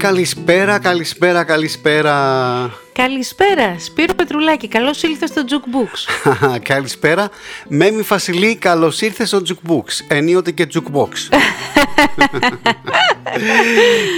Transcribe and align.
Καλησπέρα, 0.00 0.78
καλησπέρα, 0.78 1.44
καλησπέρα. 1.44 2.14
Καλησπέρα, 2.92 3.78
Σπύρο 3.78 4.14
Πετρουλάκη. 4.14 4.68
Καλώς 4.68 5.02
ήρθε 5.02 5.26
στο 5.26 5.42
Jukebox. 5.48 6.28
καλησπέρα. 6.72 7.28
Μέμι 7.68 8.02
Φασιλή, 8.02 8.56
καλώς 8.56 9.00
ήρθες 9.00 9.28
στο 9.28 9.42
Jukebox. 9.48 9.84
Ενίοτε 10.08 10.50
και 10.50 10.66
Jukebox. 10.74 11.08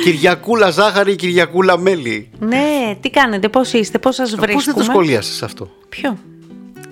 Κυριακούλα 0.04 0.70
ζάχαρη, 0.70 1.16
Κυριακούλα 1.16 1.78
μέλι. 1.78 2.30
Ναι, 2.38 2.96
τι 3.00 3.10
κάνετε, 3.10 3.48
πώς 3.48 3.72
είστε, 3.72 3.98
πώς 3.98 4.14
σας 4.14 4.30
βρίσκουμε. 4.30 4.54
Πώς 4.54 4.64
δεν 4.64 4.74
το 4.74 4.82
σχολίασες 4.82 5.42
αυτό; 5.42 5.70
Ποιο; 5.88 6.18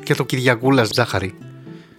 Και 0.02 0.14
το 0.14 0.24
Κυριακούλα 0.24 0.86
ζάχαρη. 0.92 1.34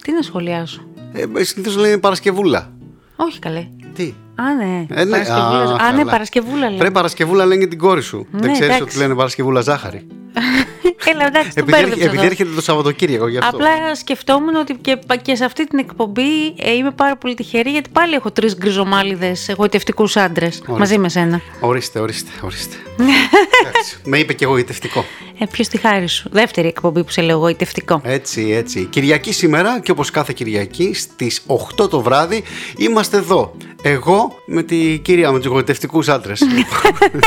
Τι 0.02 0.12
να 0.12 0.22
σχολιάσω; 0.22 0.82
Ε, 1.12 1.44
Συνήθως 1.44 1.76
λένε 1.76 1.98
Παρασκευούλα. 1.98 2.72
Όχι 3.16 3.38
καλέ. 3.38 3.68
Τι; 3.94 4.14
Α, 4.42 4.54
ναι. 4.54 4.86
Ε, 4.90 5.04
ναι. 5.04 5.10
Παρασκευούλα. 5.10 5.76
Α, 5.76 5.92
ναι, 5.92 6.04
Παρασκευούλα 6.04 6.64
λένε. 6.64 6.76
Πρέπει 6.76 6.92
Παρασκευούλα 6.92 7.46
λένε 7.46 7.60
και 7.60 7.68
την 7.68 7.78
κόρη 7.78 8.02
σου. 8.02 8.26
Ναι, 8.30 8.40
Δεν 8.40 8.52
ξέρεις 8.52 8.80
ότι 8.80 8.96
λένε 8.96 9.14
Παρασκευούλα 9.14 9.60
ζάχαρη. 9.60 10.06
Έλα, 11.04 11.26
εντάξει, 11.26 11.50
επειδή, 11.54 12.02
επειδή 12.02 12.26
έρχεται 12.26 12.50
το 12.54 12.60
Σαββατοκύριακο 12.60 13.28
γι' 13.28 13.38
αυτό. 13.38 13.56
Απλά 13.56 13.94
σκεφτόμουν 13.94 14.54
ότι 14.54 14.74
και, 14.74 14.98
και 15.22 15.34
σε 15.34 15.44
αυτή 15.44 15.66
την 15.66 15.78
εκπομπή 15.78 16.54
ε, 16.56 16.72
είμαι 16.72 16.90
πάρα 16.90 17.16
πολύ 17.16 17.34
τυχερή 17.34 17.70
γιατί 17.70 17.90
πάλι 17.92 18.14
έχω 18.14 18.30
τρεις 18.30 18.56
γκριζομάλιδες 18.56 19.48
εγωιτευτικούς 19.48 20.16
άντρες 20.16 20.62
μαζί 20.66 20.98
με 20.98 21.08
σένα. 21.08 21.40
Ορίστε, 21.60 22.00
ορίστε, 22.00 22.30
ορίστε. 22.42 22.76
με 24.04 24.18
είπε 24.18 24.32
και 24.32 24.44
εγωιτευτικό. 24.44 25.04
Ε, 25.38 25.44
Ποιος 25.50 25.68
τη 25.68 25.78
χάρη 25.78 26.08
σου. 26.08 26.28
Δεύτερη 26.32 26.68
εκπομπή 26.68 27.04
που 27.04 27.10
σε 27.10 27.20
λέω 27.20 27.36
εγωιτευτικό. 27.36 28.00
Έτσι, 28.04 28.50
έτσι. 28.50 28.84
Κυριακή 28.84 29.32
σήμερα 29.32 29.80
και 29.80 29.90
όπως 29.90 30.10
κάθε 30.10 30.32
Κυριακή 30.32 30.94
στις 30.94 31.42
8 31.78 31.90
το 31.90 32.00
βράδυ 32.00 32.42
είμαστε 32.76 33.16
εδώ. 33.16 33.56
Εγώ 33.82 34.36
με 34.46 34.62
τη 34.62 34.98
κυρία 34.98 35.32
με 35.32 35.38
τους 35.38 35.46
εγωιτευτικούς 35.46 36.08
άντρες. 36.08 36.42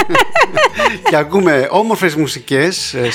και 1.10 1.16
ακούμε 1.16 1.68
όμορφες 1.72 2.16
μουσικές 2.16 2.94
ε, 2.94 3.12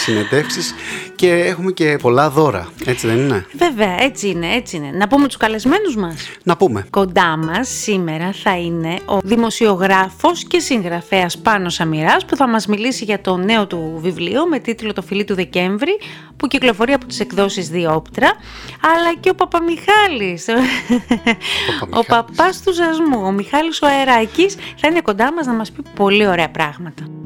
συνεντεύξει 0.50 0.74
και 1.14 1.32
έχουμε 1.32 1.72
και 1.72 1.98
πολλά 2.02 2.30
δώρα. 2.30 2.68
Έτσι 2.84 3.06
δεν 3.06 3.16
είναι; 3.16 3.46
Βέβαια, 3.52 4.02
έτσι 4.02 4.28
είναι, 4.28 4.54
έτσι 4.54 4.76
είναι. 4.76 4.90
Να 4.90 5.08
πούμε 5.08 5.26
τους 5.26 5.36
καλεσμένους 5.36 5.96
μας. 5.96 6.30
Να 6.42 6.56
πούμε. 6.56 6.86
Κοντά 6.90 7.36
μας 7.36 7.68
σήμερα 7.68 8.32
θα 8.32 8.56
είναι 8.58 8.98
ο 9.04 9.18
δημοσιογράφος 9.22 10.44
και 10.44 10.58
συγγραφέας 10.58 11.38
Πάνος 11.38 11.74
Σαμυράς 11.74 12.24
που 12.24 12.36
θα 12.36 12.48
μας 12.48 12.66
μιλήσει 12.66 13.04
για 13.04 13.20
το 13.20 13.36
νέο 13.36 13.66
του 13.66 13.98
βιβλίο 14.02 14.46
με 14.46 14.58
τίτλο 14.58 14.92
Το 14.92 15.02
φιλί 15.02 15.24
του 15.24 15.34
Δεκέμβρη 15.34 15.98
που 16.36 16.46
κυκλοφορεί 16.46 16.92
από 16.92 17.06
τις 17.06 17.20
εκδόσεις 17.20 17.68
Διόπτρα 17.68 18.30
αλλά 18.80 19.14
και 19.20 19.30
ο 19.30 19.34
Παπαμιχάλης 19.34 20.48
ο, 20.48 21.98
ο 21.98 22.04
παπάς 22.04 22.62
του 22.62 22.72
Ζασμού 22.72 23.26
ο 23.26 23.30
Μιχάλης 23.30 23.82
ο 23.82 23.86
Αεράκης 23.86 24.56
θα 24.76 24.88
είναι 24.88 25.00
κοντά 25.00 25.32
μας 25.32 25.46
να 25.46 25.52
μας 25.52 25.70
πει 25.70 25.82
πολύ 25.94 26.26
ωραία 26.26 26.50
πράγματα 26.50 27.19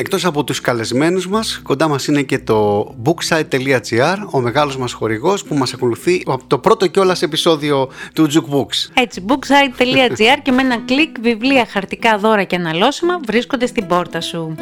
Εκτός 0.00 0.24
από 0.24 0.44
τους 0.44 0.60
καλεσμένους 0.60 1.28
μας, 1.28 1.60
κοντά 1.62 1.88
μας 1.88 2.06
είναι 2.06 2.22
και 2.22 2.38
το 2.38 2.82
booksite.gr, 3.04 4.16
ο 4.30 4.40
μεγάλος 4.40 4.76
μας 4.76 4.92
χορηγός 4.92 5.44
που 5.44 5.54
μας 5.54 5.72
ακολουθεί 5.72 6.22
από 6.26 6.44
το 6.46 6.58
πρώτο 6.58 6.86
κιόλας 6.86 7.22
επεισόδιο 7.22 7.88
του 8.14 8.26
Jukebooks. 8.32 8.90
Έτσι, 8.94 9.24
booksite.gr 9.28 10.38
και 10.42 10.52
με 10.52 10.62
ένα 10.62 10.78
κλικ 10.78 11.20
βιβλία, 11.20 11.66
χαρτικά 11.70 12.18
δώρα 12.18 12.44
και 12.44 12.56
αναλώσιμα 12.56 13.20
βρίσκονται 13.26 13.66
στην 13.66 13.86
πόρτα 13.86 14.20
σου. 14.20 14.54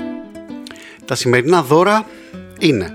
Τα 1.04 1.14
σημερινά 1.14 1.62
δώρα 1.62 2.06
είναι 2.58 2.92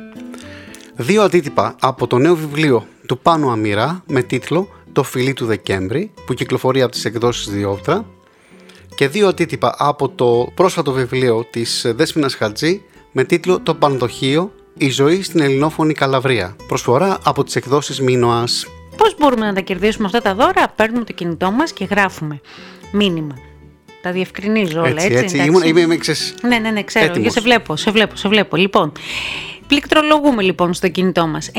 δύο 0.96 1.22
αντίτυπα 1.22 1.76
από 1.80 2.08
το 2.08 2.18
νέο 2.18 2.36
βιβλίο 2.36 2.86
του 3.08 3.18
Πάνου 3.18 3.52
Αμυρά 3.52 4.04
με 4.08 4.22
τίτλο 4.22 4.70
«Το 4.92 5.04
φιλί 5.04 5.34
του 5.34 5.46
Δεκέμβρη» 5.46 6.12
που 6.26 6.34
κυκλοφορεί 6.34 6.82
από 6.82 6.92
τις 6.92 7.06
εκδόσεις 7.06 7.50
Διόπτρα 7.50 8.06
και 8.96 9.08
δύο 9.08 9.28
αντίτυπα 9.28 9.76
από 9.78 10.10
το 10.10 10.52
πρόσφατο 10.54 10.92
βιβλίο 10.92 11.46
της 11.50 11.86
Δέσποινας 11.96 12.36
Χατζή 12.36 12.82
με 13.12 13.24
τίτλο 13.24 13.60
«Το 13.60 13.76
Πανδοχείο. 13.76 14.52
Η 14.78 14.90
ζωή 14.90 15.24
στην 15.24 15.40
ελληνόφωνη 15.40 15.94
Καλαβρία». 15.94 16.56
Προσφορά 16.68 17.18
από 17.24 17.44
τις 17.44 17.56
εκδόσεις 17.56 18.02
Μίνωας. 18.02 18.66
Πώς 18.98 19.16
μπορούμε 19.20 19.46
να 19.46 19.54
τα 19.54 19.62
κερδίσουμε 19.62 20.06
αυτά 20.06 20.22
τα 20.22 20.36
δώρα; 20.36 20.74
Παίρνουμε 20.76 21.04
το 21.04 21.14
κινητό 21.14 21.52
μας 21.52 21.72
και 21.72 21.86
γράφουμε 21.86 22.42
μήνυμα. 22.92 23.36
Τα 24.02 24.12
διευκρινίζω 24.12 24.80
όλα, 24.80 24.90
έτσι. 24.90 25.06
έτσι, 25.06 25.24
έτσι. 25.24 25.38
Είμαι, 25.38 25.68
είμαι, 25.68 25.82
είμαι, 25.82 25.98
Ναι, 26.48 26.58
ναι, 26.58 26.70
ναι, 26.70 26.84
ξέρω. 26.84 27.06
Έτοιμος. 27.06 27.32
Σε 27.32 27.42
βλέπω, 27.42 27.76
σε 27.76 27.92
βλέπω, 27.92 28.16
σε 28.16 28.28
βλέπω. 28.28 28.56
Λοιπόν, 28.56 28.92
Πληκτρολογούμε 29.74 30.42
λοιπόν 30.44 30.74
στο 30.74 30.88
κινητό 30.88 31.28
μας. 31.28 31.52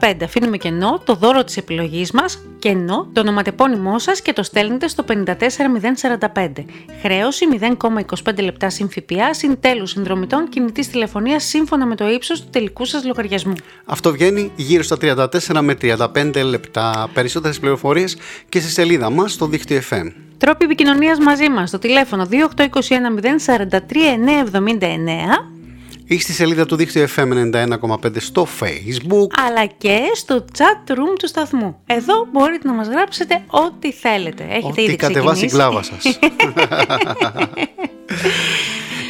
915 0.00 0.14
αφήνουμε 0.22 0.56
κενό 0.56 1.02
το 1.04 1.14
δώρο 1.14 1.44
της 1.44 1.56
επιλογής 1.56 2.10
μας, 2.12 2.42
κενό 2.58 3.08
το 3.12 3.20
ονοματεπώνυμό 3.20 3.98
σας 3.98 4.20
και 4.22 4.32
το 4.32 4.42
στέλνετε 4.42 4.88
στο 4.88 5.04
54045. 5.08 6.64
Χρέωση 7.02 7.46
0,25 8.24 8.42
λεπτά 8.42 8.70
συν 8.70 8.90
ΦΠΑ 8.90 9.34
συν 9.34 9.60
τέλους 9.60 9.90
συνδρομητών 9.90 10.48
κινητής 10.48 10.90
τηλεφωνίας 10.90 11.44
σύμφωνα 11.44 11.86
με 11.86 11.94
το 11.94 12.08
ύψος 12.08 12.40
του 12.40 12.46
τελικού 12.50 12.84
σας 12.84 13.04
λογαριασμού. 13.04 13.54
Αυτό 13.84 14.12
βγαίνει 14.12 14.52
γύρω 14.56 14.82
στα 14.82 14.96
34 15.00 15.60
με 15.60 15.74
35 15.82 16.42
λεπτά. 16.44 17.10
Περισσότερες 17.14 17.58
πληροφορίες 17.58 18.16
και 18.48 18.60
στη 18.60 18.70
σελίδα 18.70 19.10
μας 19.10 19.32
στο 19.32 19.46
δίκτυο 19.46 19.80
FM. 19.90 20.12
Τρόποι 20.38 20.64
επικοινωνίας 20.64 21.18
μαζί 21.18 21.48
μας 21.48 21.68
στο 21.68 21.78
τηλέφωνο 21.78 22.28
2821 22.30 22.68
043 23.46 23.78
979 24.52 25.61
ή 26.12 26.18
στη 26.20 26.32
σελίδα 26.32 26.66
του 26.66 26.76
δίκτυου 26.76 27.08
FM 27.16 27.52
91,5 27.52 28.16
στο 28.16 28.46
Facebook. 28.60 29.26
Αλλά 29.46 29.66
και 29.78 29.98
στο 30.14 30.44
chat 30.58 30.90
room 30.90 31.16
του 31.18 31.28
σταθμού. 31.28 31.76
Εδώ 31.86 32.26
μπορείτε 32.32 32.68
να 32.68 32.74
μας 32.74 32.88
γράψετε 32.88 33.42
ό,τι 33.46 33.92
θέλετε. 33.92 34.44
Έχετε 34.50 34.66
ό,τι 34.66 34.82
ήδη 34.82 34.96
κατεβάσει 34.96 35.44
η 35.44 35.48
κλάβα 35.48 35.82
σας. 35.82 36.02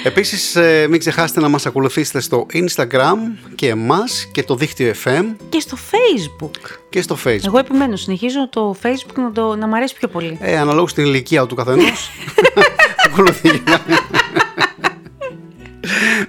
Επίσης 0.04 0.56
ε, 0.56 0.86
μην 0.90 0.98
ξεχάσετε 0.98 1.40
να 1.40 1.48
μας 1.48 1.66
ακολουθήσετε 1.66 2.20
στο 2.20 2.46
Instagram 2.52 3.16
και 3.54 3.68
εμάς 3.68 4.28
και 4.32 4.42
το 4.42 4.54
δίκτυο 4.54 4.92
FM. 5.04 5.24
Και 5.48 5.60
στο 5.60 5.76
Facebook. 5.90 6.78
Και 6.90 7.02
στο 7.02 7.16
Facebook. 7.24 7.44
Εγώ 7.44 7.58
επιμένω, 7.58 7.96
συνεχίζω 7.96 8.48
το 8.48 8.76
Facebook 8.82 9.16
να, 9.16 9.32
το, 9.32 9.56
να 9.56 9.66
μ' 9.66 9.74
αρέσει 9.74 9.94
πιο 9.94 10.08
πολύ. 10.08 10.38
Ε, 10.40 10.58
αναλόγως 10.58 10.90
στην 10.90 11.04
ηλικία 11.04 11.46
του 11.46 11.54
καθενός. 11.54 12.10
Ακολουθεί. 13.06 13.62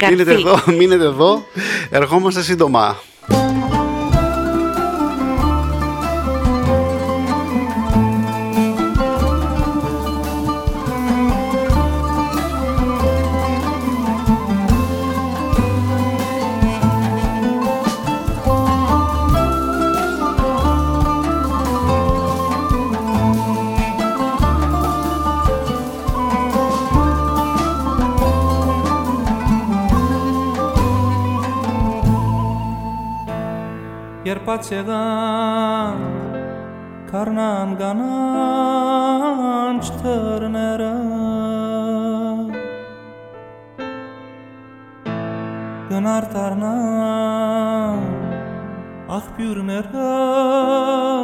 Μείνετε 0.10 0.32
εδώ, 0.32 0.60
μείνετε 0.78 1.04
εδώ. 1.04 1.46
Ερχόμαστε 1.90 2.42
σύντομα. 2.42 2.98
facegan 34.54 35.98
karnan 37.12 37.78
gananç 37.78 39.90
tırnera 39.90 40.98
Gınar 45.90 46.32
tarnan 46.34 48.00
ah 49.10 49.26
bürnera 49.38 51.23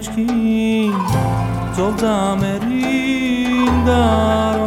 ечки 0.00 0.90
жолда 1.76 2.34
мерин 2.40 3.84
дар 3.84 4.59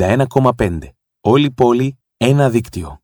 91,5. 0.00 0.78
Όλη 1.20 1.44
η 1.46 1.50
πόλη, 1.50 1.98
ένα 2.16 2.50
δίκτυο. 2.50 3.00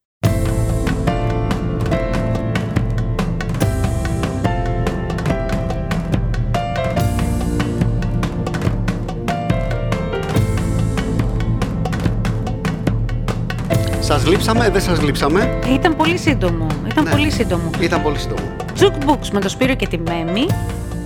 Σας 14.00 14.26
λείψαμε, 14.26 14.68
δεν 14.70 14.80
σας 14.80 15.02
λείψαμε. 15.02 15.58
Ήταν 15.72 15.96
πολύ 15.96 16.16
σύντομο. 16.16 16.66
Ήταν 16.90 17.04
Ναι. 17.04 17.10
πολύ 17.10 17.30
σύντομο. 17.30 17.70
Ήταν 17.80 18.02
πολύ 18.02 18.18
σύντομο. 18.18 18.42
Jukebox 18.80 19.28
με 19.32 19.40
το 19.40 19.48
Σπύρο 19.48 19.74
και 19.74 19.86
τη 19.86 19.98
Μέμη 19.98 20.46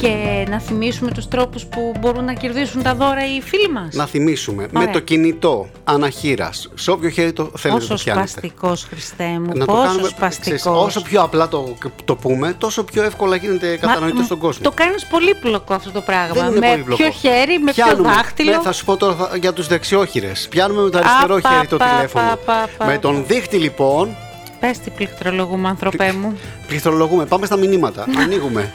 και 0.01 0.47
να 0.51 0.61
θυμίσουμε 0.61 1.11
τους 1.11 1.29
τρόπους 1.29 1.65
που 1.67 1.93
μπορούν 2.01 2.25
να 2.25 2.33
κερδίσουν 2.33 2.83
τα 2.83 2.95
δώρα 2.95 3.25
οι 3.37 3.41
φίλοι 3.43 3.69
μας. 3.73 3.95
Να 3.95 4.07
θυμίσουμε, 4.07 4.67
με 4.71 4.79
Ωραία. 4.81 4.93
το 4.93 4.99
κινητό 5.01 5.69
αναχείρας, 5.85 6.69
σε 6.75 6.91
όποιο 6.91 7.09
χέρι 7.09 7.33
το 7.33 7.51
θέλετε 7.57 7.81
Πόσο 7.81 7.95
το 7.95 8.01
πιάνετε. 8.05 8.27
σπαστικός, 8.29 8.85
Χριστέ 8.91 9.25
μου, 9.25 9.51
Να 9.55 9.65
το 9.67 9.73
πόσο 9.73 9.83
κάνουμε, 9.87 10.09
σπαστικός. 10.09 10.39
ξέρεις, 10.61 10.67
όσο 10.67 11.03
πιο 11.03 11.23
απλά 11.23 11.49
το, 11.49 11.75
το 12.05 12.17
πούμε, 12.17 12.55
τόσο 12.59 12.85
πιο 12.85 13.03
εύκολα 13.03 13.37
γίνεται 13.37 13.77
κατανοητό 13.77 14.17
Μα, 14.19 14.25
στον 14.25 14.39
κόσμο. 14.39 14.63
Το 14.63 14.71
κάνεις 14.71 15.07
πολύπλοκο 15.07 15.75
αυτό 15.75 15.91
το 15.91 16.01
πράγμα. 16.01 16.35
Δεν 16.35 16.51
είναι 16.51 16.59
με 16.59 16.71
πολύπλοκο. 16.71 17.03
ποιο 17.03 17.11
χέρι, 17.13 17.59
με 17.59 17.73
ποιο 17.73 17.85
Πιάνουμε. 17.85 18.09
δάχτυλο. 18.09 18.51
Ναι, 18.51 18.59
θα 18.63 18.73
σου 18.73 18.85
πω 18.85 18.97
τώρα 18.97 19.15
θα- 19.15 19.37
για 19.37 19.53
τους 19.53 19.67
δεξιόχειρες. 19.67 20.47
Πιάνουμε 20.51 20.83
με 20.83 20.91
το 20.91 20.99
αριστερό 20.99 21.41
πα, 21.41 21.51
χέρι 21.55 21.67
το 21.67 21.77
πα, 21.77 21.87
τηλέφωνο. 21.95 22.25
πα, 22.29 22.37
πα, 22.45 22.69
πα. 22.79 22.85
Με 22.87 22.99
τον 22.99 23.25
δείχτη 23.27 23.57
λοιπόν, 23.57 24.17
Πες 24.61 24.79
τι 24.79 24.91
πληκτρολογούμε, 24.91 25.69
άνθρωπέ 25.69 26.13
μου. 26.13 26.39
πληκτρολογούμε. 26.67 27.27
Πάμε 27.27 27.47
στα 27.47 27.57
μηνύματα. 27.57 28.07
Ανοίγουμε. 28.23 28.73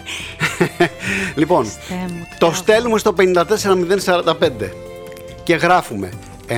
λοιπόν, 1.35 1.63
Χριστέ 1.63 2.13
μου, 2.13 2.27
τι 2.29 2.37
το 2.37 2.45
κάνω. 2.45 2.57
στέλνουμε 2.57 2.97
στο 2.97 3.15
54045 3.17 4.49
και 5.43 5.55
γράφουμε 5.55 6.09
915. 6.47 6.53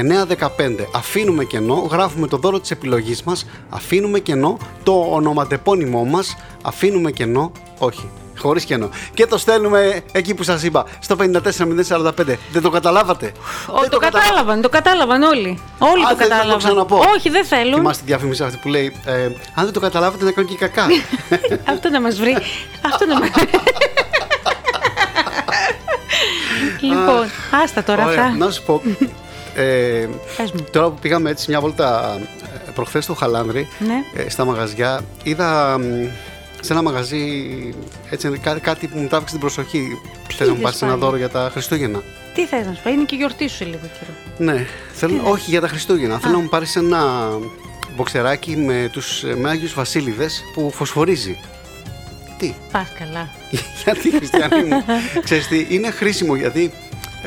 Αφήνουμε 0.96 1.44
κενό, 1.44 1.88
γράφουμε 1.92 2.28
το 2.28 2.38
δώρο 2.38 2.60
της 2.60 2.72
επιλογής 2.72 3.24
μας, 3.24 3.46
αφήνουμε 3.70 4.20
κενό, 4.20 4.58
το 4.84 5.08
ονοματεπώνυμό 5.12 6.06
μας, 6.06 6.38
αφήνουμε 6.62 7.12
κενό, 7.12 7.52
όχι. 7.78 8.10
Χωρίς 8.38 8.64
κενό. 8.66 8.90
Και 9.14 9.26
το 9.26 9.38
στέλνουμε 9.38 10.02
εκεί 10.12 10.34
που 10.34 10.44
σας 10.44 10.64
είπα, 10.64 10.86
στο 11.00 11.16
54045. 11.16 12.38
Δεν 12.52 12.62
το 12.62 12.70
καταλάβατε; 12.70 13.32
Ω, 13.68 13.80
Δεν 13.80 13.90
το 13.90 13.98
κατα- 13.98 14.20
κατάλαβαν, 14.20 14.62
το 14.62 14.70
κατάλαβαν 14.70 15.22
όλοι. 15.22 15.60
Όλοι 15.78 16.06
Α, 16.06 16.10
το 16.10 16.16
δεν 16.16 16.18
θα 16.18 16.24
το 16.24 16.30
κατάλαβαν. 16.30 16.58
ξαναπώ. 16.58 16.98
Όχι, 17.16 17.30
δεν 17.30 17.46
θέλουν. 17.46 17.74
Θυμάστε 17.74 18.02
τη 18.04 18.08
διαφήμιση 18.08 18.44
αυτή 18.44 18.58
που 18.62 18.68
λέει 18.68 18.96
ε, 19.06 19.24
Αν 19.54 19.64
δεν 19.64 19.72
το 19.74 19.80
καταλάβατε 19.80 20.24
να 20.26 20.32
κάνω 20.32 20.48
και 20.48 20.56
κακά. 20.56 20.86
Αυτό 21.74 21.90
να 21.90 22.02
μας 22.02 22.16
βρει. 22.20 22.38
Αυτό 22.86 23.06
να 23.06 23.20
μας 23.20 23.30
Λοιπόν, 26.82 27.26
άστα 27.64 27.84
τώρα 27.84 28.06
Ωραία, 28.06 28.24
αυτά. 28.24 28.36
να 28.38 28.52
σου 28.52 28.64
πω. 28.64 28.82
Ε, 29.56 30.08
Πες 30.38 30.52
μου. 30.52 30.66
τώρα 30.72 30.90
που 30.90 30.98
πήγαμε 31.02 31.30
έτσι 31.30 31.46
μια 31.50 31.60
βόλτα 31.60 32.18
ε, 32.68 32.72
προχθές 32.76 33.04
στο 33.04 33.14
Χαλάνδρι, 33.14 33.68
Ναι. 33.80 34.22
ε, 34.24 34.30
στα 34.30 34.46
μαγαζιά, 34.46 35.00
είδα 35.24 35.78
μ, 35.80 35.84
σε 36.68 36.74
ένα 36.74 36.82
μαγαζί 36.82 37.24
έτσι, 38.10 38.30
κάτι, 38.42 38.60
κάτι 38.60 38.88
που 38.88 39.00
μου 39.00 39.08
τράβηξε 39.08 39.34
την 39.34 39.40
προσοχή. 39.40 40.00
Θες 40.28 40.40
να 40.40 40.46
μου 40.46 40.52
είδες 40.52 40.64
πάρεις 40.64 40.82
ένα 40.82 40.92
πάλι; 40.92 41.04
δώρο 41.04 41.18
για 41.18 41.30
τα 41.30 41.50
Χριστούγεννα. 41.52 42.04
Τι 42.34 42.46
θες 42.46 42.66
να 42.66 42.74
σου 42.74 42.82
πω, 42.84 42.90
είναι 42.90 43.04
και 43.04 43.16
η 43.16 43.18
γιορτή 43.18 43.48
σου 43.48 43.56
σε 43.56 43.66
λίγο 43.66 43.80
καιρό. 44.00 44.52
Ναι, 44.52 44.66
θέλω, 44.94 45.22
όχι 45.24 45.50
για 45.50 45.62
τα 45.62 45.68
Χριστούγεννα. 45.68 46.20
Θέλω 46.20 46.34
να 46.34 46.40
μου 46.40 46.50
πάρεις 46.50 46.76
ένα 46.76 47.30
μποξεράκι 47.96 48.58
με 48.58 48.90
τους 48.92 49.24
ε, 49.24 49.36
με 49.36 49.50
Άγιους 49.50 49.74
Βασίλειδες 49.74 50.44
που 50.54 50.72
φωσφορίζει. 50.72 51.40
Τι, 52.38 52.54
Πας 52.72 52.88
καλά. 53.00 53.30
γιατί 53.84 54.12
Χριστιανή 54.12 54.64
μου, 54.64 54.84
ξέρεις 55.26 55.48
τι, 55.48 55.68
είναι 55.70 55.92
χρήσιμο 55.92 56.36
γιατί 56.36 56.72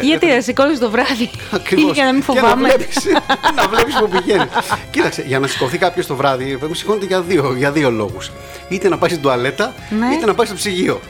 Γιατί 0.01 0.27
να 0.27 0.41
σηκώνεις 0.41 0.79
το 0.79 0.91
βράδυ; 0.91 1.31
Ακριβώς. 1.51 1.93
για 1.95 2.05
να 2.05 2.13
μην 2.13 2.21
Και 2.21 2.27
φοβάμαι. 2.27 2.49
να 2.49 2.57
βλέπεις, 2.77 2.97
να 3.57 3.69
βλέπεις 3.69 3.95
που 3.95 4.09
πηγαίνει. 4.09 4.45
Κοίταξε, 4.91 5.23
για 5.27 5.39
να 5.39 5.47
σηκωθεί 5.47 5.79
κάποιος 5.79 6.07
το 6.07 6.17
βράδυ, 6.17 6.45
πρέπει 6.45 6.69
να 6.69 6.75
σηκώνεται 6.75 7.07
για 7.07 7.21
δύο, 7.21 7.55
για 7.57 7.73
δύο 7.73 7.91
λόγους. 7.91 8.31
Είτε 8.69 8.89
να 8.89 8.99
πάει 8.99 9.11
στην 9.11 9.23
τουαλέτα, 9.23 9.75
Ναι. 9.99 10.15
είτε 10.15 10.27
να 10.27 10.35
πάει 10.35 10.47
στο 10.47 10.55
ψυγείο. 10.55 11.01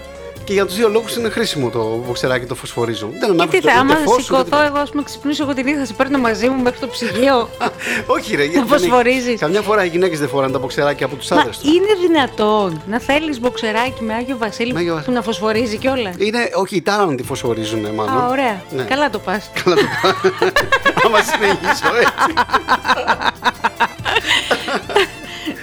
Και 0.44 0.52
για 0.52 0.66
τους 0.66 0.74
δύο 0.76 0.88
λόγους 0.88 1.16
είναι 1.16 1.28
χρήσιμο 1.28 1.70
το 1.70 2.02
βοξεράκι 2.06 2.46
το 2.46 2.54
φωσφορίζον. 2.54 3.10
Δεν 3.10 3.18
Γιατί 3.34 3.40
ανάβει 3.40 3.60
θα, 3.60 3.72
άμα 3.72 3.92
ούτε 3.94 4.02
φως, 4.04 4.12
ούτε 4.12 4.22
σηκωθώ 4.22 4.42
τίποτα. 4.44 4.64
εγώ, 4.66 4.78
ας 4.78 4.90
πούμε, 4.90 5.02
ξυπνήσω 5.02 5.42
εγώ 5.42 5.54
την 5.54 5.64
νύχτα, 5.64 5.80
θα 5.80 5.86
σε 5.86 5.92
παίρνω 5.92 6.18
μαζί 6.18 6.48
μου 6.48 6.62
μέχρι 6.62 6.78
το 6.78 6.86
ψυγείο. 6.88 7.48
Όχι, 8.16 8.36
ρε, 8.36 8.42
γιατί 8.44 8.58
δεν 8.58 8.66
φωσφορίζεις. 8.78 9.26
έχει- 9.26 9.36
Καμιά 9.36 9.60
φορά 9.60 9.84
οι 9.84 9.88
γυναίκες 9.88 10.18
δεν 10.18 10.28
φοράνε 10.28 10.52
τα 10.52 10.58
μποξεράκια 10.58 11.06
από 11.06 11.16
τους 11.16 11.28
Μα 11.28 11.36
άντρες 11.40 11.58
τους. 11.58 11.68
είναι 11.74 11.94
δυνατόν 12.06 12.82
να 12.88 13.00
θέλεις 13.00 13.40
μποξεράκι 13.40 14.02
με 14.02 14.14
Άγιο 14.14 14.36
Βασίλη 14.38 14.72
Με 14.72 14.78
Άγιο 14.78 14.90
που 14.92 14.96
Βασίλη. 14.98 15.14
να 15.16 15.22
φωσφορίζει 15.22 15.76
κιόλας; 15.76 16.14
Είναι, 16.18 16.50
όχι, 16.54 16.76
οι 16.76 16.82
τάραν 16.82 17.16
τη 17.16 17.22
φωσφορίζουν, 17.22 17.80
μάλλον. 17.94 18.18
Α, 18.22 18.26
ωραία. 18.30 18.62
Ναι. 18.70 18.82
Καλά 18.82 19.10
το 19.10 19.18
πας. 19.18 19.50
Καλά 19.64 19.76
το 19.76 19.82
πάω. 20.02 20.12
Άμα 21.06 21.18
συνεχίσω 21.22 21.96
έτσι. 22.00 22.34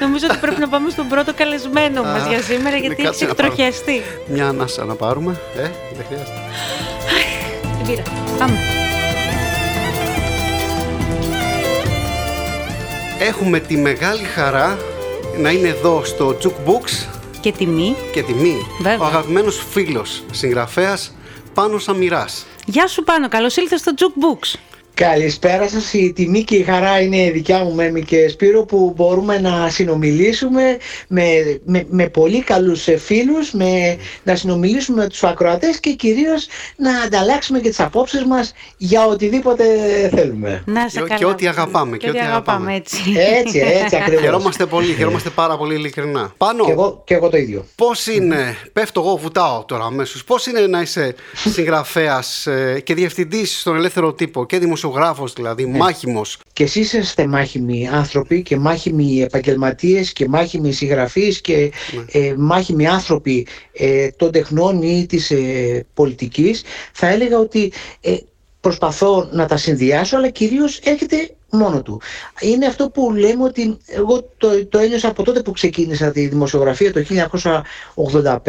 Νομίζω 0.08 0.28
ότι 0.30 0.38
πρέπει 0.38 0.60
να 0.60 0.68
πάμε 0.68 0.90
στον 0.90 1.08
πρώτο 1.08 1.34
καλεσμένο 1.34 2.04
μας 2.04 2.22
Α, 2.24 2.28
για 2.30 2.42
σήμερα, 2.42 2.70
ναι, 2.70 2.78
γιατί 2.78 2.96
έχει 2.96 3.04
κάτσε 3.04 3.26
να 3.26 3.34
πάρω. 3.34 3.48
εκτροχιαστεί. 3.52 4.02
Μια 4.28 4.48
ανάσα 4.48 4.86
να 4.86 4.94
πάρουμε. 4.96 5.40
Ε, 5.58 5.62
δεν 5.96 6.06
χρειάζεται. 6.08 6.32
μπύρα. 7.86 8.02
Πάμε. 8.38 8.58
Έχουμε 13.20 13.60
τη 13.60 13.78
μεγάλη 13.78 14.24
χαρά 14.24 14.78
να 15.38 15.50
είναι 15.52 15.68
εδώ 15.68 16.02
στο 16.06 16.38
Jukebox 16.44 17.08
Και 17.42 17.52
τιμή. 17.52 17.96
και 18.14 18.24
τιμή 18.24 18.58
Βέβαια. 18.82 19.00
ο 19.00 19.06
αγαπημένος 19.06 19.66
φίλος 19.72 20.24
συγγραφέας 20.32 21.12
Πάνος 21.54 21.88
Αμυράς. 21.90 22.46
Γεια 22.66 22.88
σου 22.88 23.04
πάνω, 23.04 23.28
καλώς 23.28 23.56
ήλθες 23.58 23.80
στο 23.80 23.92
Jukebooks. 23.98 24.60
Καλησπέρα 25.00 25.68
σας. 25.70 25.94
Η 25.94 26.14
τιμή 26.14 26.44
και 26.44 26.56
η 26.56 26.64
χαρά 26.64 27.02
είναι 27.02 27.32
δικιά 27.32 27.58
μου 27.64 27.74
Μέμη 27.74 28.02
και 28.04 28.28
Σπύρο 28.30 28.64
που 28.64 28.94
μπορούμε 28.96 29.40
να 29.40 29.70
συνομιλήσουμε 29.70 30.78
με, 31.08 31.24
με, 31.66 31.86
με 31.90 32.08
πολύ 32.10 32.42
καλούς 32.44 32.88
ε, 32.88 32.98
φίλους, 32.98 33.52
με, 33.52 33.98
να 34.24 34.36
συνομιλήσουμε 34.36 35.02
με 35.02 35.08
τους 35.10 35.24
ακροατές 35.24 35.80
και 35.80 35.90
κυρίως 35.94 36.48
να 36.76 36.92
ανταλλάξουμε 37.02 37.60
και 37.60 37.70
τις 37.70 37.80
απόψεις 37.80 38.26
μας 38.26 38.54
για 38.78 39.06
οτιδήποτε 39.06 39.64
θέλουμε. 40.16 40.64
Να 40.66 40.84
είσαι 40.88 41.00
Και- 41.00 41.06
καλά. 41.06 41.16
και 41.20 41.26
ό,τι 41.26 41.48
αγαπάμε, 41.48 41.98
Και 41.98 42.10
ό,τι 42.10 42.20
αγαπάμε, 42.20 42.76
έτσι. 42.76 42.98
Έτσι, 43.42 43.60
έτσι 43.60 43.96
ακριβώς. 44.02 44.22
Χαιρόμαστε 44.24 44.66
πολύ, 44.66 44.94
χαιρόμαστε 44.94 45.30
πάρα 45.30 45.58
πολύ 45.58 45.76
ειλικρινά. 45.76 46.34
Πάνω, 46.38 46.66
Και 46.66 46.72
εγώ, 46.72 47.02
και 47.06 47.14
εγώ 47.14 47.30
το 47.30 47.38
ίδιο. 47.38 47.66
πώς 47.76 48.08
είναι, 48.08 48.58
πέφτω 48.74 49.02
εγώ, 49.02 49.16
βουτάω 49.18 49.64
τώρα 49.66 49.84
αμέσως, 49.86 50.24
πώς 50.24 50.46
είναι 50.46 50.60
να 50.68 50.82
είσαι 50.82 51.16
συγγραφέας 51.34 52.48
ε, 52.48 52.80
και 52.84 52.94
διευθυντής 52.94 53.60
στον 53.60 53.76
ελεύθερο 53.76 54.14
τύπο 54.14 54.46
και 54.46 54.58
δημοσιογράφος 54.58 54.86
δηλαδή, 55.36 55.66
μάχημος. 55.66 56.40
Και 56.54 56.64
εσείς 56.64 56.94
είστε 56.94 57.28
μάχημοι 57.28 57.88
άνθρωποι 57.88 58.42
και 58.42 58.58
μάχημοι 58.58 59.22
επαγγελματίες 59.22 60.14
και 60.14 60.28
μάχημοι 60.28 60.72
συγγραφείς 60.72 61.42
και 61.42 61.72
ε, 62.12 62.34
μάχημοι 62.38 62.88
άνθρωποι 62.88 63.48
ε, 63.74 64.10
των 64.10 64.32
τεχνών 64.32 64.82
ή 64.82 65.06
της 65.06 65.32
ε, 65.32 65.86
πολιτικής. 65.94 66.64
Θα 66.94 67.08
έλεγα 67.08 67.40
ότι 67.40 67.72
ε, 68.02 68.16
προσπαθώ 68.60 69.30
να 69.32 69.46
τα 69.46 69.58
συνδυάσω 69.58 70.18
αλλά 70.18 70.30
κυρίως 70.30 70.80
έρχεται 70.80 71.32
μόνο 71.52 71.82
του. 71.82 72.02
Είναι 72.42 72.66
αυτό 72.66 72.90
που 72.90 73.14
λέμε 73.14 73.44
ότι 73.44 73.78
εγώ 73.86 74.30
το, 74.38 74.66
το 74.66 74.78
ένιωσα 74.78 75.08
από 75.08 75.24
τότε 75.24 75.42
που 75.42 75.52
ξεκίνησα 75.52 76.12
τη 76.12 76.28
δημοσιογραφία 76.28 76.94
το 76.94 77.04
1985 77.96 78.42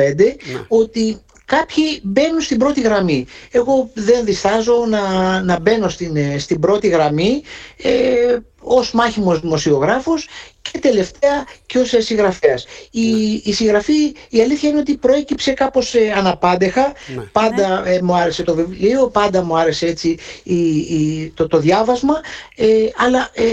ότι 0.68 1.20
κάποιοι 1.48 2.00
μπαίνουν 2.02 2.40
στην 2.40 2.58
πρώτη 2.58 2.80
γραμμή. 2.80 3.26
Εγώ 3.50 3.90
δεν 3.94 4.24
διστάζω 4.24 4.84
να, 4.88 5.02
να 5.42 5.58
μπαίνω 5.60 5.88
στην, 5.88 6.16
ε, 6.16 6.38
στην 6.38 6.60
πρώτη 6.60 6.88
γραμμή 6.88 7.42
ε, 7.82 8.36
ως 8.60 8.92
μάχημος 8.92 9.40
δημοσιογράφος 9.40 10.28
και 10.62 10.78
τελευταία 10.78 11.46
και 11.66 11.78
ως 11.78 11.92
ε, 11.92 12.00
συγγραφέας. 12.00 12.66
Η, 12.90 13.32
η 13.44 13.52
συγγραφή, 13.52 14.14
η 14.28 14.40
αλήθεια 14.40 14.68
είναι 14.68 14.78
ότι 14.78 14.96
προέκυψε 14.96 15.52
κάπως 15.52 15.94
ε, 15.94 16.12
αναπάντεχα. 16.16 16.92
Πάντα 17.32 17.82
ε, 17.86 18.00
μου 18.02 18.14
άρεσε 18.16 18.42
το 18.42 18.54
βιβλίο, 18.54 19.08
πάντα 19.08 19.42
μου 19.44 19.58
άρεσε 19.58 19.86
έτσι 19.86 20.16
η, 20.42 20.76
η- 20.76 21.32
το, 21.36 21.46
το 21.46 21.58
διάβασμα, 21.58 22.20
ε, 22.56 22.66
αλλά 22.96 23.30
ε, 23.34 23.44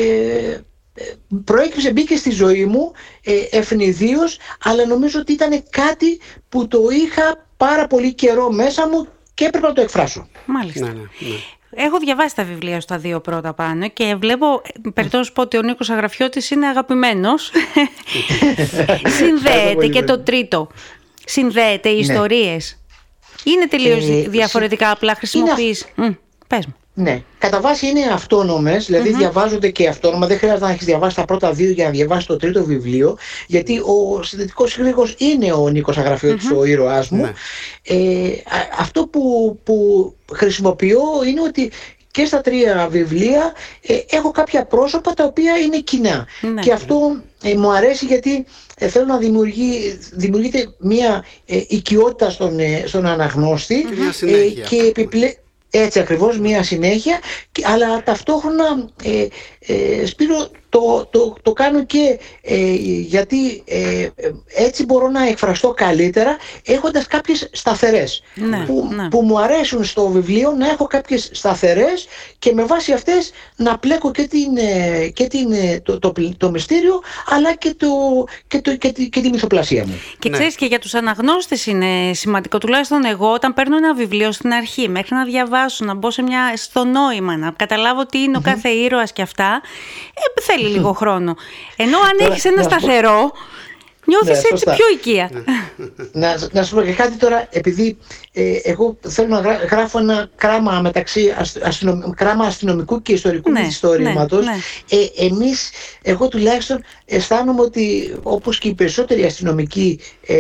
ε, 0.97 1.03
προέκυψε, 1.43 1.91
μπήκε 1.91 2.15
στη 2.15 2.29
ζωή 2.31 2.65
μου 2.65 2.91
ε, 3.23 3.57
ευνηδίως, 3.57 4.37
αλλά 4.63 4.85
νομίζω 4.85 5.19
ότι 5.19 5.31
ήταν 5.31 5.63
κάτι 5.69 6.19
που 6.49 6.67
το 6.67 6.79
είχα 6.91 7.44
πάρα 7.57 7.87
πολύ 7.87 8.13
καιρό 8.13 8.51
μέσα 8.51 8.87
μου 8.87 9.07
και 9.33 9.45
έπρεπε 9.45 9.67
να 9.67 9.73
το 9.73 9.81
εκφράσω. 9.81 10.27
Μάλιστα. 10.45 10.85
Ναι, 10.85 10.91
ναι, 10.93 10.99
ναι. 10.99 11.35
Έχω 11.77 11.97
διαβάσει 11.99 12.35
τα 12.35 12.43
βιβλία 12.43 12.81
στα 12.81 12.97
δύο 12.97 13.19
πρώτα 13.21 13.53
πάνω 13.53 13.87
και 13.89 14.15
βλέπω, 14.15 14.61
περιττώ 14.93 15.17
να 15.17 15.23
σου 15.23 15.31
πω 15.33 15.41
ότι 15.41 15.57
ο 15.57 15.61
Νίκος 15.61 15.89
Αγραφιώτης 15.89 16.49
είναι 16.51 16.67
αγαπημένος. 16.67 17.51
Συνδέεται 19.17 19.87
και 19.87 20.03
το 20.03 20.19
τρίτο. 20.19 20.67
Συνδέεται 21.25 21.89
οι 21.89 21.93
Ναι. 21.93 21.99
ιστορίες. 21.99 22.79
Είναι 23.43 23.67
τελείως 23.67 24.07
Ε, 24.09 24.29
διαφορετικά, 24.29 24.91
απλά 24.91 25.15
χρησιμοποιείς. 25.15 25.85
Μμ, 25.95 26.09
πες 26.47 26.65
μου. 26.65 26.75
Ναι, 26.97 27.21
κατά 27.37 27.61
βάση 27.61 27.87
είναι 27.87 28.05
αυτόνομες, 28.13 28.85
δηλαδή 28.85 29.13
διαβάζονται 29.13 29.69
και 29.69 29.87
αυτόνομα. 29.87 30.27
Δεν 30.27 30.37
χρειάζεται 30.37 30.65
να 30.65 30.71
έχεις 30.71 30.85
διαβάσει 30.85 31.15
τα 31.15 31.25
πρώτα 31.25 31.51
δύο 31.51 31.71
για 31.71 31.85
να 31.85 31.89
διαβάσεις 31.89 32.25
το 32.25 32.37
τρίτο 32.37 32.63
βιβλίο, 32.63 33.17
γιατί 33.47 33.79
ο 33.79 34.23
συνδετικός 34.23 34.73
χρήγος 34.73 35.15
είναι 35.17 35.53
ο 35.53 35.69
Νίκος 35.69 35.97
Αγραφιώτης, 35.97 36.51
ο 36.51 36.63
ήρωάς 36.65 37.09
μου. 37.09 37.21
Ναι. 37.21 37.31
Ε, 37.83 38.27
α- 38.27 38.79
αυτό 38.79 39.07
που, 39.07 39.21
που 39.63 40.13
χρησιμοποιώ 40.33 41.01
είναι 41.27 41.41
ότι 41.41 41.71
και 42.11 42.25
στα 42.25 42.41
τρία 42.41 42.87
βιβλία 42.91 43.53
ε, 43.81 43.97
έχω 44.09 44.31
κάποια 44.31 44.65
πρόσωπα 44.65 45.13
τα 45.13 45.23
οποία 45.23 45.57
είναι 45.57 45.79
κοινά. 45.79 46.27
Ναι. 46.53 46.61
Και 46.61 46.73
αυτό 46.73 47.21
ε, 47.43 47.55
μου 47.55 47.71
αρέσει 47.71 48.05
γιατί 48.05 48.45
ε, 48.77 48.87
θέλω 48.87 49.05
να 49.05 49.17
δημιουργεί, 49.17 49.99
δημιουργείται 50.11 50.75
μια 50.79 51.25
ε, 51.45 51.61
οικειότητα 51.67 52.29
στον, 52.29 52.59
ε, 52.59 52.83
στον 52.87 53.05
αναγνώστη 53.05 53.85
Και 53.89 53.95
μια 54.01 54.11
συνέχεια. 54.11 54.63
και 54.63 54.75
επιπλέ... 54.75 55.33
Έτσι 55.79 55.99
ακριβώς 55.99 56.39
μια 56.39 56.63
συνέχεια 56.63 57.19
και- 57.51 57.63
αλλά 57.65 58.03
ταυτόχρονα 58.03 58.89
ε, 59.67 60.01
ε, 60.01 60.05
Σπύρο 60.05 60.49
το, 60.75 61.07
το, 61.11 61.35
το 61.41 61.51
κάνω 61.53 61.83
και 61.85 62.19
ε, 62.41 62.71
γιατί 63.07 63.63
ε, 63.65 64.01
ε, 64.01 64.31
έτσι 64.55 64.85
μπορώ 64.85 65.07
να 65.09 65.27
εκφραστώ 65.27 65.73
καλύτερα 65.73 66.37
έχοντας 66.65 67.07
κάποιες 67.07 67.49
σταθερές 67.51 68.23
Ναι, 68.35 68.65
που, 68.65 68.89
ναι. 68.95 69.07
που 69.09 69.21
μου 69.21 69.39
αρέσουν 69.39 69.83
στο 69.83 70.07
βιβλίο 70.07 70.51
να 70.51 70.69
έχω 70.69 70.87
κάποιες 70.87 71.29
σταθερές 71.33 72.07
και 72.39 72.53
με 72.53 72.63
βάση 72.63 72.91
αυτές 72.91 73.31
να 73.55 73.77
πλέκω 73.77 74.11
και, 74.11 74.27
την, 74.27 74.57
ε, 74.57 75.07
και 75.07 75.27
την, 75.27 75.51
ε, 75.51 75.79
το, 75.83 75.99
το, 75.99 76.13
το 76.37 76.49
μυστήριο 76.49 77.01
αλλά 77.29 77.55
και, 77.55 77.73
το, 77.77 77.87
και, 78.47 78.61
το, 78.61 78.75
και, 78.75 78.91
τη, 78.91 79.09
και 79.09 79.21
τη 79.21 79.29
μυθοπλασία 79.29 79.85
μου. 79.85 79.99
Και 80.19 80.29
Ναι. 80.29 80.37
ξέρεις 80.37 80.55
και 80.55 80.65
για 80.65 80.79
τους 80.79 80.93
αναγνώστες 80.93 81.65
είναι 81.65 82.13
σημαντικό, 82.13 82.57
τουλάχιστον 82.57 83.05
εγώ 83.05 83.31
όταν 83.31 83.53
παίρνω 83.53 83.77
ένα 83.77 83.93
βιβλίο 83.93 84.31
στην 84.31 84.53
αρχή 84.53 84.89
μέχρι 84.89 85.15
να 85.15 85.25
διαβάσω, 85.25 85.85
να 85.85 85.93
μπω 85.93 86.11
σε 86.11 86.21
μια, 86.21 86.53
στο 86.55 86.83
νόημα, 86.83 87.37
να 87.37 87.51
καταλάβω 87.51 88.05
τι 88.05 88.21
είναι 88.21 88.37
ο 88.37 88.41
κάθε 88.41 88.69
ήρωας 88.69 89.13
και 89.13 89.21
αυτά, 89.21 89.54
ε, 90.13 90.41
θέλει 90.41 90.67
λίγο 90.67 90.91
χρόνο. 91.01 91.35
Ενώ 91.75 91.97
αν 91.99 92.17
Τώρα, 92.17 92.31
έχεις 92.31 92.45
ένα 92.45 92.55
να 92.55 92.63
σου 92.63 92.69
πω- 92.69 92.79
σταθερό, 92.79 93.31
νιώθεις 94.05 94.27
Ναι, 94.29 94.37
έτσι 94.37 94.47
σωστά. 94.49 94.73
πιο 94.73 94.85
οικία. 94.93 95.29
να, 96.11 96.37
να 96.51 96.63
σου 96.63 96.75
πω 96.75 96.81
και 96.81 96.93
κάτι 96.93 97.15
τώρα, 97.17 97.47
επειδή 97.51 97.97
ε, 98.21 98.24
εγώ 98.63 98.97
θέλω 99.07 99.27
να 99.27 99.39
γρά- 99.39 99.63
γράφω 99.71 99.99
ένα 99.99 100.29
κράμα 100.35 100.79
μεταξύ 100.81 101.33
αστ, 101.37 101.57
αστυνομ- 101.63 102.13
κράμα 102.15 102.45
αστυνομικού 102.45 103.01
και 103.01 103.13
ιστορικού 103.13 103.51
Ναι, 103.51 103.59
μυθιστορήματος, 103.59 104.45
ναι, 104.45 104.51
ναι. 104.51 104.57
ε, 105.01 105.25
εμείς, 105.25 105.69
εγώ 106.01 106.27
τουλάχιστον 106.27 106.83
αισθάνομαι 107.05 107.61
ότι 107.61 108.13
όπως 108.23 108.57
και 108.57 108.67
οι 108.67 108.73
περισσότεροι 108.73 109.23
αστυνομικοί 109.23 109.99
ε, 110.27 110.35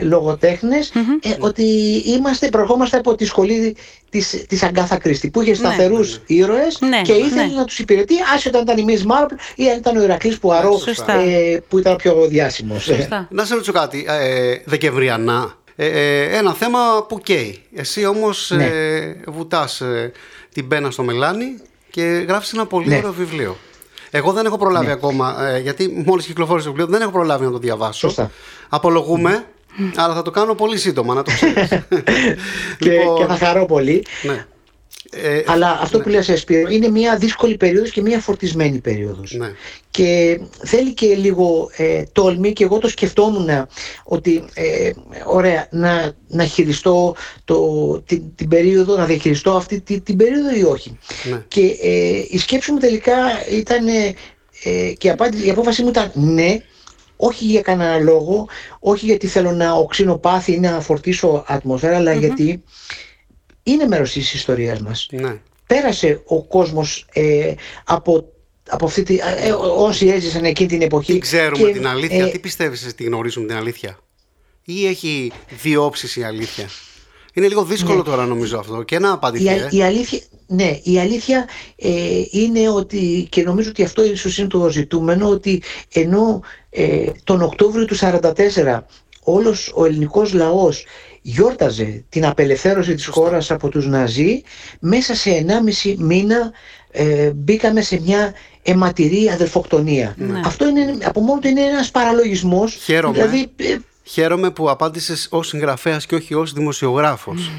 λογοτεχνες, 0.00 0.92
ε, 1.22 1.30
ότι 1.38 1.62
είμαστε, 2.06 2.48
προερχόμαστε 2.48 2.96
από 2.96 3.14
τη 3.14 3.24
σχολή 3.24 3.76
της, 4.10 4.44
της 4.48 4.62
Αγκάθα 4.62 4.96
Κρίστη 4.96 5.30
που 5.30 5.40
είχε 5.40 5.54
σταθερούς 5.54 6.20
ήρωες 6.26 6.78
Ναι, 6.80 7.02
και 7.02 7.12
ήθελε 7.12 7.46
ναι. 7.46 7.54
να 7.54 7.64
τους 7.64 7.78
υπηρετεί 7.78 8.14
άσχετα 8.34 8.58
αν 8.58 8.64
ήταν 8.64 8.78
η 8.78 8.82
Μις 8.84 9.04
Μάρπλ 9.04 9.34
ή 9.54 9.70
αν 9.70 9.78
ήταν 9.78 9.96
ο 9.96 10.02
Ηρακλής 10.02 10.38
Πουαρό 10.38 10.78
Σωστά. 10.78 11.12
ε, 11.12 11.62
που 11.68 11.78
ήταν 11.78 11.96
πιο 11.96 12.26
διάσημος. 12.28 12.82
Σωστά. 12.82 13.28
Να 13.30 13.44
σε 13.44 13.52
ρωτήσω 13.54 13.72
κάτι, 13.72 14.04
ε, 14.08 14.54
Δεκεμβριανά, 14.64 15.54
ε, 15.76 15.86
ε, 15.86 16.36
ένα 16.36 16.52
θέμα 16.54 16.78
που 17.08 17.18
καίει. 17.20 17.62
Εσύ 17.74 18.06
όμως 18.06 18.50
Ναι. 18.54 18.64
ε, 18.66 19.16
βουτάς 19.26 19.80
ε, 19.80 20.12
την 20.52 20.68
πένα 20.68 20.90
στο 20.90 21.02
μελάνι 21.02 21.56
και 21.90 22.02
γράφεις 22.28 22.52
ένα 22.52 22.66
πολύ 22.66 22.88
Ναι. 22.88 22.96
ωραίο 22.96 23.12
βιβλίο. 23.12 23.56
Εγώ 24.10 24.32
δεν 24.32 24.46
έχω 24.46 24.58
προλάβει 24.58 24.90
ακόμα, 24.90 25.46
ε, 25.48 25.58
γιατί 25.58 26.02
μόλις 26.06 26.26
κυκλοφόρησε 26.26 26.66
το 26.66 26.72
βιβλίο, 26.74 26.92
δεν 26.92 27.02
έχω 27.02 27.10
προλάβει 27.10 27.44
να 27.44 27.50
το 27.50 27.58
διαβάσω. 27.58 27.98
Σωστά. 27.98 28.30
Απολογούμε, 28.68 29.44
αλλά 29.96 30.14
θα 30.14 30.22
το 30.22 30.30
κάνω 30.30 30.54
πολύ 30.54 30.78
σύντομα, 30.78 31.14
να 31.14 31.22
το 31.22 31.30
ξέρεις. 31.30 31.68
και, 32.78 32.90
Λοιπόν, 32.90 33.16
και 33.16 33.24
θα 33.24 33.36
χαρώ 33.36 33.66
πολύ. 33.66 34.04
ναι. 34.22 34.46
Ε, 35.22 35.42
Αλλά 35.46 35.78
αυτό 35.82 36.00
που 36.00 36.08
λες 36.08 36.32
Σπύρο 36.36 36.70
είναι 36.70 36.88
μια 36.88 37.16
δύσκολη 37.16 37.56
περίοδος 37.56 37.90
και 37.90 38.00
μια 38.00 38.18
φορτισμένη 38.18 38.78
περίοδος. 38.78 39.32
Ναι. 39.32 39.52
Και 39.90 40.40
θέλει 40.64 40.94
και 40.94 41.14
λίγο 41.14 41.70
ε, 41.76 42.02
τόλμη 42.12 42.52
και 42.52 42.64
εγώ 42.64 42.78
το 42.78 42.88
σκεφτόμουν 42.88 43.48
ότι 44.04 44.44
ε, 44.54 44.90
ωραία 45.24 45.68
να, 45.70 46.12
να 46.28 46.44
χειριστώ 46.44 47.14
το, 47.44 47.58
την, 48.06 48.22
την 48.34 48.48
περίοδο, 48.48 48.96
να 48.96 49.04
διαχειριστώ 49.04 49.52
αυτή 49.52 49.80
την, 49.80 50.02
την 50.02 50.16
περίοδο 50.16 50.56
ή 50.56 50.62
όχι. 50.62 50.98
Ναι. 51.30 51.44
Και 51.48 51.76
ε, 51.82 52.24
η 52.28 52.38
σκέψη 52.38 52.72
μου 52.72 52.78
τελικά 52.78 53.16
ήταν 53.50 53.86
ε, 53.86 54.14
ε, 54.64 54.92
και 54.92 55.06
η, 55.06 55.10
απάντηση, 55.10 55.46
η 55.46 55.50
απόφαση 55.50 55.82
μου 55.82 55.88
ήταν 55.88 56.10
ναι, 56.14 56.56
όχι 57.16 57.44
για 57.44 57.60
κανένα 57.60 57.98
λόγο, 57.98 58.48
όχι 58.80 59.06
γιατί 59.06 59.26
θέλω 59.26 59.52
να 59.52 59.72
οξύνω 59.72 60.16
πάθη 60.16 60.52
ή 60.52 60.60
να 60.60 60.80
φορτίσω 60.80 61.44
ατμόσφαιρα, 61.46 61.96
αλλά 61.96 62.12
γιατί 62.12 62.62
είναι 63.64 63.86
μέρος 63.86 64.12
της 64.12 64.34
ιστορίας 64.34 64.80
μας. 64.80 65.08
ναι. 65.12 65.40
Πέρασε 65.66 66.22
ο 66.26 66.42
κόσμος 66.44 67.06
ε, 67.12 67.54
από, 67.84 68.28
από 68.68 68.84
αυτή 68.86 69.02
τη, 69.02 69.14
ε, 69.14 69.46
ε, 69.48 69.52
όσοι 69.76 70.06
έζησαν 70.08 70.44
εκείνη 70.44 70.68
την 70.68 70.82
εποχή. 70.82 71.12
Τι 71.12 71.18
ξέρουμε 71.18 71.66
και, 71.66 71.72
την 71.72 71.86
αλήθεια, 71.86 72.26
ε, 72.26 72.30
τι 72.30 72.38
πιστεύεις 72.38 72.84
εσύ 72.84 72.94
τι 72.94 73.04
γνωρίζουμε 73.04 73.46
την 73.46 73.56
αλήθεια; 73.56 73.98
Ή 74.64 74.86
έχει 74.86 75.32
δύο 75.62 75.84
όψεις 75.84 76.16
η 76.16 76.22
αλήθεια; 76.22 76.68
Είναι 77.32 77.48
λίγο 77.48 77.64
δύσκολο 77.64 78.02
τώρα 78.02 78.26
νομίζω 78.26 78.58
αυτό 78.58 78.82
και 78.82 78.98
να 78.98 79.12
απαντηθεί. 79.12 79.44
η, 79.44 79.48
ε. 79.48 79.62
α- 79.64 79.68
η 79.70 79.82
αλήθεια, 79.82 80.20
ναι, 80.46 80.78
η 80.82 80.98
αλήθεια 80.98 81.48
ε, 81.76 82.22
είναι 82.30 82.68
ότι 82.68 83.26
και 83.30 83.42
νομίζω 83.42 83.68
ότι 83.70 83.82
αυτό 83.82 84.04
ίσως 84.04 84.38
είναι 84.38 84.48
το 84.48 84.68
ζητούμενο 84.70 85.28
ότι 85.28 85.62
ενώ 85.92 86.42
ε, 86.70 87.06
τον 87.24 87.42
Οκτώβριο 87.42 87.84
του 87.84 87.96
1944 87.96 88.78
όλος 89.22 89.72
ο 89.74 89.84
ελληνικός 89.84 90.32
λαός 90.32 90.84
γιόρταζε 91.26 92.04
την 92.08 92.26
απελευθέρωση 92.26 92.94
της 92.94 93.06
χώρας 93.06 93.50
από 93.50 93.68
τους 93.68 93.86
Ναζί 93.86 94.42
μέσα 94.80 95.14
σε 95.14 95.44
1,5 95.84 95.94
μήνα 95.98 96.52
ε, 96.90 97.30
μπήκαμε 97.30 97.80
σε 97.80 98.00
μια 98.00 98.34
αιματηρή 98.62 99.30
αδελφοκτονία. 99.30 100.16
Αυτό 100.44 100.68
είναι, 100.68 100.96
από 101.04 101.20
μόνο 101.20 101.40
του 101.40 101.48
είναι 101.48 101.60
ένας 101.60 101.90
παραλογισμός. 101.90 102.74
Χαίρομαι. 102.74 103.14
Δηλαδή, 103.14 103.52
ε, 103.56 103.76
Χαίρομαι 104.06 104.50
που 104.50 104.70
απάντησες 104.70 105.26
ως 105.30 105.48
συγγραφέας 105.48 106.06
και 106.06 106.14
όχι 106.14 106.34
ως 106.34 106.52
δημοσιογράφος. 106.52 107.50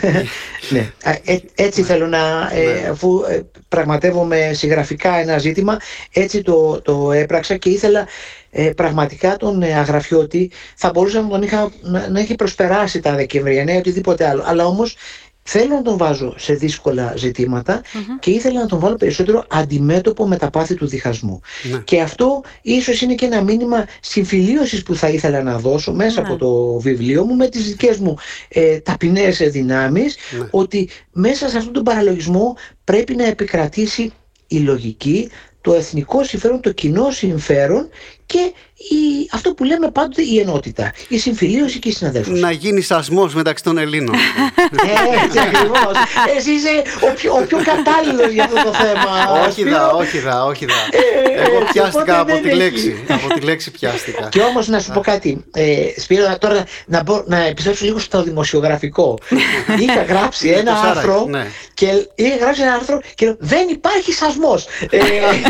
ναι. 0.70 0.92
Α, 1.02 1.10
ε, 1.24 1.38
έτσι 1.54 1.82
θέλω 1.82 2.06
να, 2.06 2.50
ε, 2.52 2.88
αφού 2.88 3.22
ε, 3.28 3.42
πραγματεύομαι 3.68 4.50
συγγραφικά 4.52 5.14
ένα 5.14 5.38
ζήτημα, 5.38 5.76
έτσι 6.12 6.42
το, 6.42 6.80
το 6.80 7.12
έπραξα 7.12 7.56
και 7.56 7.68
ήθελα 7.68 8.06
ε, 8.54 8.70
πραγματικά 8.70 9.36
τον 9.36 9.62
ε, 9.62 9.74
Αγραφιώτη 9.74 10.50
θα 10.76 10.90
μπορούσα 10.90 11.20
να 11.20 11.28
τον 11.28 11.42
είχα, 11.42 11.70
να, 11.80 12.08
να 12.08 12.20
έχει 12.20 12.34
προσπεράσει 12.34 13.00
τα 13.00 13.14
Δεκεμβριανά 13.14 13.74
ή 13.74 13.76
οτιδήποτε 13.76 14.28
άλλο. 14.28 14.42
Αλλά 14.46 14.66
όμως 14.66 14.96
θέλω 15.42 15.74
να 15.74 15.82
τον 15.82 15.96
βάζω 15.96 16.34
σε 16.38 16.54
δύσκολα 16.54 17.14
ζητηματα 17.16 17.80
και 18.18 18.30
ήθελα 18.30 18.60
να 18.60 18.66
τον 18.66 18.78
βάλω 18.78 18.96
περισσότερο 18.96 19.44
αντιμέτωπο 19.48 20.26
με 20.28 20.36
τα 20.36 20.50
πάθη 20.50 20.74
του 20.74 20.86
διχασμού. 20.86 21.40
Ναι. 21.72 21.78
Και 21.78 22.00
αυτό 22.00 22.42
ίσως 22.62 23.00
είναι 23.00 23.14
και 23.14 23.24
ένα 23.24 23.42
μήνυμα 23.42 23.86
συμφιλίωσης 24.00 24.82
που 24.82 24.94
θα 24.94 25.08
ήθελα 25.08 25.42
να 25.42 25.58
δώσω 25.58 25.92
μέσα 25.92 26.20
από 26.20 26.36
το 26.36 26.78
βιβλίο 26.78 27.24
μου 27.24 27.34
με 27.36 27.48
τις 27.48 27.64
δικές 27.66 27.96
μου 27.98 28.16
ε, 28.48 28.78
ταπεινές 28.78 29.36
δυνάμεις 29.38 30.16
Ναι. 30.38 30.46
ότι 30.50 30.88
μέσα 31.12 31.48
σε 31.48 31.56
αυτόν 31.56 31.72
τον 31.72 31.82
παραλογισμό 31.82 32.56
πρέπει 32.84 33.14
να 33.16 33.24
επικρατήσει 33.26 34.12
η 34.46 34.58
λογική, 34.58 35.30
το 35.60 35.74
εθνικό 35.74 36.24
συμφέρον, 36.24 36.60
το 36.60 36.72
κοινό 36.72 37.10
συμφέρον 37.10 37.88
και 38.32 38.52
η, 38.94 39.28
αυτό 39.32 39.54
που 39.54 39.64
λέμε 39.64 39.90
πάντοτε 39.90 40.22
η 40.22 40.38
ενότητα, 40.38 40.92
η 41.08 41.18
συμφιλίωση 41.18 41.78
και 41.78 41.88
η 41.88 41.92
συναδέλφωση. 41.92 42.40
Να 42.40 42.50
γίνει 42.50 42.80
σασμός 42.80 43.34
μεταξύ 43.34 43.64
των 43.64 43.78
Ελλήνων. 43.78 44.14
Ε, 44.72 45.24
Έτσι 45.24 45.38
ακριβώς. 45.38 45.92
Εσύ 46.36 46.50
είσαι 46.50 46.82
ο 47.10 47.14
πιο, 47.14 47.32
ο 47.32 47.44
πιο 47.48 47.58
κατάλληλος 47.64 48.32
για 48.32 48.44
αυτό 48.44 48.62
το 48.64 48.72
θέμα. 48.74 49.40
όχι 49.46 49.60
Σπύρο. 49.60 49.70
δα, 49.70 49.90
όχι 49.90 50.18
δα, 50.18 50.44
όχι 50.44 50.66
δα. 50.66 50.72
Ε, 50.90 51.42
Εγώ 51.42 51.56
ε, 51.56 51.64
πιάστηκα 51.72 52.00
οπότε 52.00 52.12
από 52.20 52.32
δεν 52.32 52.42
τη 52.42 52.48
έχει. 52.48 52.58
λέξη. 52.58 53.04
Από 53.08 53.34
τη 53.34 53.40
λέξη 53.40 53.70
πιάστηκα. 53.70 54.28
Και 54.30 54.40
όμως 54.40 54.68
να 54.68 54.78
σου 54.80 54.92
πω 54.92 55.00
κάτι, 55.00 55.44
ε, 55.52 55.74
Σπύρο, 55.96 56.36
τώρα 56.40 56.64
να, 56.86 57.02
μπο, 57.02 57.22
να 57.26 57.38
επιστρέψω 57.46 57.84
λίγο 57.84 57.98
στο 57.98 58.22
δημοσιογραφικό. 58.22 59.18
είχα 59.82 60.02
γράψει 60.02 60.48
Είναι 60.48 60.56
ένα 60.56 60.70
το 60.72 60.76
Σάρακ, 60.76 60.96
άρθρο 60.96 61.26
ναι. 61.28 61.46
και 61.74 61.86
είχα 62.14 62.36
γράψει 62.36 62.62
ένα 62.62 62.72
άρθρο 62.74 63.00
και 63.14 63.24
λέω, 63.26 63.36
δεν 63.38 63.68
υπάρχει 63.68 64.12
σασμός. 64.12 64.66
Ε, 64.90 64.96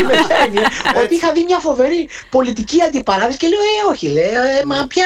με 0.07 0.13
πιάνει, 0.27 0.57
ε, 0.95 0.99
ότι 1.03 1.15
είχα 1.15 1.31
δει 1.31 1.43
μια 1.47 1.59
φοβερή 1.59 2.09
πολιτική 2.29 2.72
αντιπαράθεση 2.81 3.37
και 3.37 3.47
λέω, 3.47 3.59
ε, 3.59 3.91
όχι, 3.91 4.07
λέω, 4.07 4.43
ε, 4.43 4.61
μα 4.65 4.85
πια 4.87 5.05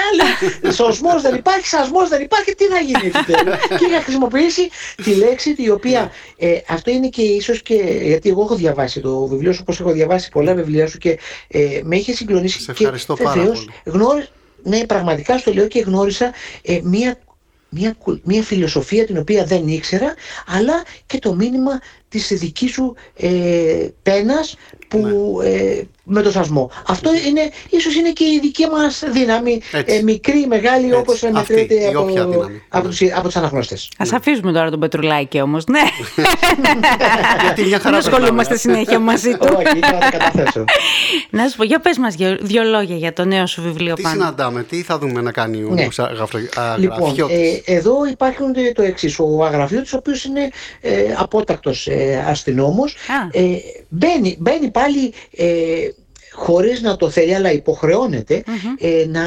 λέω, 0.62 0.72
σωσμός 0.74 1.22
δεν 1.22 1.36
υπάρχει, 1.36 1.68
σασμός 1.68 2.10
δεν 2.10 2.22
υπάρχει, 2.22 2.56
τι 2.56 2.64
θα 2.66 2.80
γίνει 2.80 3.12
επιτέλους. 3.16 3.60
και 3.80 3.86
είχα 3.90 4.02
χρησιμοποιήσει 4.02 4.70
τη 5.04 5.12
λέξη 5.16 5.56
η 5.58 5.70
οποία, 5.70 6.12
ε, 6.38 6.58
αυτό 6.70 6.92
είναι 6.92 7.08
και 7.08 7.22
ίσως 7.22 7.62
και, 7.62 7.74
γιατί 8.02 8.30
εγώ 8.30 8.42
έχω 8.42 8.56
διαβάσει 8.56 9.00
το 9.02 9.26
βιβλίο 9.28 9.54
σου, 9.54 9.60
όπως 9.62 9.80
έχω 9.80 9.92
διαβάσει 9.92 10.30
πολλά 10.32 10.54
βιβλία 10.54 10.88
σου 10.88 10.98
και 10.98 11.20
ε, 11.48 11.80
με 11.84 11.96
είχε 11.96 12.14
συγκλονίσει 12.14 12.62
Σε 12.62 12.74
και 12.74 12.84
ευχαριστώ 12.84 13.14
πάρα 13.16 13.32
βεβαίως 13.32 13.58
πολύ. 13.84 13.98
γνώρισα, 13.98 14.30
ναι, 14.64 14.86
πραγματικά 14.86 15.38
στο 15.38 15.54
λέω 15.54 15.68
και 15.68 15.80
γνώρισα 15.80 16.34
ε, 16.62 16.80
μία, 16.84 17.20
μία, 17.70 17.96
κου- 18.04 18.20
μία 18.24 18.42
φιλοσοφία 18.44 19.06
την 19.06 19.18
οποία 19.18 19.46
δεν 19.46 19.68
ήξερα, 19.68 20.14
αλλά 20.48 20.84
και 21.06 21.20
το 21.20 21.34
μήνυμα 21.36 21.80
της 22.10 22.28
δικής 22.28 22.72
σου 22.72 22.96
ε, 23.16 23.88
πένας 24.04 24.56
που, 24.88 24.98
Ναι. 25.42 25.50
ε, 25.50 25.82
με 26.10 26.22
το 26.22 26.32
σασμό. 26.32 26.72
Αυτό 26.88 27.10
είναι, 27.28 27.42
ίσως 27.70 27.96
είναι 27.96 28.12
και 28.12 28.24
η 28.24 28.40
δική 28.42 28.68
μας 28.68 29.04
δύναμη, 29.12 29.62
Έτσι. 29.72 29.96
ε, 29.96 30.02
μικρή, 30.02 30.46
μεγάλη, 30.48 30.86
Έτσι. 30.86 30.98
όπως 31.00 31.24
Αυτή, 31.24 31.32
μετρείται 31.54 31.74
η 31.74 31.86
από, 31.88 32.00
όποια 32.00 32.26
δύναμη. 32.28 32.62
από, 32.70 32.88
Ναι. 32.88 32.94
τους, 32.94 33.02
από 33.14 33.24
τους 33.24 33.36
αναγνώστες. 33.36 33.90
Ας 33.98 34.12
αφήσουμε 34.14 34.52
τώρα 34.52 34.70
τον 34.70 34.80
Πετρουλάκη 34.80 35.42
όμως, 35.42 35.66
ναι. 35.66 35.80
Γιατί 37.44 37.62
μια 37.62 37.70
Δεν 37.70 37.80
χαρά 37.80 37.98
ασχολούμαστε 37.98 38.54
περνάμε. 38.56 38.78
συνέχεια 38.80 39.00
μαζί 39.00 39.32
του. 39.32 39.48
Όχι, 39.58 39.78
ήθελα 39.78 39.98
να 40.00 40.12
το 40.12 40.18
καταθέσω. 40.18 40.64
Να 41.30 41.48
σου 41.48 41.58
πω, 41.58 41.64
για 41.64 41.80
πες 41.80 41.98
μας 41.98 42.16
δυο, 42.16 42.38
δυο 42.42 42.64
λόγια 42.64 42.96
για 42.96 43.14
το 43.14 43.26
νέο 43.26 43.46
σου 43.48 43.62
βιβλίο 43.62 43.94
Τι 43.96 44.02
πάνω. 44.02 44.16
συναντάμε, 44.16 44.64
τι 44.64 44.82
θα 44.82 44.98
δούμε 44.98 45.22
να 45.22 45.32
κάνει 45.32 45.64
ο 45.64 45.68
Ναι. 45.70 45.74
Νίκος 45.82 46.00
Αγραφρο- 46.00 46.42
Λοιπόν, 46.78 46.98
Αγραφιώτης. 46.98 47.38
ε, 47.66 47.74
εδώ 47.76 47.94
υπάρχουν 48.12 48.54
το- 48.54 48.72
το 48.74 48.82
εξής. 48.82 49.20
Ο 49.20 49.46
Αγραφιώτης, 49.46 49.94
ο 49.94 49.98
οποίος 49.98 50.24
είναι 50.26 50.50
ε, 50.82 50.92
απότακτος 51.18 51.88
ε, 51.88 52.26
αστυνόμος, 52.28 52.94
Α. 52.94 53.40
ε, 53.42 53.44
μπαίνει, 53.90 54.36
μπαίνει 54.40 54.70
πάλι 54.72 55.14
ε, 55.38 55.46
χωρίς 56.40 56.82
να 56.82 56.96
το 56.96 57.10
θέλει, 57.10 57.34
αλλά 57.36 57.52
υποχρεώνεται 57.52 58.44
ε, 58.80 59.06
να, 59.08 59.24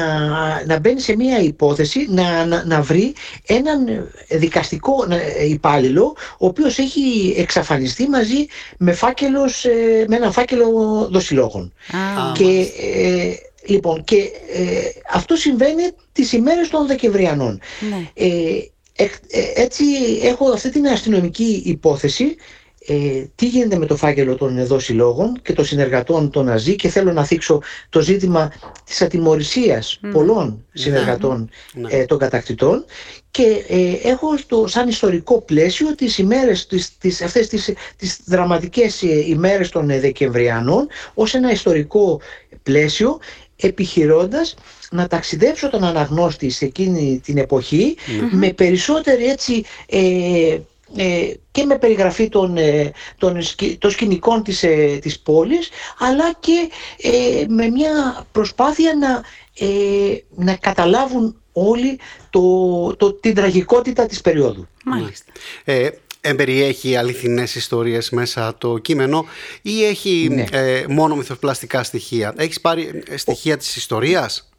να 0.65 0.79
μπαίνει 0.79 0.99
σε 0.99 1.15
μία 1.15 1.39
υπόθεση, 1.39 2.05
να, 2.09 2.45
να, 2.45 2.63
να 2.65 2.81
βρει 2.81 3.13
έναν 3.45 4.09
δικαστικό 4.29 5.07
ε, 5.39 5.45
υπάλληλο, 5.47 6.15
ο 6.37 6.45
οποίος 6.45 6.77
έχει 6.77 7.33
εξαφανιστεί 7.37 8.07
μαζί 8.09 8.45
με, 8.77 8.91
φάκελος, 8.93 9.65
ε, 9.65 10.05
με 10.07 10.15
ένα 10.15 10.31
φάκελο 10.31 10.67
δοσιλόγων. 11.11 11.73
Α, 11.91 12.21
Α, 12.21 12.31
Και, 12.37 12.67
ε, 12.95 13.33
λοιπόν, 13.65 14.03
και 14.03 14.15
ε, 14.53 14.89
αυτό 15.13 15.35
συμβαίνει 15.35 15.83
τις 16.11 16.31
ημέρες 16.33 16.69
των 16.69 16.87
Δεκεμβριανών. 16.87 17.59
ναι. 17.89 18.07
Ε, 18.25 18.29
εκ- 18.95 19.13
ε, 19.27 19.61
έτσι 19.61 19.83
έχω 20.23 20.49
αυτή 20.51 20.69
την 20.69 20.87
αστυνομική 20.87 21.61
υπόθεση 21.65 22.35
ε, 22.85 23.23
τι 23.35 23.47
γίνεται 23.47 23.77
με 23.77 23.85
το 23.85 23.95
φάκελο 23.95 24.35
των 24.35 24.57
εδώ 24.57 24.79
συλλόγων 24.79 25.39
και 25.41 25.53
των 25.53 25.65
συνεργατών 25.65 26.29
των 26.29 26.45
Ναζί 26.45 26.75
και 26.75 26.89
θέλω 26.89 27.11
να 27.11 27.23
θίξω 27.25 27.61
το 27.89 27.99
ζήτημα 28.01 28.51
της 28.85 29.01
ατιμορρησίας 29.01 29.99
πολλών 30.11 30.65
συνεργατών 30.73 31.49
Ναι. 31.73 31.87
ε, 31.91 32.05
των 32.05 32.17
κατακτητών. 32.17 32.85
Και 33.31 33.65
ε, 33.67 34.09
έχω 34.09 34.37
στο, 34.37 34.67
σαν 34.67 34.87
ιστορικό 34.87 35.41
πλαίσιο 35.41 35.95
τις 35.95 36.17
ημέρες, 36.17 36.67
τις, 36.67 36.97
τις, 36.97 37.21
αυτές 37.21 37.47
τις, 37.47 37.73
τις 37.95 38.19
δραματικές 38.25 39.03
ε, 39.03 39.25
ημέρες 39.27 39.69
των 39.69 39.89
ε, 39.89 39.99
Δεκεμβριανών 39.99 40.87
ως 41.13 41.33
ένα 41.33 41.51
ιστορικό 41.51 42.21
πλαίσιο 42.63 43.19
επιχειρώντας 43.55 44.55
να 44.91 45.07
ταξιδέψω 45.07 45.69
τον 45.69 45.83
αναγνώστη 45.83 46.49
σε 46.49 46.65
εκείνη 46.65 47.21
την 47.23 47.37
εποχή 47.37 47.95
με 48.31 48.53
περισσότερη 48.53 49.25
έτσι 49.25 49.63
ε, 49.85 49.99
ε, 49.99 50.61
και 51.51 51.63
με 51.63 51.77
περιγραφή 51.77 52.29
των, 52.29 52.57
ε, 52.57 52.91
των, 53.17 53.41
σκη- 53.41 53.79
των 53.79 53.91
σκηνικών 53.91 54.43
της, 54.43 54.63
ε, 54.63 54.97
της 55.01 55.19
πόλης 55.19 55.69
αλλά 55.99 56.33
και 56.39 56.69
ε, 57.01 57.45
με 57.47 57.69
μια 57.69 58.25
προσπάθεια 58.31 58.93
να, 58.95 59.21
ε, 59.67 60.23
να 60.35 60.55
καταλάβουν 60.55 61.35
όλοι 61.53 61.99
το, 62.29 62.95
το, 62.95 63.13
την 63.13 63.35
τραγικότητα 63.35 64.05
της 64.05 64.21
περίοδου. 64.21 64.67
Μάλιστα. 64.85 65.31
Ε, 65.63 65.89
εμπεριέχει 66.21 66.95
αληθινές 66.95 67.55
ιστορίες 67.55 68.09
μέσα 68.09 68.55
το 68.57 68.77
κείμενο 68.77 69.25
ή 69.61 69.85
έχει 69.85 70.27
Ναι. 70.31 70.43
ε, 70.51 70.85
μόνο 70.89 71.15
μυθοπλαστικά 71.15 71.83
στοιχεία; 71.83 72.33
Έχεις 72.37 72.61
πάρει 72.61 73.03
ε, 73.07 73.17
στοιχεία 73.17 73.57
της 73.57 73.75
ιστορίας; 73.75 74.50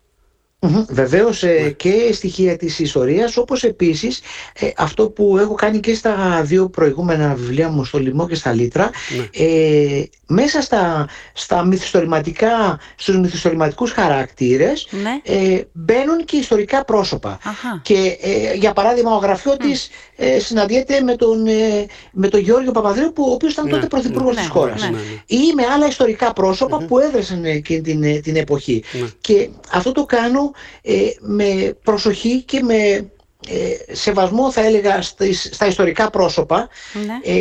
Μμμ, 0.65 0.85
Βεβαίως 0.89 1.43
ε, 1.43 1.71
και 1.71 2.11
στοιχεία 2.13 2.57
της 2.57 2.79
ιστορίας 2.79 3.37
όπως 3.37 3.63
επίσης 3.63 4.21
ε, 4.59 4.71
αυτό 4.77 5.09
που 5.11 5.39
έχω 5.39 5.55
κάνει 5.55 5.81
και 5.81 5.95
στα 5.95 6.43
δύο 6.45 6.69
προηγούμενα 6.69 7.35
βιβλία 7.35 7.69
μου 7.69 7.85
στο 7.85 7.99
Λιμό 7.99 8.27
και 8.29 8.35
στα 8.35 8.53
Λίτρα 8.53 8.91
ε, 9.33 10.03
μέσα 10.27 10.61
στα, 10.63 11.09
στα 11.33 11.65
μυθιστορηματικά, 11.65 12.81
στους 12.97 13.17
μυθιστορηματικούς 13.19 13.93
χαρακτήρες 13.93 14.89
Ναι. 14.91 15.21
ε, 15.37 15.63
μπαίνουν 15.73 16.25
και 16.25 16.37
ιστορικά 16.37 16.85
πρόσωπα. 16.85 17.39
Αχα. 17.45 17.81
Και 17.83 18.19
ε, 18.21 18.55
για 18.55 18.73
παράδειγμα 18.73 19.15
ο 19.15 19.19
γραφιώτης 19.19 19.89
ε, 20.25 20.39
συναντιέται 20.39 21.01
με 21.01 21.17
τον, 21.17 21.47
ε, 21.47 21.87
με 22.13 22.29
τον 22.29 22.41
Γιώργο 22.41 22.71
Παπαδρέου 22.71 23.13
που, 23.13 23.25
ο 23.29 23.33
οποίος 23.33 23.53
ήταν 23.53 23.65
Ναι, 23.65 23.71
τότε 23.71 23.87
πρωθυπουργός 23.87 24.35
ναι. 24.35 24.41
της 24.41 24.49
χώρας. 24.51 24.83
Ναι, 24.83 24.89
ναι. 24.89 24.97
Ή 25.27 25.53
με 25.55 25.63
άλλα 25.75 25.87
ιστορικά 25.87 26.33
πρόσωπα 26.33 26.79
που 26.79 26.99
έδρασαν 26.99 27.45
εκείνη 27.45 27.81
την, 27.81 28.03
ε, 28.03 28.19
την 28.21 28.37
εποχή. 28.37 28.83
Ναι. 28.93 29.07
Και 29.21 29.49
αυτό 29.73 29.93
το 29.93 30.05
κάνω 30.05 30.51
ε, 30.83 30.95
με 31.21 31.77
προσοχή 31.85 32.43
και 32.43 32.61
με 32.63 33.11
ε, 33.49 33.95
σεβασμό 33.95 34.53
θα 34.53 34.61
έλεγα 34.65 35.03
στις- 35.03 35.49
στα 35.53 35.67
ιστορικά 35.67 36.11
πρόσωπα 36.11 36.69
Ναι. 37.07 37.33
ε, 37.33 37.41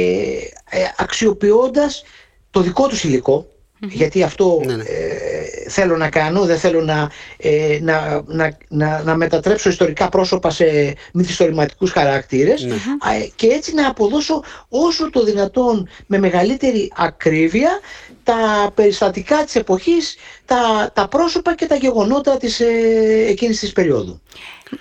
ε, 0.70 0.92
αξιοποιώντας 0.98 2.04
το 2.52 2.60
δικό 2.62 2.88
τους 2.88 3.04
υλικό 3.04 3.48
γιατί 3.90 4.24
αυτό 4.24 4.62
Ναι, 4.66 4.76
ναι. 4.76 4.84
ε, 4.84 5.70
θέλω 5.70 5.98
να 5.98 6.10
κάνω, 6.10 6.46
δεν 6.46 6.58
θέλω 6.58 6.82
να, 6.82 7.12
ε, 7.38 7.80
να, 7.82 8.24
να, 8.26 8.58
να, 8.68 9.04
να 9.04 9.16
μετατρέψω 9.16 9.70
ιστορικά 9.70 10.10
πρόσωπα 10.10 10.50
σε 10.50 10.96
μυθιστορηματικούς 11.14 11.92
χαρακτήρες 11.92 12.64
Ναι. 12.64 12.74
Α, 13.00 13.14
ε, 13.16 13.32
και 13.36 13.48
έτσι 13.48 13.74
να 13.74 13.88
αποδώσω 13.88 14.44
όσο 14.70 15.10
το 15.10 15.24
δυνατόν 15.24 15.90
με 16.08 16.18
μεγαλύτερη 16.20 16.92
ακρίβεια 16.96 17.80
τα 18.24 18.72
περιστατικά 18.76 19.44
της 19.44 19.56
εποχής, 19.56 20.16
τα, 20.46 20.92
τα 20.94 21.08
πρόσωπα 21.08 21.56
και 21.56 21.66
τα 21.66 21.76
γεγονότα 21.76 22.38
της, 22.38 22.60
ε, 22.60 23.26
εκείνης 23.28 23.60
της 23.60 23.72
περίοδου. 23.72 24.22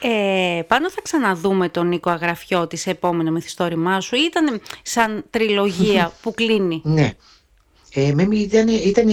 Ε, 0.00 0.62
πάνω 0.66 0.90
θα 0.90 1.00
ξαναδούμε 1.02 1.68
τον 1.68 1.88
Νίκο 1.88 2.10
Αγραφιώτης 2.10 2.80
σε 2.80 2.90
επόμενο 2.90 3.30
μυθιστόρημά 3.30 4.00
σου 4.00 4.16
ή 4.16 4.20
ήταν 4.26 4.60
σαν 4.82 5.24
τριλογία 5.30 6.12
που 6.22 6.34
κλείνει. 6.34 6.80
Ναι. 6.84 7.12
Ε, 7.94 8.12
με, 8.14 8.28
ήταν, 8.32 8.68
ήταν, 8.68 9.06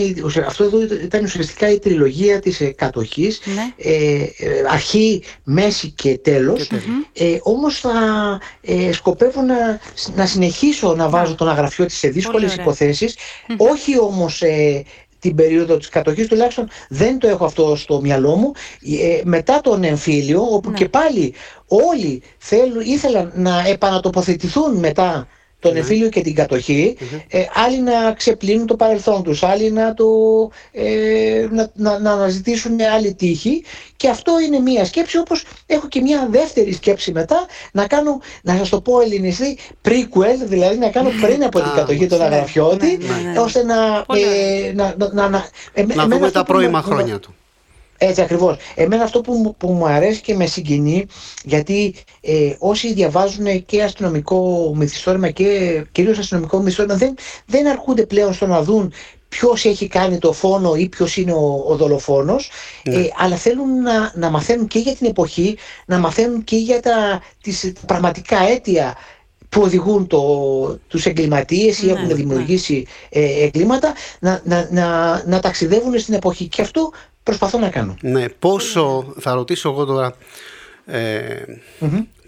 αυτό 0.47 0.63
εδώ 0.63 0.81
ήταν 1.03 1.23
ουσιαστικά 1.23 1.71
η 1.71 1.79
τριλογία 1.79 2.39
της 2.39 2.61
ε, 2.61 2.65
κατοχής, 2.71 3.41
Ναι. 3.45 3.73
ε, 3.91 4.13
ε, 4.13 4.63
αρχή, 4.71 5.23
μέση 5.43 5.89
και 5.89 6.17
τέλος. 6.17 6.69
Ε, 7.13 7.37
όμως 7.41 7.79
θα 7.79 7.91
ε, 8.61 8.91
σκοπεύω 8.91 9.41
να, 9.41 9.79
να 10.15 10.25
συνεχίσω 10.25 10.95
να 10.95 11.09
βάζω 11.09 11.35
τον 11.35 11.49
αγραφιό 11.49 11.85
της 11.85 11.97
σε 11.97 12.07
δύσκολες 12.07 12.51
ωραία. 12.51 12.63
υποθέσεις, 12.63 13.15
όχι 13.57 13.99
όμως 13.99 14.41
ε, 14.41 14.83
την 15.19 15.35
περίοδο 15.35 15.77
της 15.77 15.89
κατοχής, 15.89 16.27
τουλάχιστον 16.27 16.69
δεν 16.89 17.17
το 17.19 17.27
έχω 17.27 17.45
αυτό 17.45 17.75
στο 17.75 18.01
μυαλό 18.01 18.35
μου. 18.35 18.51
Ε, 19.01 19.21
μετά 19.23 19.61
τον 19.61 19.83
εμφύλιο, 19.83 20.41
όπου 20.51 20.69
Ναι. 20.69 20.77
και 20.77 20.89
πάλι 20.89 21.33
όλοι 21.67 22.21
θέλουν, 22.37 22.79
ήθελαν 22.79 23.31
να 23.35 23.67
επανατοποθετηθούν 23.67 24.75
μετά 24.77 25.27
τον 25.59 25.75
εμφύλιο 25.75 26.09
και 26.09 26.21
την 26.21 26.35
κατοχή, 26.35 26.97
ε, 27.27 27.43
άλλοι 27.53 27.81
να 27.81 28.13
ξεπλύνουν 28.13 28.65
το 28.67 28.75
παρελθόν 28.75 29.23
τους, 29.23 29.43
άλλοι 29.43 29.71
να, 29.71 29.93
το, 29.93 30.05
ε, 30.71 31.47
να, 31.51 31.69
να, 31.73 31.99
να 31.99 32.11
αναζητήσουν 32.11 32.81
άλλη 32.95 33.13
τύχη. 33.13 33.63
Και 33.95 34.09
αυτό 34.09 34.39
είναι 34.39 34.59
μία 34.59 34.85
σκέψη 34.85 35.17
όπως 35.17 35.43
έχω 35.65 35.87
και 35.87 36.01
μία 36.01 36.27
δεύτερη 36.31 36.73
σκέψη 36.73 37.11
μετά 37.11 37.45
να 37.71 37.87
κάνω, 37.87 38.19
να 38.43 38.55
σας 38.57 38.69
το 38.69 38.81
πω 38.81 38.99
ελληνιστή, 39.01 39.57
prequel, 39.87 40.37
δηλαδή 40.45 40.77
να 40.77 40.89
κάνω 40.89 41.09
πριν 41.21 41.43
από 41.43 41.59
την 41.59 41.69
Α, 41.69 41.73
κατοχή 41.75 42.07
των 42.07 42.17
ναι, 42.17 42.23
Αγραφιώτη, 42.23 42.97
ναι, 42.97 43.15
ναι, 43.23 43.31
ναι. 43.31 43.39
ώστε 43.39 43.63
να, 43.63 44.03
Πολύ 44.05 44.21
ε, 44.21 44.71
να, 44.73 44.95
να, 44.97 45.09
να, 45.13 45.29
να, 45.29 45.45
εμέ- 45.73 45.95
Να 45.95 46.01
εμένα 46.03 46.03
δούμε 46.03 46.25
αυτό 46.27 46.39
τα 46.39 46.45
που 46.45 46.51
με- 46.51 46.57
πρώιμα 46.57 46.81
που 46.81 46.87
με- 46.87 46.93
χρόνια 46.93 47.19
του. 47.19 47.35
Έτσι 47.97 48.21
ακριβώς. 48.21 48.57
Εμένα 48.75 49.03
αυτό 49.03 49.21
που, 49.21 49.33
μου- 49.33 49.55
που 49.57 49.67
μου 49.71 49.87
αρέσει 49.87 50.21
και 50.21 50.35
με 50.35 50.45
συγκινεί, 50.45 51.05
γιατί 51.43 51.95
ε, 52.21 52.55
όσοι 52.59 52.93
διαβάζουν 52.93 53.65
και 53.65 53.83
αστυνομικό 53.83 54.71
μυθιστόρημα 54.75 55.29
και 55.29 55.81
κυρίως 55.91 56.17
αστυνομικό 56.17 56.57
μυθιστόρημα 56.57 56.95
δεν, 56.95 57.15
δεν 57.45 57.67
αρκούνται 57.67 58.05
πλέον 58.05 58.33
στο 58.33 58.45
να 58.47 58.61
δουν 58.63 58.93
ποιος 59.29 59.65
έχει 59.65 59.87
κάνει 59.87 60.17
το 60.17 60.31
φόνο 60.33 60.75
ή 60.75 60.89
ποιος 60.89 61.17
είναι 61.17 61.33
ο, 61.33 61.63
ο 61.67 61.75
δολοφόνος, 61.75 62.49
ε, 62.83 63.07
αλλά 63.17 63.35
θέλουν 63.35 63.81
να, 63.81 64.11
να 64.15 64.29
μαθαίνουν 64.29 64.67
και 64.67 64.79
για 64.79 64.95
την 64.95 65.07
εποχή, 65.07 65.57
να 65.85 65.97
μαθαίνουν 65.99 66.43
και 66.43 66.55
για 66.55 66.79
τα, 66.81 67.21
τις 67.41 67.73
πραγματικά 67.87 68.37
αίτια 68.47 68.95
που 69.49 69.61
οδηγούν 69.61 70.07
το, 70.07 70.19
τους 70.87 71.05
εγκληματίες 71.05 71.81
ή 71.81 71.85
Ναι, 71.85 71.91
έχουν 71.91 72.07
ναι. 72.07 72.13
δημιουργήσει 72.13 72.85
ε, 73.09 73.43
εγκλήματα 73.43 73.93
να, 74.19 74.41
να, 74.43 74.67
να, 74.71 75.23
να 75.25 75.39
ταξιδεύουν 75.39 75.99
στην 75.99 76.13
εποχή. 76.13 76.47
Και 76.47 76.61
αυτό 76.61 76.91
προσπαθώ 77.27 77.59
να 77.59 77.69
κάνω. 77.69 77.95
Ναι, 78.01 78.29
πόσο, 78.29 79.13
θα 79.19 79.33
ρωτήσω 79.33 79.69
εγώ 79.69 79.85
τώρα, 79.85 80.13
ε, 80.85 81.25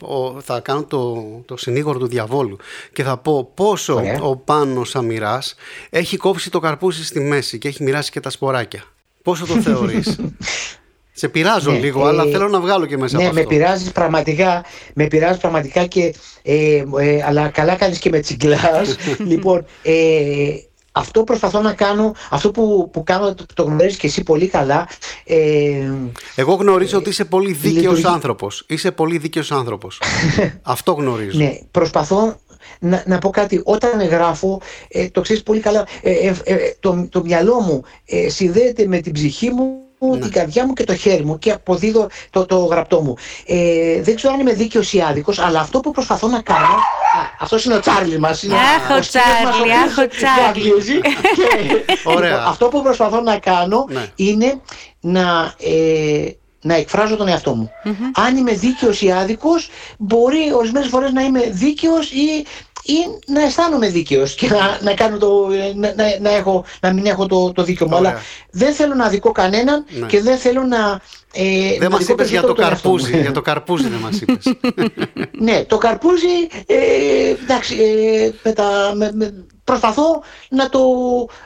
ο- 0.01 0.39
θα 0.41 0.59
κάνω 0.59 0.83
το, 0.83 1.23
το 1.45 1.57
συνήγορο 1.57 1.99
του 1.99 2.07
διαβόλου 2.07 2.57
και 2.93 3.03
θα 3.03 3.17
πω 3.17 3.51
πόσο 3.53 3.93
Ωραία. 3.95 4.21
ο 4.21 4.35
Πάνος 4.35 4.95
Αμυράς 4.95 5.55
έχει 5.89 6.17
κόψει 6.17 6.49
το 6.51 6.59
καρπούζι 6.59 7.05
στη 7.05 7.19
μέση 7.19 7.57
και 7.57 7.67
έχει 7.67 7.83
μοιράσει 7.83 8.11
και 8.11 8.19
τα 8.19 8.29
σποράκια. 8.29 8.83
Πόσο 9.23 9.45
το 9.45 9.53
θεωρείς; 9.65 10.19
Σε 11.11 11.27
πειράζω 11.29 11.71
Ναι, 11.71 11.77
λίγο, 11.79 12.05
ε, 12.05 12.07
αλλά 12.09 12.25
θέλω 12.25 12.47
να 12.47 12.59
βγάλω 12.59 12.85
και 12.85 12.97
μέσα 12.97 13.17
ναι, 13.17 13.25
από 13.25 13.33
με 13.33 13.39
αυτό. 13.39 13.51
πειράζεις 13.55 13.91
πραγματικά, 13.91 14.63
με 14.93 15.07
πειράζεις 15.07 15.37
πραγματικά 15.39 15.85
και, 15.85 16.13
ε, 16.41 16.83
ε, 16.99 17.23
αλλά 17.25 17.47
καλά 17.49 17.75
κάνεις 17.75 17.99
και 17.99 18.09
με 18.09 18.19
τσιγκλάς. 18.19 18.95
λοιπόν, 19.31 19.65
ε, 19.81 19.93
αυτό 20.99 21.23
προσπαθώ 21.23 21.61
να 21.61 21.73
κάνω, 21.73 22.15
αυτό 22.29 22.51
που, 22.51 22.89
που 22.93 23.03
κάνω 23.03 23.33
το, 23.33 23.45
το 23.53 23.63
γνωρίζεις 23.63 23.97
και 23.97 24.07
εσύ 24.07 24.23
πολύ 24.23 24.47
καλά. 24.47 24.87
Ε, 25.25 25.91
Εγώ 26.35 26.53
γνωρίζω 26.53 26.97
ότι 26.97 27.09
είσαι 27.09 27.25
πολύ 27.25 27.51
δίκαιος 27.51 27.75
λειτουργεί. 27.75 28.05
άνθρωπος. 28.05 28.63
Είσαι 28.67 28.91
πολύ 28.91 29.17
δίκαιος 29.17 29.51
άνθρωπος. 29.51 30.01
αυτό 30.61 30.91
γνωρίζω. 30.91 31.37
Ναι, 31.37 31.57
προσπαθώ 31.71 32.39
να, 32.79 33.03
να 33.05 33.17
πω 33.17 33.29
κάτι. 33.29 33.61
Όταν 33.63 34.07
γράφω, 34.07 34.61
ε, 34.87 35.09
το 35.09 35.21
ξέρεις 35.21 35.43
πολύ 35.43 35.59
καλά, 35.59 35.87
ε, 36.01 36.11
ε, 36.11 36.35
ε, 36.43 36.55
το, 36.79 37.07
το 37.09 37.23
μυαλό 37.23 37.59
μου 37.59 37.83
ε, 38.05 38.29
συνδέεται 38.29 38.87
με 38.87 38.99
την 38.99 39.13
ψυχή 39.13 39.49
μου, 39.49 39.77
την 39.99 40.31
καρδιά 40.31 40.65
μου 40.65 40.73
και 40.73 40.83
το 40.83 40.95
χέρι 40.95 41.25
μου 41.25 41.39
και 41.39 41.51
αποδίδω 41.51 42.07
το, 42.29 42.45
το 42.45 42.57
γραπτό 42.57 43.01
μου. 43.01 43.15
Ε, 43.45 44.01
δεν 44.01 44.15
ξέρω 44.15 44.33
αν 44.33 44.39
είμαι 44.39 44.53
δίκαιος 44.53 44.93
ή 44.93 45.01
άδικος, 45.01 45.39
αλλά 45.39 45.59
αυτό 45.59 45.79
που 45.79 45.91
προσπαθώ 45.91 46.27
να 46.27 46.41
κάνω... 46.41 46.65
Α, 46.65 47.21
αυτός 47.39 47.65
είναι 47.65 47.75
ο 47.75 47.79
Τσάρλι 47.79 48.19
μας. 48.19 48.43
Είναι 48.43 48.55
Αχ, 48.55 48.89
ο 48.89 48.93
ο 48.93 49.01
σκύλος 49.01 49.25
μας, 49.43 49.53
Τσάρλι, 49.53 49.71
οποίος 49.71 49.97
αχ, 49.97 49.97
ο 49.97 50.07
Τσάρλι. 50.07 50.61
γαγγίζει. 50.69 50.99
Και, 51.01 51.83
Ωραία. 52.15 52.29
λοιπόν, 52.29 52.47
αυτό 52.47 52.67
που 52.67 52.81
προσπαθώ 52.81 53.21
να 53.21 53.37
κάνω 53.37 53.85
Ναι. 53.89 54.05
είναι 54.15 54.61
να, 54.99 55.53
ε, 55.59 56.29
να 56.61 56.73
εκφράζω 56.75 57.15
τον 57.15 57.27
εαυτό 57.27 57.55
μου. 57.55 57.71
Αν 58.15 58.37
είμαι 58.37 58.51
δίκαιος 58.51 59.01
ή 59.01 59.11
άδικος, 59.11 59.69
μπορεί 59.97 60.53
ορισμένες 60.55 60.87
φορές 60.89 61.11
να 61.11 61.21
είμαι 61.21 61.39
δίκαιος 61.49 62.11
ή, 62.11 62.45
ή 62.91 63.31
να 63.31 63.41
αισθάνομαι 63.43 63.87
δίκαιος 63.89 64.35
και 64.35 64.47
να, 64.47 64.77
να, 64.81 64.93
κάνω 64.93 65.17
το, 65.17 65.47
να, 65.75 65.93
να, 65.95 66.03
να 66.21 66.29
έχω, 66.29 66.65
να 66.81 66.93
μην 66.93 67.05
έχω 67.05 67.25
το, 67.25 67.51
το 67.51 67.63
δίκαιο 67.63 67.87
μου. 67.87 67.95
Ωραία. 67.97 68.09
Αλλά 68.11 68.21
δεν 68.51 68.73
θέλω 68.73 68.93
να 68.95 69.05
αδικώ 69.05 69.31
κανέναν 69.31 69.85
Ναι. 69.99 70.05
και 70.05 70.21
δεν 70.21 70.37
θέλω 70.37 70.63
να... 70.63 71.01
Ε, 71.33 71.43
Δεν 71.69 71.77
να 71.79 71.89
μας 71.89 71.93
αδικώ 71.99 72.13
είπες 72.13 72.29
για 72.29 72.41
περισσότερο 72.41 72.47
το 72.47 72.53
τον 72.53 72.63
εαυτό 72.71 72.89
μου. 72.89 72.95
καρπούζι. 72.95 73.21
για 73.21 73.31
το 73.31 73.41
καρπούζι 73.41 73.87
δεν 73.87 73.99
μας 73.99 74.21
είπες. 74.21 74.53
Ναι, 75.45 75.63
το 75.63 75.77
καρπούζι, 75.77 76.27
ε, 76.65 76.75
εντάξει, 77.43 77.75
ε, 77.75 78.31
με 78.43 78.51
τα, 78.53 78.91
με, 78.95 79.11
με- 79.13 79.45
προσπαθώ 79.69 80.21
να 80.49 80.69
το... 80.69 80.81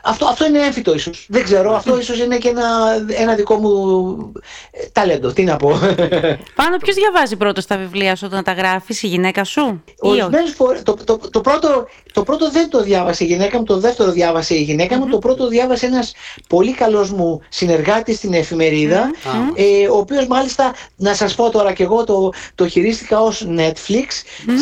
Αυτό, 0.03 0.25
αυτό 0.25 0.45
είναι 0.45 0.59
έμφυτο 0.59 0.93
ίσως. 0.93 1.25
Δεν 1.29 1.43
ξέρω, 1.43 1.75
αυτό 1.75 1.99
ίσως 1.99 2.19
είναι 2.19 2.37
και 2.37 2.49
ένα, 2.49 2.67
ένα 3.07 3.35
δικό 3.35 3.55
μου 3.55 4.31
ε, 4.71 4.85
ταλέντο. 4.91 5.33
Τι 5.33 5.43
να 5.43 5.55
πω. 5.55 5.69
Πάνω 6.61 6.77
ποιος 6.77 6.95
διαβάζει 6.95 7.35
πρώτος 7.35 7.65
τα 7.65 7.77
βιβλία 7.77 8.15
σου 8.15 8.25
όταν 8.25 8.43
τα 8.43 8.51
γράφεις, 8.51 9.03
η 9.03 9.07
γυναίκα 9.07 9.43
σου 9.43 9.61
ή 9.61 9.93
όχι; 9.99 10.21
Ορισμένες 10.21 10.53
φορές, 10.55 10.83
το, 10.83 10.97
το, 11.03 11.17
το, 11.31 11.41
πρώτο, 11.41 11.87
το 12.13 12.23
πρώτο 12.23 12.51
δεν 12.51 12.69
το 12.69 12.83
διάβασε 12.83 13.23
η 13.23 13.27
γυναίκα 13.27 13.57
μου, 13.57 13.63
το 13.63 13.79
δεύτερο 13.79 14.11
διάβασε 14.11 14.55
η 14.55 14.61
γυναίκα 14.61 14.97
μου, 14.97 15.07
το 15.07 15.17
πρώτο 15.17 15.47
διάβασε 15.47 15.85
ένας 15.85 16.13
πολύ 16.47 16.73
καλός 16.73 17.11
μου 17.11 17.41
συνεργάτης 17.49 18.17
στην 18.17 18.33
εφημερίδα, 18.33 19.11
ε, 19.55 19.87
ο 19.87 19.97
οποίος 19.97 20.27
μάλιστα, 20.27 20.73
να 20.95 21.13
σας 21.13 21.35
πω 21.35 21.49
τώρα 21.49 21.73
και 21.73 21.83
εγώ, 21.83 22.03
το, 22.03 22.33
το 22.55 22.67
χειρίστηκα 22.67 23.21
ως 23.21 23.47
Netflix, 23.57 24.07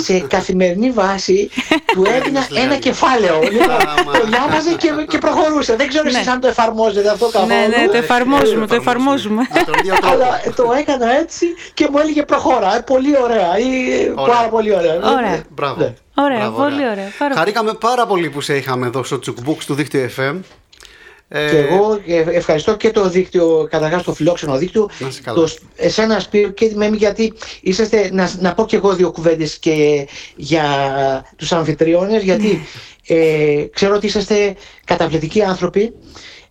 σε 0.04 0.20
καθημερινή 0.20 0.92
βάση 0.92 1.50
του 1.94 2.04
έδινα 2.06 2.42
δηλαδή. 2.42 2.66
ένα 2.66 2.76
κεφάλαιο. 2.76 3.40
Λοιπόν, 3.52 3.70
Άμα. 4.00 4.12
το 4.20 4.26
διάβαζε 4.26 4.74
και, 4.78 4.90
και 5.08 5.18
προχωρούσε. 5.18 5.76
Δεν 5.76 5.88
ξέρω 5.88 6.08
εσείς 6.08 6.26
Ναι. 6.26 6.32
αν 6.32 6.40
το 6.40 6.48
εφαρμόζετε 6.48 7.10
αυτό 7.10 7.26
καθόλου. 7.30 7.48
Ναι, 7.48 7.68
ναι, 7.78 7.88
το 7.88 7.96
Ε, 7.98 8.00
εφαρμόζουμε, 8.00 8.68
το 8.68 8.76
εφαρμόζουμε. 8.76 9.42
Με 9.54 9.64
τον 9.66 9.74
ίδιο 9.80 9.94
τρόπο. 10.02 10.14
Αλλά 10.16 10.40
το 10.56 10.74
έκανα 10.80 11.12
έτσι 11.20 11.46
και 11.74 11.88
μου 11.92 11.98
έλεγε 11.98 12.24
προχώρα. 12.24 12.76
Ε, 12.76 12.80
πολύ 12.80 13.18
ωραία. 13.22 13.58
Ή, 13.60 13.66
Ωραία. 14.16 14.36
Πάρα 14.36 14.48
πολύ 14.50 14.76
ωραία. 14.76 14.96
Ωραία. 14.96 15.42
Μπράβο. 15.50 15.80
Ναι. 15.82 15.94
Ωραία, 16.14 16.38
Μπράβο, 16.38 16.58
πολύ 16.64 16.90
ωραία. 16.90 17.12
Πάρα 17.20 17.36
Χαρήκαμε 17.36 17.74
πάρα 17.74 18.06
πολύ 18.06 18.30
που 18.30 18.42
σε 18.42 18.56
είχαμε 18.58 18.86
εδώ 18.88 19.04
στο 19.04 19.20
Τσουκμπούκς 19.20 19.66
του 19.66 19.74
δίκτυο 19.74 20.10
FM. 20.18 20.40
Ε, 21.34 21.50
Και 21.50 21.58
εγώ 21.58 22.00
ε, 22.08 22.20
ευχαριστώ 22.38 22.76
και 22.76 22.92
το 22.92 23.10
δίκτυο, 23.10 23.68
καταρχάς 23.70 24.04
το 24.04 24.14
φιλόξενο 24.14 24.58
δίκτυο, 24.58 24.90
Να 25.00 25.08
είσαι 25.08 25.22
καλά. 25.22 25.38
το, 25.40 25.48
σ- 25.48 25.60
εσένα 25.76 26.20
Σπύρο 26.20 26.50
και 26.50 26.68
τη 26.68 26.76
Μέμη 26.78 26.98
γιατί 26.98 27.34
είσαστε, 27.62 28.10
να, 28.14 28.32
να 28.40 28.54
πω 28.54 28.66
και 28.66 28.76
εγώ 28.76 28.94
δύο 28.94 29.12
κουβέντες 29.12 29.58
και 29.58 30.08
για 30.36 30.64
τους 31.36 31.52
αμφιτριώνες 31.52 32.24
γιατί 32.24 32.62
ε, 33.08 33.66
ξέρω 33.74 33.96
ότι 33.96 34.06
είσαστε 34.06 34.56
καταπληκτικοί 34.86 35.44
άνθρωποι. 35.44 35.94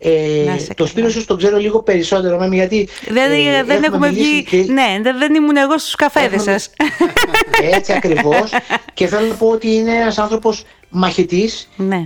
Ε, 0.02 0.42
Να 0.46 0.54
είσαι 0.54 0.66
το 0.66 0.74
καλά. 0.74 0.88
Σπύρο 0.88 1.06
ίσως 1.06 1.24
τον 1.26 1.36
ξέρω 1.36 1.56
λίγο 1.56 1.82
περισσότερο 1.82 2.38
Μέμη 2.38 2.56
γιατί 2.56 2.88
Δεν, 3.08 3.32
ε, 3.32 3.62
δεν 3.64 3.82
έχουμε 3.82 4.08
μιλήσει 4.10 4.28
βγει. 4.30 4.44
και- 4.44 4.72
Ναι, 4.72 4.98
δεν, 5.02 5.18
δεν 5.18 5.34
ήμουν 5.34 5.56
εγώ 5.56 5.78
στους 5.78 5.94
καφέδες 5.94 6.32
Έχουμε- 6.40 6.58
σας. 6.58 6.70
έτσι 7.76 7.92
ακριβώς 7.92 8.50
και 8.94 9.06
θέλω 9.06 9.26
να 9.26 9.34
πω 9.34 9.46
ότι 9.48 9.74
είναι 9.74 9.94
ένας 9.94 10.18
άνθρωπος 10.18 10.64
μαχητής 10.88 11.68
ναι. 11.76 12.02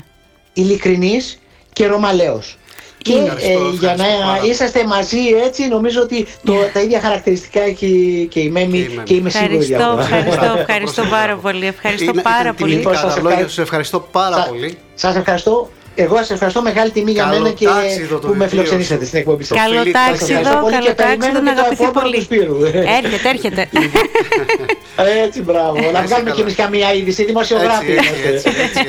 ειλικρινής 0.53 1.39
και 1.73 1.87
ρωμαλαίος. 1.87 2.59
Και 3.05 3.13
Ευχαριστώ, 3.13 3.49
ε, 3.49 3.53
για 3.53 3.91
ευχαριστώ 3.91 3.97
πάρα 4.19 4.33
να 4.33 4.39
πολύ. 4.39 4.51
είσαστε 4.51 4.87
μαζί 4.87 5.19
έτσι, 5.47 5.69
νομίζω 5.69 6.01
ότι 6.03 6.27
το, 6.45 6.53
τα 6.73 6.81
ίδια 6.81 7.01
χαρακτηριστικά 7.01 7.61
έχει 7.61 8.27
και 8.31 8.41
η 8.41 8.49
Μέμη 8.51 8.71
Και 8.73 8.79
η 8.79 8.89
Μέμη. 8.95 9.03
και 9.05 9.15
είμαι 9.15 9.31
σίγουρη 9.31 9.65
για 9.65 9.77
Ευχαριστώ, 9.77 10.01
αυτό. 10.01 10.11
ευχαριστώ, 10.11 10.41
Μπράβο, 10.45 10.59
ευχαριστώ 10.65 10.95
πρόσεχε, 11.03 11.17
πάρα 11.17 11.27
μπράβο. 11.35 11.41
πολύ. 11.41 11.67
Ευχαριστώ 11.67 12.11
Είναι- 12.13 12.23
πάρα 12.23 12.41
ήταν 12.41 12.55
πολύ. 12.55 12.71
τιμητικά 12.71 12.95
Σας 12.99 13.15
τα 13.15 13.21
λόγια 13.21 13.21
ευχαριστώ. 13.31 13.49
σου. 13.49 13.55
Σε 13.55 13.63
ευχαριστώ 13.63 14.01
πάρα 14.01 14.37
Σα- 14.37 14.49
πολύ. 14.49 14.79
Σας 14.95 15.17
ευχαριστώ. 15.17 15.71
Εγώ 15.97 16.17
σας 16.17 16.31
ευχαριστώ 16.31 16.63
μεγάλη 16.63 16.91
τιμή 16.91 17.11
για 17.13 17.23
Καλό 17.25 17.39
μένα 17.43 17.55
και 17.55 17.65
τάξιδο 17.67 18.19
το 18.19 18.27
που 18.27 18.35
με 18.35 18.45
βιβλίο 18.45 18.49
φιλοξενήσατε 18.49 19.01
σου. 19.01 19.07
στην 19.07 19.19
εκπομπή 19.19 19.45
σας. 19.45 19.59
Καλό 19.59 19.79
Φιλίπ, 19.79 19.95
Σας 19.97 20.07
τάξιδο, 20.07 20.39
ευχαριστώ 20.39 20.61
πολύ 20.61 20.73
καλό 20.75 20.87
και 20.87 20.95
περιμένω 20.95 21.33
τάξιδο, 21.33 21.41
να 21.45 21.51
και 21.51 21.57
το 21.57 21.61
αγαπηθεί 21.61 21.83
επόμενο 21.85 22.01
πολύ. 22.03 22.17
τους 22.17 22.25
Σπύρου. 22.25 22.57
Έρχεται, 22.99 23.29
έρχεται. 23.35 23.63
Έτσι, 25.25 25.43
μπράβο. 25.43 25.73
Να 25.75 25.81
είσαι 25.81 25.91
βγάλουμε 25.91 26.17
καλά. 26.31 26.31
κι 26.35 26.41
εμείς 26.41 26.55
καμία 26.55 26.93
είδηση. 26.95 27.25
Δημοσιογράφοι 27.25 27.93
Έτσι, 27.93 28.09
έτσι, 28.27 28.49
είμαστε. 28.49 28.63
έτσι, 28.63 28.65
έτσι. 28.65 28.81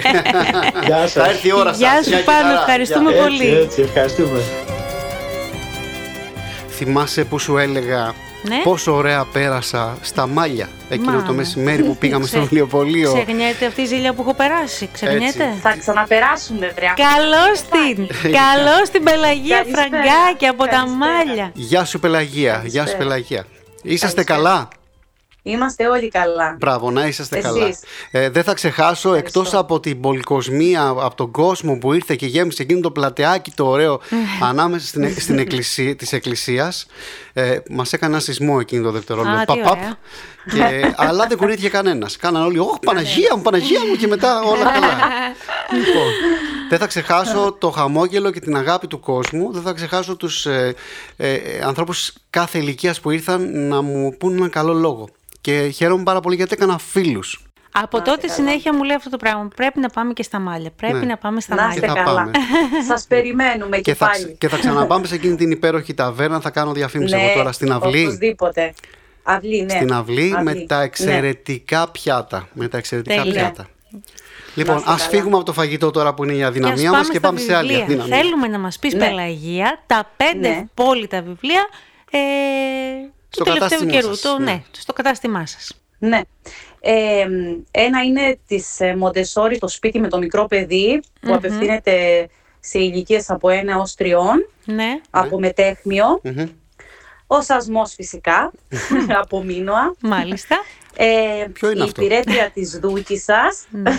Γεια 0.87 0.97
Θα 0.97 1.07
σας. 1.07 1.27
έρθει 1.29 1.47
η 1.47 1.53
ώρα 1.53 1.69
σας. 1.69 1.77
Γεια 1.77 1.95
σου, 2.03 2.09
Γεια 2.09 2.17
και 2.17 2.23
Πάνο, 2.23 2.47
χαρά. 2.47 2.59
ευχαριστούμε 2.59 3.11
Γεια. 3.11 3.21
πολύ. 3.21 3.47
Έτσι, 3.47 3.59
έτσι, 3.63 3.81
ευχαριστούμε. 3.81 4.39
Θυμάσαι 6.77 7.23
που 7.23 7.39
σου 7.39 7.57
έλεγα 7.57 8.13
Ναι. 8.47 8.61
πόσο 8.63 8.95
ωραία 8.95 9.25
πέρασα 9.33 9.97
στα 10.01 10.27
μάλια 10.27 10.69
εκείνο 10.89 11.11
Μα, 11.11 11.23
το 11.23 11.33
μεσημέρι 11.33 11.83
που 11.83 11.97
πήγαμε 11.97 12.25
στο 12.25 12.37
Ξε- 12.37 12.49
βιβλιοπωλείο. 12.49 13.13
Ξεχνιέται 13.13 13.65
αυτή 13.65 13.81
η 13.81 13.85
ζήλια 13.85 14.13
που 14.13 14.21
έχω 14.21 14.33
περάσει. 14.33 14.89
Ξεχνιέται; 14.93 15.53
Θα 15.61 15.75
ξαναπεράσουμε, 15.79 16.71
βρε. 16.75 16.85
Καλώς 16.95 17.61
την! 17.61 18.07
Καλώς 18.31 18.89
την 18.89 19.03
Πελαγία 19.03 19.57
Καλησπέρα. 19.57 19.87
Φραγκάκη 19.89 20.45
από 20.45 20.63
τα 20.63 20.69
Καλησπέρα. 20.69 20.95
μάλια. 21.25 21.51
Γεια 21.53 21.85
σου 21.85 21.99
Πελαγία, 21.99 22.51
γεια 22.51 22.61
σου 22.63 22.73
Καλησπέρα. 22.75 22.97
Πελαγία. 22.97 23.45
Είσαστε 23.83 24.23
Καλησπέρα. 24.23 24.49
καλά; 24.49 24.67
Είμαστε 25.47 25.87
όλοι 25.87 26.09
καλά. 26.09 26.55
Μπράβο, 26.59 26.91
να 26.91 27.07
είσαστε 27.07 27.37
Εσείς. 27.37 27.49
καλά. 27.49 27.75
Ε, 28.11 28.29
δεν 28.29 28.43
θα 28.43 28.53
ξεχάσω, 28.53 29.09
Ευχαριστώ. 29.09 29.39
εκτός 29.39 29.59
από 29.59 29.79
την 29.79 30.01
πολυκοσμία, 30.01 30.87
από 30.87 31.15
τον 31.15 31.31
κόσμο 31.31 31.77
που 31.77 31.93
ήρθε 31.93 32.15
και 32.15 32.25
γέμισε 32.25 32.61
εκείνο 32.61 32.79
το 32.79 32.91
πλατεάκι 32.91 33.51
το 33.51 33.67
ωραίο 33.67 33.99
ανάμεσα 34.49 34.87
στην, 34.87 35.19
στην 35.19 35.39
εκκλησία, 35.39 35.95
της 35.95 36.13
εκκλησίας, 36.13 36.85
ε, 37.33 37.57
μας 37.69 37.93
έκανε 37.93 38.13
ένα 38.13 38.21
σεισμό 38.21 38.57
εκείνο 38.59 38.83
το 38.83 38.91
δευτερόλεπτο. 38.91 39.53
Α, 39.53 39.55
τι 39.55 39.61
Παπαπ. 39.61 39.77
ωραία. 39.77 39.97
και, 40.69 40.93
αλλά 40.95 41.27
δεν 41.27 41.37
κουνήθηκε 41.37 41.69
κανένας. 41.69 42.17
Κάναν 42.17 42.43
όλοι, 42.43 42.59
«Ωχ, 42.59 42.79
Παναγία 42.85 43.35
μου, 43.35 43.41
Παναγία 43.41 43.85
μου» 43.85 43.95
και 43.95 44.07
μετά 44.07 44.41
όλα 44.41 44.63
καλά. 44.63 44.93
λοιπόν, 45.77 46.11
δεν 46.69 46.79
θα 46.79 46.87
ξεχάσω 46.87 47.55
το 47.59 47.69
χαμόγελο 47.69 48.31
και 48.31 48.39
την 48.39 48.55
αγάπη 48.55 48.87
του 48.87 48.99
κόσμου. 48.99 49.51
Δεν 49.51 49.61
θα 49.61 49.73
ξεχάσω 49.73 50.15
τους 50.15 50.45
ε, 50.45 50.75
ε, 51.17 51.33
ε, 51.33 51.61
ανθρώπους 51.63 52.13
κάθε 52.29 52.57
ηλικίας 52.57 52.99
που 52.99 53.09
ήρθαν 53.11 53.67
να 53.67 53.81
μου 53.81 54.15
πούν 54.17 54.35
έναν 54.35 54.49
καλό 54.49 54.73
λόγο. 54.73 55.09
Και 55.45 55.67
χαίρομαι 55.75 56.03
πάρα 56.03 56.19
πολύ 56.19 56.35
γιατί 56.35 56.53
έκανα 56.53 56.77
φίλους. 56.77 57.43
Από 57.71 58.01
τότε 58.01 58.27
συνέχεια 58.27 58.73
μου 58.73 58.83
λέει 58.83 58.95
αυτό 58.95 59.09
το 59.09 59.17
πράγμα. 59.17 59.47
Πρέπει 59.55 59.79
να 59.79 59.89
πάμε 59.89 60.13
και 60.13 60.23
στα 60.23 60.39
μάλια. 60.39 60.71
Πρέπει 60.75 60.97
Ναι. 60.97 61.05
να 61.05 61.17
πάμε 61.17 61.41
στα 61.41 61.55
Να 61.55 61.61
μάλια. 61.61 61.75
είστε 61.75 61.87
θα 61.87 61.93
καλά. 62.03 62.13
πάμε. 62.15 62.31
Σας 62.89 63.05
περιμένουμε 63.07 63.75
και, 63.75 63.81
Και 63.81 63.93
θα, 63.93 64.05
πάλι. 64.05 64.35
και 64.39 64.47
θα 64.47 64.57
ξαναπάμε 64.57 65.07
σε 65.07 65.15
εκείνη 65.15 65.35
την 65.35 65.51
υπέροχη 65.51 65.93
ταβέρνα. 65.93 66.39
Θα 66.39 66.49
κάνω 66.49 66.71
διαφήμιση 66.71 67.15
εγώ 67.15 67.33
τώρα 67.35 67.51
στην 67.51 67.71
αυλή. 67.71 67.97
Ναι, 67.99 68.05
Οπωσδήποτε. 68.05 68.73
Αυλή, 69.23 69.61
ναι. 69.61 69.69
Στην 69.69 69.93
αυλή 69.93 70.29
με 70.43 70.51
Αυλή. 70.51 70.65
τα 70.65 70.77
Ναι. 70.77 70.83
εξαιρετικά 70.83 71.89
πιάτα. 71.91 72.47
Με 72.53 72.67
τα 72.67 72.77
εξαιρετικά 72.77 73.21
Τέλεια. 73.21 73.33
πιάτα. 73.33 73.67
Λοιπόν, 74.55 74.77
είστε 74.77 74.91
ας 74.91 74.97
καλά. 74.97 75.09
φύγουμε 75.09 75.35
από 75.35 75.45
το 75.45 75.53
φαγητό 75.53 75.91
τώρα 75.91 76.13
που 76.13 76.23
είναι 76.23 76.33
η 76.33 76.37
Και 76.37 76.43
ας 76.43 76.49
αδυναμία 76.49 76.91
μα 76.91 76.99
και 76.99 77.05
στα 77.05 77.19
πάμε 77.19 77.39
σε 77.39 77.55
άλλη 77.55 77.67
βιβλία. 77.67 77.83
αδυναμία. 77.85 78.17
Θέλουμε 78.17 78.47
να 78.47 78.59
μας 78.59 78.79
πεις, 78.79 78.93
Ναι. 78.93 79.05
Πελαγία, 79.07 79.83
τα 79.87 80.11
πέντε 80.17 80.47
Ναι. 80.49 80.61
ευπόλυτα 80.63 81.21
βιβλία 81.21 81.67
ε, 82.11 82.17
Στο 83.35 83.43
του 83.43 83.51
τελευταίου 83.53 83.69
κατάστημά 83.79 83.91
καιρού. 84.01 84.07
σας, 84.15 84.21
Το, 84.21 84.37
ναι. 84.37 84.51
ναι, 84.51 84.63
στο 84.77 84.93
κατάστημά 84.93 85.45
σας. 85.45 85.71
Ναι. 85.99 86.21
Ε, 86.79 87.27
ένα 87.71 88.03
είναι 88.03 88.37
της 88.47 88.79
ε, 88.79 88.95
Μοντεσόρη 88.95 89.57
το 89.57 89.67
σπίτι 89.67 89.99
με 89.99 90.07
το 90.07 90.17
μικρό 90.17 90.45
παιδί 90.45 91.01
που 91.21 91.33
απευθύνεται 91.33 92.27
σε 92.59 92.79
ηλικίες 92.79 93.29
από 93.29 93.47
1 93.49 93.51
έως 93.67 93.95
3 93.97 94.05
Ναι. 94.65 94.99
από 95.09 95.39
μετέχμιο. 95.39 96.19
Μμμ. 96.23 96.45
Ο 97.27 97.41
σασμός 97.41 97.93
φυσικά 97.93 98.51
από 99.21 99.43
Μίνωα. 99.43 99.95
Μάλιστα. 99.99 100.55
Ε, 100.95 101.45
Ποιο 101.53 101.71
είναι 101.71 101.79
η 101.79 101.83
αυτό; 101.83 102.01
υπηρέτρια 102.01 102.49
της 102.53 102.79
Δούκισσας 102.79 103.65
ναι. 103.69 103.91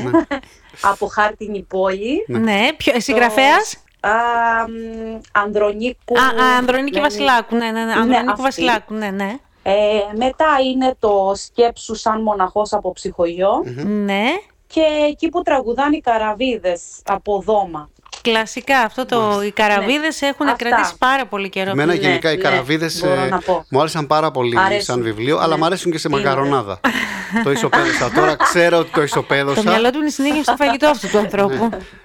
από 0.81 1.07
Χάρτινη 1.07 1.63
Πόλη. 1.63 2.25
ναι. 2.27 2.69
Ποιο, 2.77 2.93
ε, 2.97 3.01
συγγραφέας; 3.01 3.77
Α, 4.09 4.69
μ, 4.69 5.21
Ανδρονίκου. 5.33 6.15
Α, 6.19 6.45
α, 6.45 6.57
Ανδρονίκη 6.57 6.97
ναι, 6.97 7.03
Βασιλάκου. 7.03 7.57
Ναι, 7.57 7.71
ναι, 7.71 7.85
ναι. 7.85 7.93
Ανδρονίκου 7.93 8.31
αυτή. 8.31 8.43
Βασιλάκου. 8.43 8.95
Ναι, 8.95 9.11
ναι. 9.11 9.37
Ε, 9.63 9.73
μετά 10.17 10.47
είναι 10.71 10.95
το 10.99 11.33
«Σκέψου 11.35 11.95
σαν 11.95 12.23
μοναχός 12.23 12.73
από 12.73 12.93
ψυχογειό» 12.93 13.65
Ναι. 13.85 14.25
και 14.67 14.83
εκεί 15.09 15.29
που 15.29 15.43
τραγουδάνε 15.43 15.97
οι 15.97 16.01
καραβίδες 16.01 16.83
από 17.05 17.43
δώμα. 17.45 17.91
Κλασικά 18.23 18.79
αυτό 18.79 19.07
το. 19.07 19.43
Οι 19.43 19.51
καραβίδες 19.51 20.23
έχουν 20.23 20.47
Ναι. 20.47 20.53
Αυτά. 20.53 20.69
κρατήσει 20.69 20.95
πάρα 20.99 21.27
πολύ 21.27 21.49
καιρό. 21.49 21.71
Εμένα 21.71 21.93
Ναι, 21.93 21.99
γενικά 21.99 22.33
οι 22.33 22.37
ναι, 22.37 22.43
καραβίδες 22.43 23.01
μπορώ 23.05 23.25
να 23.29 23.39
πω. 23.39 23.65
μου 23.69 23.79
άρεσαν 23.81 24.07
πάρα 24.07 24.31
πολύ 24.31 24.59
Αρέσουν. 24.59 24.83
σαν 24.83 25.03
βιβλίο, 25.03 25.37
αλλά 25.39 25.49
Ναι. 25.49 25.57
μου 25.57 25.65
αρέσουν 25.65 25.93
και 25.93 25.99
σε 25.99 26.09
Είναι; 26.11 26.19
μακαρονάδα. 26.21 26.81
το 27.45 27.51
ισοπαίδωσα. 27.51 28.11
Τώρα 28.11 28.37
ξέρω 28.37 28.79
ότι 28.79 28.91
το 28.91 28.97
Το 28.97 29.03
ισοπαίδωσα. 29.03 29.63
μυαλό 29.63 29.91
του 29.91 29.99
είναι 29.99 30.09
συνέχεια 30.11 30.43
στο 30.43 30.55
φαγητό 30.57 30.87
αυτού 30.89 31.09
του 31.09 31.19
ανθρώπου. 31.19 31.55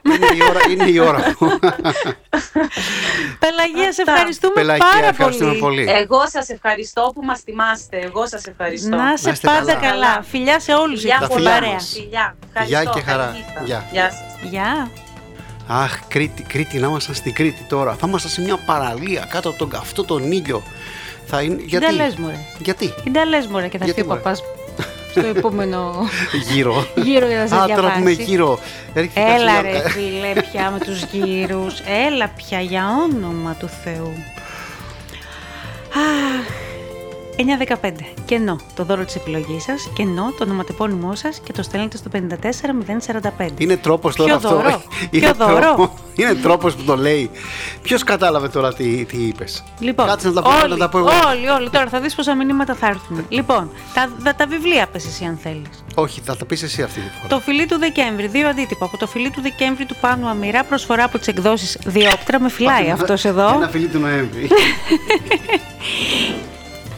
είναι, 0.06 0.26
η 0.36 0.42
ώρα, 0.50 0.60
είναι 0.70 0.84
η 0.90 1.00
ώρα 1.00 1.36
μου. 1.40 1.50
Πελαγία, 3.44 3.92
σε 3.94 4.02
Αυτά. 4.02 4.12
ευχαριστούμε 4.12 4.54
Πελαγία, 4.54 4.86
πάρα 4.94 5.08
ευχαριστούμε 5.08 5.54
πολύ. 5.54 5.84
πολύ. 5.86 5.98
Εγώ 6.00 6.22
σας 6.28 6.50
ευχαριστώ 6.50 7.12
που 7.16 7.22
μας 7.26 7.40
θυμάστε. 7.40 7.98
Εγώ 7.98 8.28
σας 8.28 8.46
ευχαριστώ. 8.46 8.96
Να 8.96 9.18
σε 9.18 9.30
είστε 9.30 9.48
πάντα 9.48 9.74
καλά. 9.74 9.90
καλά. 9.90 10.24
Φιλιά 10.30 10.60
σε 10.60 10.74
όλους 10.74 11.00
Φιλιά 11.00 11.18
Τα 11.20 11.26
εκεί 11.26 11.34
πολλά. 11.34 11.50
φιλιά 11.52 11.60
παρέα. 11.60 11.74
μας. 11.74 11.92
Φιλιά. 11.94 12.36
Γεια 12.66 12.80
Ευχαριστώ. 12.80 12.94
και 13.00 13.02
χαρά. 13.12 13.26
Καλή 13.26 13.38
νύχτα. 13.38 13.62
Γεια. 13.66 13.86
Γεια 13.92 14.10
σας. 14.12 14.50
Γεια. 14.52 14.90
Αχ, 15.74 16.00
Κρήτη, 16.08 16.44
Κρήτη, 16.44 16.80
να 16.80 16.88
ήμασταν 16.88 17.16
στην 17.16 17.34
Κρήτη 17.34 17.64
τώρα. 17.64 17.96
Θα 18.00 18.08
ήμασταν 18.08 18.32
σε 18.32 18.42
μια 18.42 18.58
παραλία 18.66 19.26
κάτω 19.30 19.50
από 19.50 19.58
τον 19.58 19.70
καυτό 19.70 20.04
τον 20.04 20.32
ήλιο. 20.32 20.64
Θα 21.26 21.42
είναι... 21.42 21.62
Γιατί; 21.66 21.86
τα 21.86 21.92
λες, 21.92 22.16
μωρέ. 22.16 22.40
Γιατί; 22.60 22.94
Μην 23.04 23.14
τα 23.14 23.26
λες 23.26 23.48
μωρέ 23.48 23.68
και 23.68 23.78
θα 23.78 23.86
Γιατί, 23.86 24.00
έρθει 24.00 24.12
ο 24.12 24.16
μωρέ; 24.16 24.20
παπάς 24.22 24.44
στο 25.12 25.26
επόμενο 25.28 25.94
Γύρω. 26.52 26.88
γύρο 26.96 27.28
για 27.28 27.38
να 27.38 27.48
σε 27.48 27.56
Α, 27.56 27.66
τώρα 27.66 27.92
που 27.92 28.00
είμαι 28.00 28.10
διαβάσει. 28.10 28.24
γύρω. 28.24 28.60
Έρχεται 28.94 29.34
Έλα 29.34 29.54
κάποια- 29.56 29.72
ρε 29.72 29.90
φίλε 29.90 30.34
πια 30.52 30.72
με 30.72 30.80
τους 30.80 31.04
γύρους. 31.12 31.80
Έλα 32.08 32.28
πια 32.36 32.60
για 32.62 32.84
όνομα 33.04 33.54
του 33.60 33.70
Θεού. 33.84 34.14
Αχ, 35.94 36.46
9-15. 37.82 37.92
Κενό 38.26 38.60
το 38.76 38.84
δώρο 38.84 39.06
της 39.06 39.16
επιλογής 39.16 39.64
σας, 39.64 39.90
κενό 39.94 40.34
το 40.38 40.44
ονοματεπώνυμό 40.44 41.16
σας 41.16 41.40
και 41.44 41.52
το 41.54 41.64
στέλνετε 41.64 41.98
στο 41.98 42.10
54045. 42.10 43.46
Είναι 43.58 43.78
τρόπος 43.78 44.16
τώρα 44.16 44.38
Ποιο 44.38 44.50
αυτό. 44.50 44.62
δώρο; 44.62 44.82
Είναι 45.10 45.26
Ποιο 45.32 45.46
δώρο; 45.48 45.60
τρόπο- 45.60 45.94
Είναι 46.16 46.34
τρόπος 46.36 46.76
που 46.76 46.84
το 46.84 46.96
λέει. 46.96 47.30
Ποιος 47.82 48.04
κατάλαβε 48.04 48.48
τώρα 48.50 48.74
τι, 48.74 49.06
τι 49.06 49.18
είπες; 49.18 49.64
Λοιπόν, 49.80 50.08
Κάτσε 50.08 50.28
να 50.28 50.34
τα 50.34 50.42
πω, 50.42 50.50
όλοι, 50.64 50.70
να 50.70 50.78
τα 50.78 50.90
πω 50.90 50.98
εγώ. 50.98 51.10
όλοι, 51.30 51.48
όλοι. 51.50 51.70
Τώρα 51.70 51.88
θα 51.88 52.00
δεις 52.00 52.16
πόσα 52.16 52.36
μηνύματα 52.36 52.74
θα 52.76 52.88
έρθουν. 52.88 53.26
Λοιπόν, 53.30 53.70
τα, 53.94 54.10
τα, 54.24 54.36
τα 54.36 54.46
βιβλία 54.48 54.88
πες 54.92 55.06
εσύ 55.06 55.26
αν 55.26 55.40
θέλεις. 55.44 55.84
Όχι, 55.96 56.22
θα 56.26 56.36
τα 56.38 56.46
πεις 56.46 56.64
εσύ 56.64 56.82
αυτή 56.82 57.00
τη 57.00 57.08
φορά. 57.18 57.28
Το 57.28 57.40
φιλί 57.40 57.66
του 57.66 57.78
Δεκέμβρη, 57.80 58.28
δύο 58.28 58.48
αντίτυπα. 58.48 58.86
Από 58.86 58.98
το 58.98 59.08
φιλί 59.08 59.30
του 59.30 59.42
Δεκέμβρη 59.42 59.86
του 59.86 59.96
Πάνου 60.02 60.28
Αμυρά, 60.28 60.64
προσφορά 60.64 61.04
από 61.04 61.18
τις 61.18 61.28
εκδόσεις 61.28 61.78
Διόπτρα, 61.86 62.40
με 62.40 62.50
φυλάει 62.50 62.90
αυτός 62.90 63.26
εδώ. 63.26 63.54
Ένα 63.56 63.68
φιλί 63.68 63.88
του 63.88 64.00
Νοέμβρη. 64.00 64.48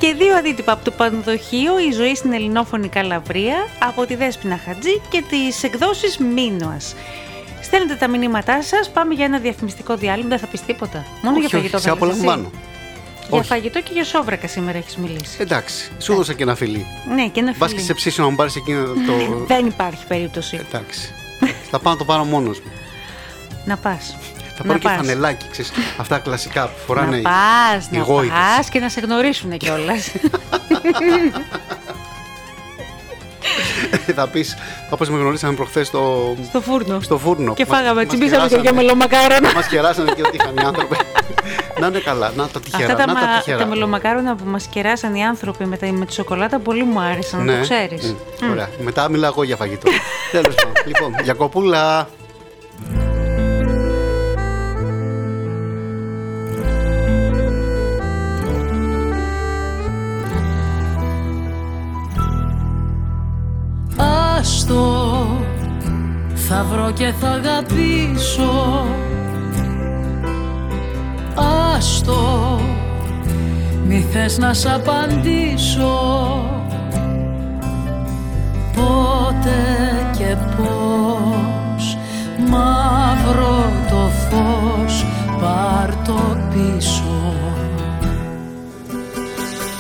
Και 0.04 0.14
δύο 0.14 0.36
αντίτυπα 0.36 0.72
από 0.72 0.84
το 0.84 0.92
Πανδοχείο 0.92 1.80
Η 1.80 1.92
ζωή 1.92 2.16
στην 2.16 2.34
ελληνόφωνη 2.34 2.88
Καλαβρία 2.88 3.68
από 3.80 4.06
τη 4.06 4.16
Δέσποινα 4.16 4.58
Χατζή 4.66 5.02
και 5.10 5.24
τις 5.30 5.64
εκδόσεις 5.64 6.18
Μίνωας. 6.18 6.96
Στέλνετε 7.62 7.96
τα 7.96 8.08
μηνύματά 8.08 8.64
σας, 8.64 8.90
πάμε 8.90 9.14
για 9.14 9.26
ένα 9.26 9.40
διαφημιστικό 9.40 9.96
διάλειμμα, 9.96 10.30
δεν 10.30 10.40
θα 10.40 10.48
πεις 10.48 10.62
τίποτα. 10.62 11.06
Μόνο 11.22 11.38
για 11.38 11.46
όχι, 11.46 11.56
φαγητό 11.56 11.78
όχι, 11.78 11.86
σε 11.86 11.92
θα 11.96 12.06
λες 12.06 12.14
εσύ. 12.14 12.22
απολαμβάνω. 12.24 12.52
Για 13.30 13.40
Όχι. 13.40 13.48
φαγητό 13.48 13.82
και 13.82 13.90
για 13.94 14.04
σόβρακα 14.04 14.48
σήμερα 14.48 14.78
έχεις 14.78 14.98
μιλήσει. 14.98 15.38
Εντάξει, 15.40 15.92
σου 16.00 16.16
δώσα 16.16 16.34
και 16.34 16.44
ένα 16.44 16.56
φιλί. 16.56 16.86
Ναι, 17.16 17.28
και 17.28 17.40
ένα 17.40 17.54
Μπα 17.58 17.68
φιλί. 17.68 17.80
και 17.80 17.86
σε 17.86 17.94
ψήσω 17.94 18.22
να 18.24 18.30
μου 18.30 18.36
πάρεις 18.36 18.56
εκείνο 18.56 18.84
το. 18.84 19.38
Δεν 19.48 19.66
υπάρχει 19.66 20.08
περίπτωση 20.08 20.60
Εντάξει. 20.68 21.14
Θα 21.72 21.80
πάω 21.80 21.94
να 21.94 22.00
το 22.00 22.06
πάρω 22.06 22.24
μόνος 22.24 22.60
μου. 22.60 22.72
να 23.66 23.78
πας. 23.78 24.18
Θα 24.56 24.62
να 24.62 24.68
πάρω 24.68 24.80
και 24.80 24.88
πας. 24.88 24.96
φανελάκι, 24.96 25.46
ξέρεις, 25.52 25.72
αυτά 25.98 26.18
κλασικά 26.20 26.64
που 26.68 26.78
φοράνε. 26.88 27.18
Να 27.18 27.22
πας, 27.30 27.88
οι 27.92 27.98
να 27.98 28.04
γόητες. 28.04 28.38
πας 28.58 28.70
και 28.70 28.80
να 28.80 28.90
σε 28.90 29.00
γνωρίσουν 29.00 29.58
κιόλας. 29.58 30.12
θα 34.16 34.28
πεις, 34.28 34.58
όπως 34.90 35.10
με 35.10 35.18
γνωρίσαμε 35.18 35.54
προχθές 35.54 35.88
στο, 35.88 36.36
Στο 36.50 36.62
φούρνο. 36.62 37.00
στο 37.02 37.18
φούρνο. 37.18 37.54
Και 37.54 37.66
Μας- 37.68 37.78
φάγαμε, 37.78 38.00
μας 38.02 38.08
τσιμπήσαμε 38.08 38.42
και 38.42 38.48
κεράσανε. 38.48 38.62
για 38.62 38.74
μελομακάρονα. 38.74 39.54
Μας 39.54 39.68
κεράσανε 39.68 40.12
και 40.16 40.22
ό,τι 40.22 40.38
είχαν 40.42 40.56
οι 40.56 40.62
άνθρωποι. 40.66 40.96
να 41.80 41.88
είναι 41.88 42.00
καλά, 42.00 42.32
να 42.36 42.48
τα 42.48 42.60
τυχερά. 42.60 42.92
Αυτά 42.94 43.06
τα, 43.06 43.14
να 43.14 43.20
τα 43.20 43.26
μα, 43.28 43.38
τυχερά. 43.38 43.58
τα 43.58 43.66
μελομακάρονα 43.66 44.36
που 44.36 44.44
μας 44.46 44.66
κεράσαν 44.68 45.16
οι 45.16 45.26
άνθρωποι 45.26 45.66
με, 45.66 45.78
τα, 45.78 45.92
με 45.92 46.06
τη 46.06 46.14
σοκολάτα 46.14 46.60
πολύ 46.60 46.84
μου 46.84 47.00
άρεσαν, 47.00 47.46
να 47.46 47.56
το 47.56 47.62
ξέρεις. 47.62 48.16
Μμ, 48.42 48.50
Ωραία. 48.52 48.70
Μετά 48.84 49.10
μιλάω 49.10 49.32
εγώ 49.32 49.44
για 49.44 49.56
φαγητό. 49.56 49.90
Τέλος 50.32 50.56
πάντων. 50.56 50.74
Λοιπόν, 50.86 51.16
Γιακοπούλα. 51.24 52.10
Άστο 64.44 65.28
θα 66.34 66.66
βρω 66.72 66.92
και 66.92 67.14
θα 67.20 67.30
αγαπήσω. 67.30 68.86
Άστο 71.76 72.60
μη 73.86 74.06
θες 74.12 74.38
να 74.38 74.54
σ' 74.54 74.66
απαντήσω. 74.66 76.00
Πότε 78.76 79.60
και 80.18 80.36
πώς 80.58 81.98
μαύρο 82.50 83.72
το 83.90 84.10
φως 84.30 85.06
πάρ 85.42 85.96
το 86.06 86.38
πίσω 86.50 86.93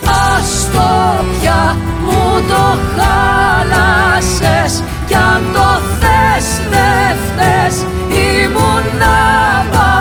Άστο 0.05 1.25
πια 1.39 1.77
μου 2.05 2.43
το 2.47 2.77
χάλασες 2.95 4.83
Κι 5.07 5.13
αν 5.13 5.41
το 5.53 5.81
θες 5.99 6.47
δε 6.69 7.15
φταίς 7.23 7.85
Ήμουν 8.09 9.01
άπαθες 9.01 9.92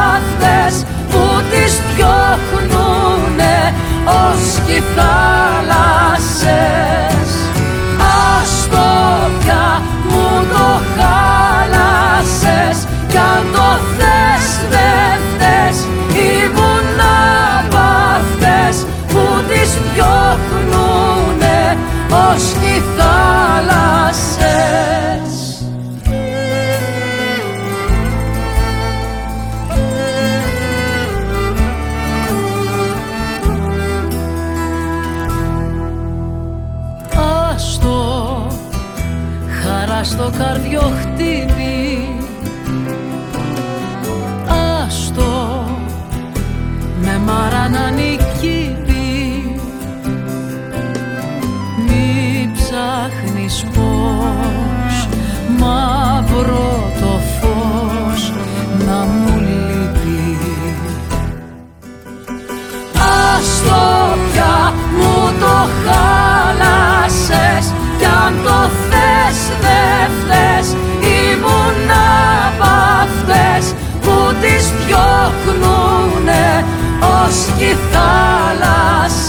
ως 77.25 77.39
κι 77.59 77.73
θάλασσες. 77.93 79.25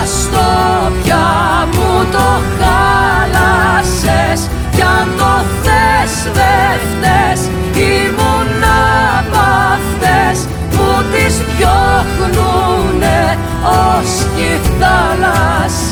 Άστο 0.00 0.50
πια 1.02 1.28
μου 1.72 1.92
το 2.12 2.28
χάλασες 2.58 4.40
κι 4.74 4.82
αν 4.82 5.06
το 5.16 5.34
θες 5.62 6.14
δε 6.32 6.58
φταίς. 6.88 7.40
Ήμουν 7.74 8.50
απ' 9.18 9.38
αυτές 9.72 10.36
που 10.70 10.86
τις 11.12 11.34
διώχνουνε 11.56 13.20
ως 13.62 14.12
κι 14.36 14.52
θάλασσες 14.78 15.91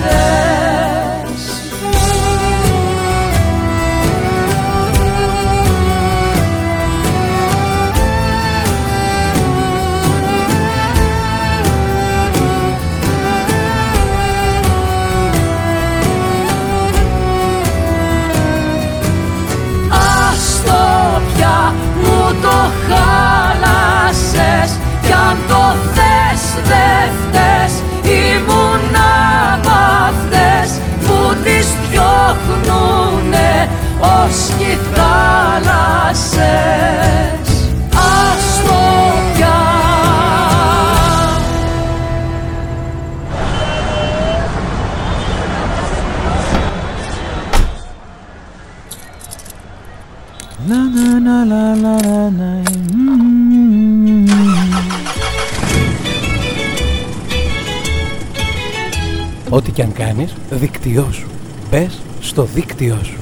Ό,τι 59.80 59.92
κι 59.92 60.00
αν 60.00 60.06
κάνεις, 60.06 60.34
δίκτυό 60.50 61.08
σου. 61.12 61.26
Μπες 61.70 62.00
στο 62.20 62.44
δίκτυό 62.44 62.98
σου. 63.04 63.18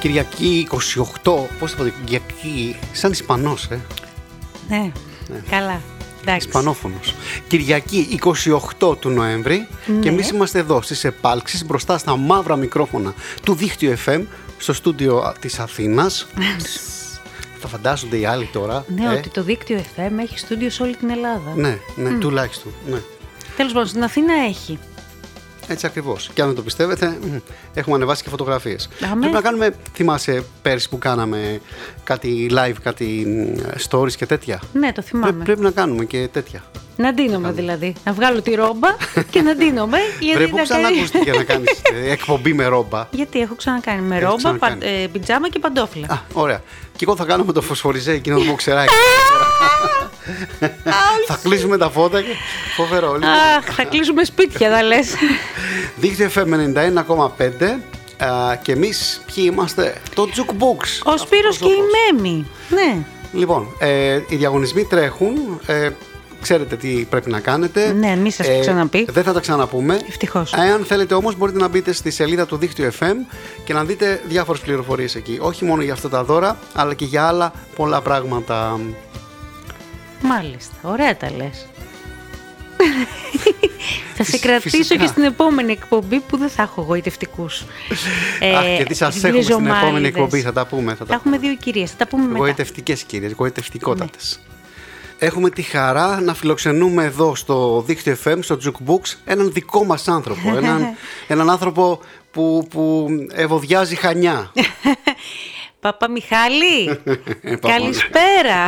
Κυριακή 0.00 0.66
28, 1.24 1.48
πώς 1.58 1.70
θα 1.70 1.76
πω, 1.76 1.84
Κυριακή, 2.04 2.76
σαν 2.92 3.10
Ισπανός, 3.10 3.68
ε, 3.70 3.78
Ναι, 4.68 4.92
καλά. 5.50 5.80
Εντάξει. 6.22 6.46
Ισπανόφωνος. 6.46 7.14
Κυριακή 7.48 8.18
28 8.78 8.96
του 8.98 9.10
Νοέμβρη 9.10 9.66
και 10.00 10.08
εμείς 10.08 10.30
είμαστε 10.30 10.58
εδώ 10.58 10.82
στις 10.82 11.04
επάλξεις 11.04 11.64
μπροστά 11.64 11.98
στα 11.98 12.16
μαύρα 12.16 12.56
μικρόφωνα 12.56 13.14
του 13.44 13.54
δίκτυου 13.54 13.94
FM 14.06 14.22
στο 14.58 14.72
στούντιο 14.72 15.32
της 15.40 15.58
Αθήνας. 15.58 16.26
Θα 17.60 17.68
φαντάζονται 17.68 18.16
οι 18.16 18.24
άλλοι 18.24 18.48
τώρα. 18.52 18.84
Ναι, 18.96 19.04
ε; 19.04 19.08
ότι 19.18 19.28
το 19.28 19.42
δίκτυο 19.42 19.80
FM 19.96 20.10
έχει 20.20 20.38
στούντιο 20.38 20.70
σε 20.70 20.82
όλη 20.82 20.96
την 20.96 21.10
Ελλάδα. 21.10 21.52
Ναι, 21.54 21.78
ναι, 21.96 22.10
τουλάχιστον. 22.18 22.72
Ναι. 22.90 22.98
Τέλος 23.56 23.72
πάντων, 23.72 23.88
στην 23.88 24.02
Αθήνα 24.02 24.32
έχει. 24.48 24.78
Έτσι 25.68 25.86
ακριβώς. 25.86 26.30
Και 26.34 26.40
αν 26.40 26.46
δεν 26.46 26.56
το 26.56 26.62
πιστεύετε, 26.62 27.18
μ, 27.22 27.36
έχουμε 27.74 27.96
ανεβάσει 27.96 28.22
και 28.22 28.28
φωτογραφίες. 28.28 28.88
Αμέ. 29.04 29.18
Πρέπει 29.20 29.34
να 29.34 29.40
κάνουμε, 29.40 29.74
θυμάσαι 29.94 30.44
πέρσι 30.62 30.88
που 30.88 30.98
κάναμε 30.98 31.60
κάτι 32.04 32.50
live, 32.52 32.74
κάτι 32.82 33.04
μ, 33.26 33.60
stories 33.90 34.12
και 34.12 34.26
τέτοια; 34.26 34.60
Ναι, 34.72 34.92
το 34.92 35.02
θυμάμαι. 35.02 35.32
Πρέ- 35.32 35.44
πρέπει 35.44 35.60
να 35.60 35.70
κάνουμε 35.70 36.04
και 36.04 36.28
τέτοια. 36.32 36.64
Να 36.96 37.12
ντύνομαι 37.14 37.52
δηλαδή. 37.52 37.94
Να 38.04 38.12
βγάλω 38.12 38.42
τη 38.42 38.54
ρόμπα 38.54 38.88
και 39.30 39.40
να 39.42 39.54
ντύνομαι. 39.54 39.98
γιατί 40.20 40.34
Πρέπει 40.36 40.50
που 40.50 40.56
θα 40.56 40.62
ξανά 40.62 40.82
κάνει- 40.82 40.98
ακούστηκε 40.98 41.30
να 41.32 41.42
κάνεις 41.44 41.80
εκπομπή 42.16 42.52
με 42.52 42.66
ρόμπα. 42.66 43.06
Γιατί 43.10 43.40
έχω 43.40 43.54
ξανακάνει 43.54 44.00
με 44.00 44.14
Έχεις 44.16 44.24
ρόμπα, 44.28 44.36
ξανακάνει. 44.36 44.80
πα- 44.80 44.86
ε, 44.86 45.06
πιτζάμα 45.12 45.48
και 45.48 45.58
παντόφλα. 45.58 46.06
Α, 46.10 46.18
ωραία. 46.32 46.62
Και 47.00 47.06
εγώ 47.08 47.16
θα 47.16 47.24
κάνω 47.24 47.44
με 47.44 47.52
το 47.52 47.62
φωσφοριζέ 47.62 48.12
εκείνο 48.12 48.38
το 48.38 48.44
μποξεράκι. 48.44 48.92
θα 51.26 51.38
κλείσουμε 51.42 51.76
τα 51.76 51.90
φώτα 51.90 52.22
και 52.22 52.28
φοβερό. 52.76 53.12
Λοιπόν, 53.12 53.28
Αχ, 53.28 53.74
θα 53.74 53.84
κλείσουμε 53.84 54.24
σπίτια, 54.24 54.70
θα 54.70 54.82
λες. 54.82 55.14
δίκτυο 55.96 56.30
FM 56.34 56.46
91,5 58.18 58.24
α, 58.26 58.56
και 58.56 58.72
εμείς 58.72 59.22
ποιοι 59.34 59.50
είμαστε, 59.52 60.00
το 60.14 60.28
Jukebox. 60.36 61.12
Ο 61.12 61.16
Σπύρος 61.16 61.58
και 61.58 61.68
η 61.68 61.78
Μέμη. 62.12 62.46
Ναι. 62.68 63.02
Λοιπόν, 63.32 63.68
ε, 63.78 64.20
οι 64.28 64.36
διαγωνισμοί 64.36 64.84
τρέχουν. 64.84 65.60
Ε, 65.66 65.88
ξέρετε 66.40 66.76
τι 66.76 66.88
πρέπει 67.10 67.30
να 67.30 67.40
κάνετε. 67.40 67.92
Ναι, 67.92 68.16
μη 68.16 68.30
σας 68.30 68.46
το 68.46 68.60
ξαναπεί. 68.60 69.06
Δεν 69.10 69.22
θα 69.22 69.32
τα 69.32 69.40
ξαναπούμε. 69.40 70.00
Ευτυχώς. 70.08 70.52
Εάν 70.52 70.84
θέλετε 70.84 71.14
όμως 71.14 71.36
μπορείτε 71.36 71.58
να 71.58 71.68
μπείτε 71.68 71.92
στη 71.92 72.10
σελίδα 72.10 72.46
του 72.46 72.56
Δίκτυου 72.56 72.90
FM 72.98 73.14
και 73.64 73.72
να 73.72 73.84
δείτε 73.84 74.20
διάφορες 74.28 74.60
πληροφορίες 74.60 75.14
εκεί. 75.14 75.38
Όχι 75.40 75.64
μόνο 75.64 75.82
για 75.82 75.92
αυτά 75.92 76.08
τα 76.08 76.24
δώρα, 76.24 76.58
αλλά 76.74 76.94
και 76.94 77.04
για 77.04 77.26
άλλα 77.26 77.52
πολλά 77.76 78.00
πράγματα. 78.00 78.80
Μάλιστα. 80.22 80.74
Ωραία 80.82 81.16
τα 81.16 81.30
λες. 81.36 81.66
θα 84.16 84.24
σε 84.24 84.30
Φυσ- 84.30 84.42
κρατήσω 84.44 84.76
φυσικά. 84.76 85.00
και 85.02 85.06
στην 85.06 85.22
επόμενη 85.22 85.72
εκπομπή 85.72 86.20
που 86.20 86.36
δεν 86.36 86.48
θα 86.48 86.62
έχω 86.62 86.82
γοητευτικούς. 86.82 87.60
Αχ, 88.58 88.64
γιατί 88.76 88.94
σας 88.94 89.24
έχουμε 89.24 89.42
στην 89.42 89.66
επόμενη 89.66 90.06
εκπομπή, 90.06 90.40
θα 90.40 90.52
τα 90.52 90.66
πούμε. 90.66 90.90
Θα 90.90 90.96
Θα 90.96 91.04
τα 91.04 91.14
έχουμε 91.14 91.38
δύο 91.38 91.54
κυρίες, 91.54 91.90
θα 91.90 91.96
τα 91.96 92.06
πούμε 92.06 92.24
μετά. 92.26 92.38
Γοητευτικές 92.38 93.02
κυρίες, 93.02 93.32
γοητευτικότατες. 93.32 94.40
Έχουμε 95.22 95.50
τη 95.50 95.62
χαρά 95.62 96.20
να 96.20 96.34
φιλοξενούμε 96.34 97.04
εδώ 97.04 97.34
στο 97.34 97.82
δίκτυο 97.86 98.16
FM, 98.24 98.38
στο 98.40 98.58
Jukebox, 98.64 99.14
έναν 99.24 99.52
δικό 99.52 99.84
μας 99.84 100.08
άνθρωπο. 100.08 100.56
έναν, 100.62 100.94
έναν 101.28 101.50
άνθρωπο 101.50 102.00
που, 102.30 102.66
που 102.70 103.08
ευωδιάζει 103.34 103.96
χανιά. 103.96 104.52
Παπα 105.80 106.10
Μιχάλη, 106.10 106.88
Ε, 106.88 106.94
Παπα- 107.56 107.70
καλησπέρα. 107.70 108.66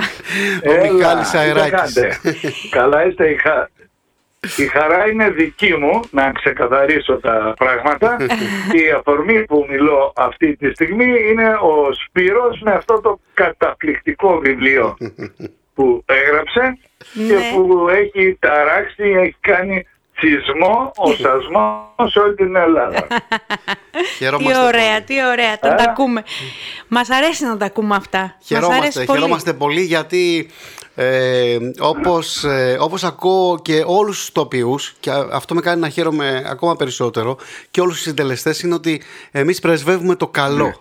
Ο 0.67 0.93
Μιχάλης 0.95 1.31
τι 1.31 1.39
Αεράκης. 1.39 1.71
κάνετε; 1.71 2.19
Καλά 2.71 3.07
είστε. 3.07 3.31
Η, 3.31 3.37
χα... 3.37 3.69
η 4.63 4.67
χαρά 4.67 5.09
είναι 5.09 5.31
δική 5.31 5.75
μου 5.77 6.01
να 6.11 6.33
ξεκαθαρίσω 6.33 7.17
τα 7.21 7.55
πράγματα. 7.59 8.17
η 8.73 8.91
αφορμή 8.99 9.45
που 9.45 9.67
μιλώ 9.71 10.13
αυτή 10.17 10.57
τη 10.57 10.71
στιγμή 10.71 11.07
είναι 11.31 11.49
ο 11.49 11.93
Σπύρος 11.93 12.61
με 12.63 12.73
αυτό 12.73 13.01
το 13.01 13.21
καταπληκτικό 13.35 14.39
βιβλίο 14.39 14.97
που 15.75 16.03
έγραψε 16.07 16.79
και 17.15 17.21
Ναι. 17.35 17.51
που 17.55 17.89
έχει 17.89 18.37
ταράξει, 18.41 19.03
έχει 19.03 19.37
κάνει 19.41 19.87
σεισμό, 20.19 20.93
οσασμό 20.97 21.95
σε 22.11 22.19
όλη 22.19 22.35
την 22.35 22.57
Ελλάδα. 22.57 23.07
Τι 23.93 24.05
Χαιρόμαστε 24.19 24.63
ωραία, 24.63 24.93
πολύ. 24.93 25.03
τι 25.07 25.27
ωραία, 25.27 25.59
τα, 25.59 25.75
τα 25.75 25.85
ακούμε. 25.89 26.23
Μας 26.89 27.11
αρέσει 27.11 27.45
να 27.45 27.57
τα 27.57 27.65
ακούμε 27.67 27.95
αυτά. 27.97 28.19
Μας 28.21 28.35
Χαιρόμαστε, 28.47 28.77
αρέσει 28.77 29.05
πολύ. 29.05 29.19
χαιρόμαστε 29.19 29.53
πολύ 29.53 29.81
γιατί 29.81 30.51
ε, 30.95 31.57
όπως, 31.81 32.45
ε, 32.45 32.77
όπως 32.81 33.05
ακούω 33.05 33.59
και 33.63 33.83
όλους 33.87 34.19
τους 34.19 34.33
τοπιούς 34.33 34.95
και 35.01 35.11
α- 35.11 35.29
αυτό 35.33 35.55
με 35.55 35.61
κάνει 35.61 35.81
να 35.81 35.89
χαίρομαι 35.89 36.43
ακόμα 36.47 36.77
περισσότερο 36.77 37.39
και 37.71 37.81
όλους 37.81 37.95
τους 37.95 38.03
συντελεστές 38.03 38.63
είναι 38.63 38.75
ότι 38.75 39.03
εμείς 39.31 39.61
πρεσβεύουμε 39.61 40.15
το 40.17 40.29
καλό. 40.29 40.75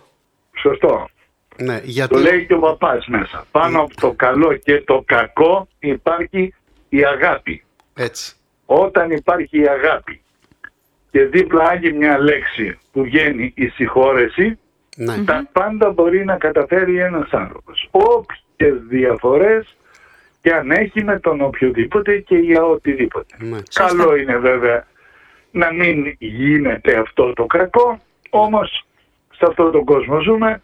Σωστό. 0.60 1.08
Ναι, 1.56 1.80
γιατί... 1.82 2.14
Το 2.14 2.20
λέει 2.20 2.46
και 2.46 2.54
ο 2.54 2.58
παπάς 2.58 3.06
μέσα. 3.06 3.46
Πάνω 3.50 3.80
από 3.80 3.94
το 4.00 4.12
καλό 4.12 4.54
και 4.54 4.80
το 4.80 5.02
κακό 5.06 5.68
υπάρχει 5.78 6.54
η 6.88 7.04
αγάπη. 7.04 7.64
Έτσι. 7.94 8.34
Όταν 8.66 9.10
υπάρχει 9.10 9.60
η 9.60 9.68
αγάπη 9.68 10.20
και 11.10 11.24
δίπλα 11.24 11.64
άλλη 11.64 11.92
μια 11.92 12.18
λέξη 12.18 12.78
που 12.92 13.02
βγαίνει 13.02 13.52
η 13.56 13.66
συγχώρεση, 13.68 14.58
Ναι. 14.96 15.24
τα 15.24 15.48
πάντα 15.52 15.90
μπορεί 15.90 16.24
να 16.24 16.36
καταφέρει 16.36 16.98
ένας 16.98 17.30
άνθρωπος. 17.30 17.88
Όποιες 17.90 18.74
διαφορές 18.88 19.76
και 20.40 20.52
αν 20.54 20.70
έχει 20.70 21.04
με 21.04 21.20
τον 21.20 21.40
οποιοδήποτε 21.40 22.18
και 22.18 22.36
για 22.36 22.64
οτιδήποτε. 22.64 23.36
Ναι. 23.38 23.58
Καλό 23.74 24.16
είναι 24.16 24.36
βέβαια 24.36 24.86
να 25.50 25.72
μην 25.72 26.16
γίνεται 26.18 26.96
αυτό 26.98 27.32
το 27.32 27.46
κακό, 27.46 28.00
όμως 28.30 28.84
σε 29.32 29.44
αυτόν 29.48 29.72
τον 29.72 29.84
κόσμο 29.84 30.20
ζούμε, 30.20 30.62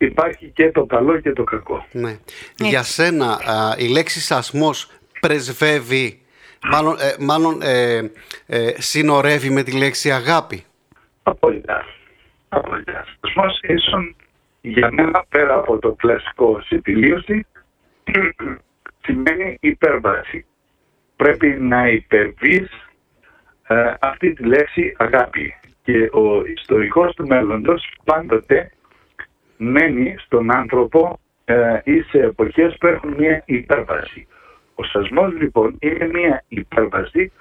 υπάρχει 0.00 0.50
και 0.54 0.72
το 0.72 0.84
καλό 0.84 1.20
και 1.20 1.32
το 1.32 1.44
κακό. 1.44 1.86
Ναι. 1.92 2.18
Για 2.56 2.82
σένα 2.82 3.26
α, 3.26 3.74
η 3.78 3.88
λέξη 3.88 4.20
σασμός 4.20 4.90
πρεσβεύει, 5.20 6.20
μάλλον, 6.70 6.96
ε, 6.98 7.14
μάλλον 7.18 7.62
ε, 7.62 8.10
ε, 8.46 8.72
συνορεύει 8.78 9.50
με 9.50 9.62
τη 9.62 9.76
λέξη 9.76 10.10
αγάπη; 10.12 10.64
Απόλυτα. 11.22 11.84
Απόλυτα. 12.48 13.04
Σασμός 13.20 13.60
ίσον 13.62 14.16
για 14.60 14.90
μένα 14.92 15.24
πέρα 15.28 15.54
από 15.54 15.78
το 15.78 15.92
κλασικό 15.92 16.60
συμπηλίωση 16.60 17.46
σημαίνει 19.04 19.56
υπέρβαση. 19.60 20.44
Πρέπει 21.16 21.46
να 21.46 21.88
υπερβείς 21.88 22.68
ε, 23.66 23.94
αυτή 24.00 24.32
τη 24.32 24.44
λέξη 24.44 24.94
αγάπη. 24.98 25.54
Και 25.82 26.10
ο 26.12 26.44
ιστορικός 26.44 27.14
του 27.14 27.26
μέλλοντος 27.26 27.92
πάντοτε 28.04 28.70
μένει 29.60 30.14
στον 30.18 30.54
άνθρωπο 30.54 31.18
ε, 31.44 31.80
ή 31.84 32.00
σε 32.00 32.18
εποχές 32.18 32.76
που 32.80 32.86
έχουν 32.86 33.14
μια 33.18 33.42
υπέρβαση. 33.46 34.26
Ο 34.74 34.84
σασμός 34.84 35.32
λοιπόν 35.32 35.76
είναι 35.80 36.08
μια 36.12 36.44
υπέρβαση 36.48 37.32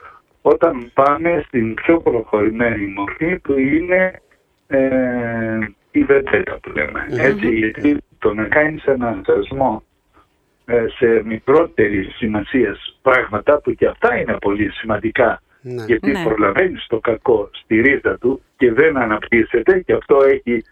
όταν 0.41 0.91
πάμε 0.93 1.43
στην 1.47 1.73
πιο 1.73 1.99
προχωρημένη 1.99 2.85
μορφή 2.85 3.39
που 3.39 3.53
είναι 3.59 4.21
ε, 4.67 5.59
η 5.91 6.03
βεντέτα 6.03 6.59
που 6.61 6.71
λέμε. 6.75 7.05
Έτσι, 7.09 7.49
γιατί 7.55 7.97
το 8.19 8.33
να 8.33 8.43
κάνεις 8.43 8.83
έναν 8.85 9.23
σασμό 9.25 9.83
ε, 10.65 10.85
σε 10.97 11.21
μικρότερη 11.25 12.03
σημασία 12.03 12.77
πράγματα 13.01 13.61
που 13.61 13.71
και 13.71 13.85
αυτά 13.85 14.19
είναι 14.19 14.37
πολύ 14.41 14.71
σημαντικά 14.71 15.41
Ναι. 15.61 15.83
γιατί 15.85 16.11
Ναι. 16.11 16.23
προλαβαίνεις 16.23 16.85
το 16.87 16.99
κακό 16.99 17.49
στη 17.51 17.81
ρίζα 17.81 18.17
του 18.17 18.41
και 18.57 18.73
δεν 18.73 18.97
αναπτύσσεται 18.97 19.79
και 19.79 19.93
αυτό 19.93 20.17
έχει 20.23 20.63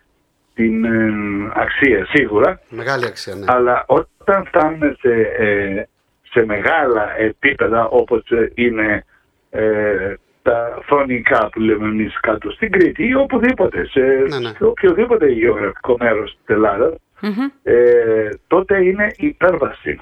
την 0.57 0.85
ε, 0.85 1.11
αξία 1.53 2.05
σίγουρα 2.05 2.59
Μεγάλη 2.69 3.05
αξία, 3.05 3.35
ναι. 3.35 3.45
αλλά 3.47 3.83
όταν 3.87 4.45
φτάνουμε 4.45 4.95
σε, 4.99 5.11
ε, 5.37 5.83
σε 6.31 6.45
μεγάλα 6.45 7.17
επίπεδα 7.19 7.87
όπως 7.87 8.31
ε, 8.31 8.51
είναι 8.55 9.05
ε, 9.49 10.13
τα 10.41 10.79
φωνικά 10.83 11.49
που 11.51 11.59
λέμε 11.59 11.85
εμείς 11.87 12.19
κάτω 12.19 12.51
στην 12.51 12.71
Κρήτη 12.71 13.07
ή 13.07 13.15
οπουδήποτε, 13.15 13.85
σε, 13.85 13.99
Ναι, 13.99 14.39
ναι. 14.39 14.49
σε 14.57 14.63
οποιοδήποτε 14.63 15.27
γεωγραφικό 15.27 15.95
μέρος 15.99 16.31
της 16.31 16.55
Ελλάδας, 16.55 16.93
Μμμ. 17.21 17.49
ε, 17.63 18.29
τότε 18.47 18.83
είναι 18.85 19.11
υπέρβαση. 19.17 19.99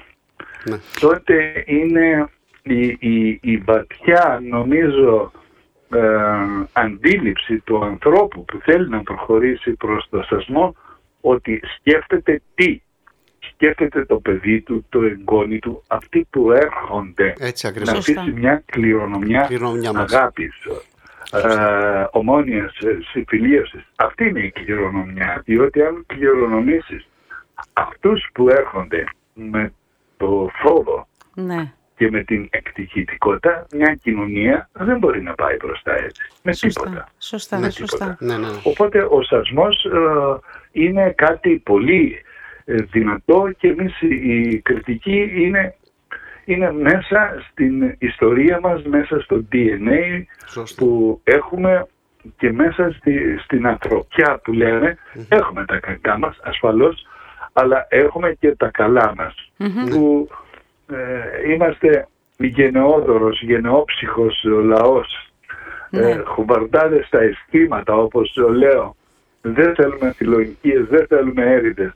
Ναι. 0.64 0.76
Τότε 1.00 1.64
είναι 1.66 2.28
η, 2.62 2.86
η, 2.98 3.38
η 3.42 3.56
βαθιά 3.56 4.40
νομίζω 4.50 5.32
ε, 5.90 6.00
αντίληψη 6.72 7.58
του 7.58 7.84
ανθρώπου 7.84 8.44
που 8.44 8.58
θέλει 8.62 8.88
να 8.88 9.02
προχωρήσει 9.02 9.72
προς 9.72 10.06
το 10.10 10.22
σασμό 10.22 10.74
ότι 11.20 11.60
σκέφτεται 11.78 12.42
τι. 12.54 12.80
Σκέφτεται 13.52 14.04
το 14.04 14.16
παιδί 14.20 14.60
του, 14.60 14.86
το 14.88 15.02
εγγόνι 15.02 15.58
του, 15.58 15.82
αυτοί 15.86 16.26
που 16.30 16.52
έρχονται 16.52 17.34
Έτσι 17.38 17.66
να 17.66 17.70
ακριβώς. 17.72 17.94
Σωστά. 17.94 18.20
αφήσει 18.20 18.36
μια 18.36 18.62
κληρονομιά, 18.66 19.40
Κληρονομιά 19.40 19.92
μας. 19.92 20.12
αγάπης, 20.14 20.54
ε, 21.32 22.04
ομόνιας 22.10 22.76
ε, 22.78 22.98
συμφιλίωσης. 23.10 23.86
Αυτή 23.96 24.24
είναι 24.28 24.40
η 24.40 24.50
κληρονομιά, 24.50 25.42
διότι 25.44 25.82
αν 25.82 26.04
κληρονομήσεις 26.06 27.06
αυτούς 27.72 28.26
που 28.34 28.48
έρχονται 28.48 29.04
με 29.34 29.72
το 30.16 30.50
φόβο 30.62 31.08
Ναι. 31.34 31.72
Και 31.96 32.10
με 32.10 32.22
την 32.24 32.48
εκτυχητικότητα, 32.50 33.66
μια 33.74 33.94
κοινωνία 34.02 34.68
δεν 34.72 34.98
μπορεί 34.98 35.22
να 35.22 35.34
πάει 35.34 35.56
μπροστά 35.56 35.92
έτσι. 35.98 36.22
Με 36.42 36.52
Σωστά. 36.52 36.80
τίποτα. 36.82 37.08
Σωστά, 37.18 37.58
Με 37.58 37.70
σωστά. 37.70 37.96
τίποτα. 38.16 38.16
Ναι, 38.20 38.46
ναι, 38.46 38.52
ναι. 38.52 38.60
Οπότε 38.62 39.06
ο 39.10 39.22
σασμός 39.22 39.84
ε, 39.84 39.90
είναι 40.72 41.10
κάτι 41.10 41.60
πολύ 41.64 42.22
ε, 42.64 42.74
δυνατό 42.74 43.50
και 43.58 43.68
εμείς 43.68 44.00
η, 44.00 44.40
η 44.40 44.60
κριτική 44.60 45.30
είναι, 45.34 45.74
είναι 46.44 46.72
μέσα 46.72 47.44
στην 47.50 47.94
ιστορία 47.98 48.60
μας, 48.60 48.82
μέσα 48.82 49.20
στο 49.20 49.44
DNA 49.52 50.22
Σωστό. 50.46 50.84
που 50.84 51.20
έχουμε 51.24 51.86
και 52.36 52.52
μέσα 52.52 52.92
στη, 52.98 53.38
στην 53.44 53.66
ανθρωπιά 53.66 54.40
που 54.44 54.52
λεμε 54.52 54.96
έχουμε 55.28 55.64
τα 55.64 55.78
κακά 55.78 56.18
μας 56.18 56.38
ασφαλώς 56.42 57.06
αλλά 57.52 57.86
έχουμε 57.88 58.32
και 58.40 58.54
τα 58.56 58.68
καλά 58.70 59.14
μας 59.16 59.50
που 59.90 60.28
ε, 60.92 61.52
είμαστε 61.52 62.08
γενναιόδωρος, 62.38 63.42
γενναιόψυχος 63.42 64.42
λαός 64.44 65.30
Ναι. 65.90 66.10
ε, 66.10 66.22
χουμπαρντάδες 66.24 67.06
στα 67.06 67.20
αισθήματα 67.20 67.96
όπως 67.96 68.36
λέω 68.36 68.96
δεν 69.40 69.74
θέλουμε 69.74 70.12
φιλογικίες, 70.16 70.86
δεν 70.86 71.06
θέλουμε 71.06 71.42
έρηδες 71.52 71.92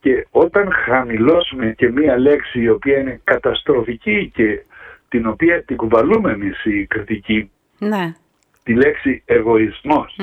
και 0.00 0.26
όταν 0.30 0.72
χαμηλώσουμε 0.72 1.72
και 1.76 1.90
μία 1.90 2.18
λέξη 2.18 2.60
η 2.60 2.68
οποία 2.68 2.98
είναι 2.98 3.20
καταστροφική 3.24 4.30
και 4.34 4.62
την 5.08 5.26
οποία 5.26 5.62
την 5.62 5.76
κουβαλούμε 5.76 6.32
εμείς 6.32 6.64
η 6.64 6.86
κριτική 6.86 7.50
Ναι. 7.78 8.12
τη 8.62 8.74
λέξη 8.74 9.22
εγωισμός 9.26 10.18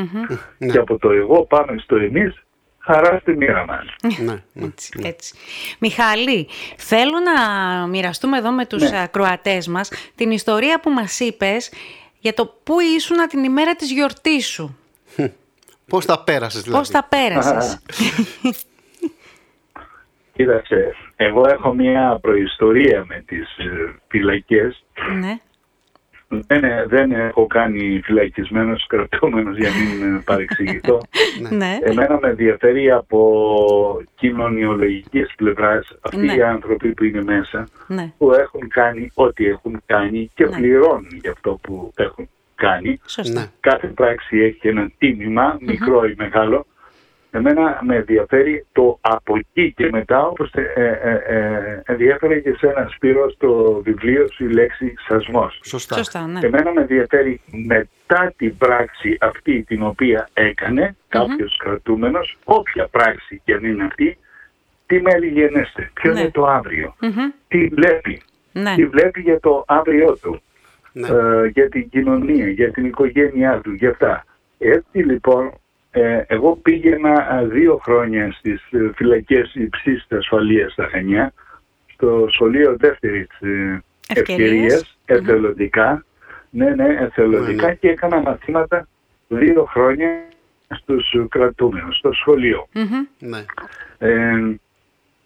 Ναι. 0.58 0.68
και 0.72 0.78
από 0.78 0.98
το 0.98 1.12
εγώ 1.12 1.46
πάμε 1.46 1.78
στο 1.78 1.96
εμείς 1.96 2.43
χαρά 2.86 3.20
στη 3.22 3.36
μοίρα 3.38 3.66
μας. 3.66 3.86
Ναι, 4.20 4.34
ναι. 4.54 4.66
Έτσι, 4.66 5.00
έτσι. 5.04 5.34
Μιχάλη, 5.80 6.48
θέλω 6.78 7.18
να 7.20 7.88
μοιραστούμε 7.88 8.38
εδώ 8.38 8.52
με 8.52 8.66
τους 8.66 8.92
Ναι. 8.92 9.02
ακροατές 9.02 9.68
μας 9.68 9.92
την 10.16 10.32
ιστορία 10.32 10.80
που 10.80 10.90
μας 10.90 11.20
είπες 11.20 11.72
για 12.20 12.34
το 12.34 12.46
πού 12.64 12.80
ήσουν 12.80 13.28
την 13.28 13.44
ημέρα 13.44 13.76
της 13.76 13.92
γιορτής 13.92 14.48
σου. 14.48 14.78
Πώς 15.88 16.06
τα 16.06 16.24
πέρασες 16.24 16.62
δηλαδή; 16.62 16.80
Πώς 16.80 16.90
τα 16.90 17.04
πέρασες. 17.10 17.80
Κοίταξε, 20.34 20.96
εγώ 21.16 21.48
έχω 21.50 21.74
μια 21.74 22.18
προϊστορία 22.22 23.06
με 23.08 23.24
τις 23.28 23.58
ε, 23.58 24.00
φυλακές. 24.08 24.84
ναι. 25.20 25.38
Δεν, 26.48 26.64
ε, 26.64 26.86
δεν 26.88 27.12
έχω 27.12 27.48
κάνει 27.48 28.02
φυλακισμένος 28.04 28.88
κρατούμενος 28.88 29.58
για 29.58 29.70
μην 29.70 30.16
ε, 30.16 30.22
παρεξηγηθώ. 30.26 31.02
ναι. 31.50 31.78
Εμένα 31.82 32.20
με 32.22 32.30
ενδιαφέρει 32.30 32.92
από 32.92 34.02
κοινωνιολογικής 34.16 35.34
πλευράς 35.36 35.98
αυτοί 36.02 36.18
Ναι. 36.26 36.34
οι 36.34 36.42
άνθρωποι 36.42 36.94
που 36.94 37.04
είναι 37.04 37.24
μέσα 37.24 37.68
ναι. 37.88 38.14
που 38.18 38.32
έχουν 38.34 38.68
κάνει 38.68 39.10
ό,τι 39.14 39.46
έχουν 39.48 39.82
κάνει 39.86 40.30
και 40.36 40.46
Ναι. 40.46 40.56
πληρώνουν 40.58 41.20
για 41.22 41.32
αυτό 41.32 41.60
που 41.62 41.92
έχουν 41.96 42.30
κάνει. 42.56 43.00
Σωστά. 43.06 43.40
Ναι. 43.40 43.46
Κάθε 43.60 43.88
πράξη 43.88 44.38
έχει 44.38 44.68
ένα 44.68 44.92
τίμημα, 44.98 45.58
μικρό 45.62 46.06
ή 46.06 46.14
μεγάλο. 46.18 46.66
Εμένα 47.36 47.80
με 47.84 47.96
ενδιαφέρει 47.96 48.66
το 48.72 48.98
από 49.02 49.36
εκεί 49.38 49.74
και 49.74 49.90
μετά, 49.92 50.26
όπως 50.26 50.52
ε, 50.54 50.62
ε, 50.76 51.36
ε, 51.38 51.82
ενδιαφέρει 51.86 52.42
και 52.42 52.54
σε 52.54 52.68
ένα 52.68 52.88
Σπύρος 52.96 53.34
στο 53.34 53.82
βιβλίο 53.84 54.28
σου 54.34 54.44
η 54.46 54.54
λέξη 54.54 54.94
σασμός. 55.08 55.60
Σωστά. 55.64 55.96
Σωστά, 55.96 56.28
ναι. 56.28 56.40
Εμένα 56.44 56.72
με 56.74 56.82
ενδιαφέρει 56.82 57.42
μετά 57.52 58.34
την 58.38 58.58
πράξη 58.58 59.18
αυτή 59.22 59.64
την 59.64 59.84
οποία 59.84 60.30
έκανε 60.34 60.96
κάποιος 61.08 61.58
κρατούμενος, 61.64 62.38
όποια 62.44 62.88
πράξη 62.88 63.42
και 63.46 63.54
αν 63.54 63.64
είναι 63.66 63.84
αυτή, 63.84 64.18
τι 64.86 65.02
μέλη 65.02 65.28
γενέστε, 65.28 65.90
ποιο 65.94 66.14
Ναι. 66.14 66.20
είναι 66.20 66.32
το 66.32 66.46
αύριο, 66.46 66.96
Μμμ. 67.02 67.12
τι 67.48 67.68
βλέπει, 67.68 68.22
Ναι. 68.52 68.76
τι 68.76 68.86
βλέπει 68.86 69.22
για 69.22 69.40
το 69.40 69.64
αύριό 69.68 70.18
του, 70.22 70.42
Ναι. 70.92 71.08
ε, 71.08 71.48
για 71.48 71.70
την 71.70 71.90
κοινωνία, 71.90 72.48
για 72.48 72.72
την 72.72 72.86
οικογένειά 72.86 73.60
του, 73.64 73.74
για 73.74 73.90
αυτά. 73.90 74.26
Έτσι 74.58 74.98
λοιπόν, 74.98 75.46
ε, 75.46 75.50
εγώ 76.28 76.56
πήγαινα 76.56 77.40
ε, 77.40 77.46
δύο 77.46 77.78
χρόνια 77.84 78.32
στις 78.32 78.62
ε, 78.72 78.92
φυλακές 78.96 79.54
υψής 79.56 80.06
της 80.08 80.18
ασφαλείας 80.18 80.72
στα 80.72 80.88
Χανιά, 80.92 81.34
στο 81.94 82.28
σχολείο 82.30 82.76
δεύτερης 82.80 83.28
ε, 83.40 83.82
Ευκαιρίας. 84.08 84.40
ευκαιρίας, 84.52 84.98
εθελοντικά, 85.06 86.06
ναι, 86.50 86.70
ναι, 86.70 86.88
εθελοντικά 87.00 87.62
Ναι, 87.62 87.68
ναι. 87.68 87.74
και 87.76 87.90
έκανα 87.90 88.22
μαθήματα 88.22 88.88
δύο 89.28 89.66
χρόνια 89.66 90.10
στους 90.70 91.16
κρατούμενους, 91.30 91.98
στο 91.98 92.12
σχολείο. 92.14 92.68
Μμμ. 92.74 93.06
Ναι. 93.20 93.46
Ε, 93.98 94.56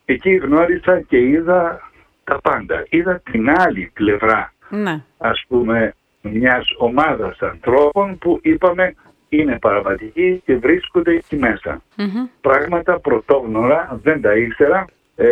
εκεί 0.06 0.36
γνώρισα 0.36 1.02
και 1.02 1.18
είδα 1.18 1.90
τα 2.24 2.40
πάντα. 2.42 2.86
Είδα 2.90 3.22
την 3.32 3.50
άλλη 3.50 3.92
πλευρά 3.94 4.54
Ναι. 4.70 5.02
ας 5.18 5.46
πούμε 5.48 5.94
μιας 6.22 6.66
ομάδας 6.78 7.42
ανθρώπων 7.42 8.18
που 8.18 8.40
είπαμε 8.42 8.94
είναι 9.30 9.58
παραβατικοί 9.60 10.42
και 10.46 10.56
βρίσκονται 10.56 11.12
εκεί 11.12 11.36
μέσα. 11.36 11.82
Μμμ. 11.96 12.28
Πράγματα 12.42 13.00
πρωτόγνωρα, 13.00 14.00
δεν 14.04 14.22
τα 14.22 14.36
ήξερα 14.36 14.86
ε, 15.16 15.28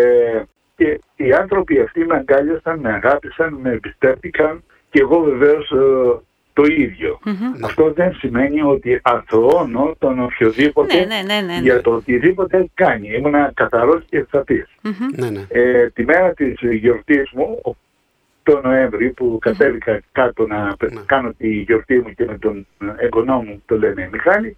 και 0.75 0.99
οι 1.15 1.33
άνθρωποι 1.33 1.79
αυτοί 1.79 2.05
με 2.05 2.15
αγκάλιασαν, 2.15 2.79
με 2.79 2.93
αγάπησαν, 2.93 3.53
με 3.53 3.71
εμπιστεύτηκαν 3.71 4.63
και 4.89 4.99
εγώ 4.99 5.19
βεβαίως 5.19 5.71
ε, 5.71 6.19
το 6.53 6.63
ίδιο. 6.63 7.19
Αυτό 7.63 7.91
δεν 7.91 8.13
σημαίνει 8.13 8.61
ότι 8.61 8.99
αθωώνω 9.03 9.95
τον 9.97 10.23
οποιοδήποτε 10.23 10.99
Ναι, 10.99 11.05
ναι, 11.05 11.21
ναι, 11.33 11.41
ναι, 11.41 11.53
ναι. 11.53 11.59
για 11.61 11.81
το 11.81 11.91
οτιδήποτε 11.91 12.57
έχει 12.57 12.71
κάνει. 12.73 13.09
Ήμουνα 13.09 13.51
καθαρός 13.53 14.03
και 14.09 14.25
σαφής. 14.31 14.67
Ναι, 15.15 15.29
ναι. 15.29 15.45
Ε, 15.49 15.89
τη 15.89 16.05
μέρα 16.05 16.33
της 16.33 16.59
γιορτής 16.61 17.31
μου, 17.31 17.75
το 18.45 18.61
Νοέμβρη 18.63 19.09
που 19.09 19.37
κατέβηκα 19.41 20.01
κάτω 20.11 20.47
να 20.47 20.75
πε- 20.79 20.93
Ναι. 20.93 21.01
κάνω 21.05 21.33
τη 21.37 21.47
γιορτή 21.47 21.95
μου 21.99 22.13
και 22.15 22.25
με 22.25 22.37
τον 22.37 22.67
εγγονό 22.97 23.41
μου, 23.41 23.61
το 23.65 23.77
λένε 23.77 24.09
Μιχάλη, 24.11 24.57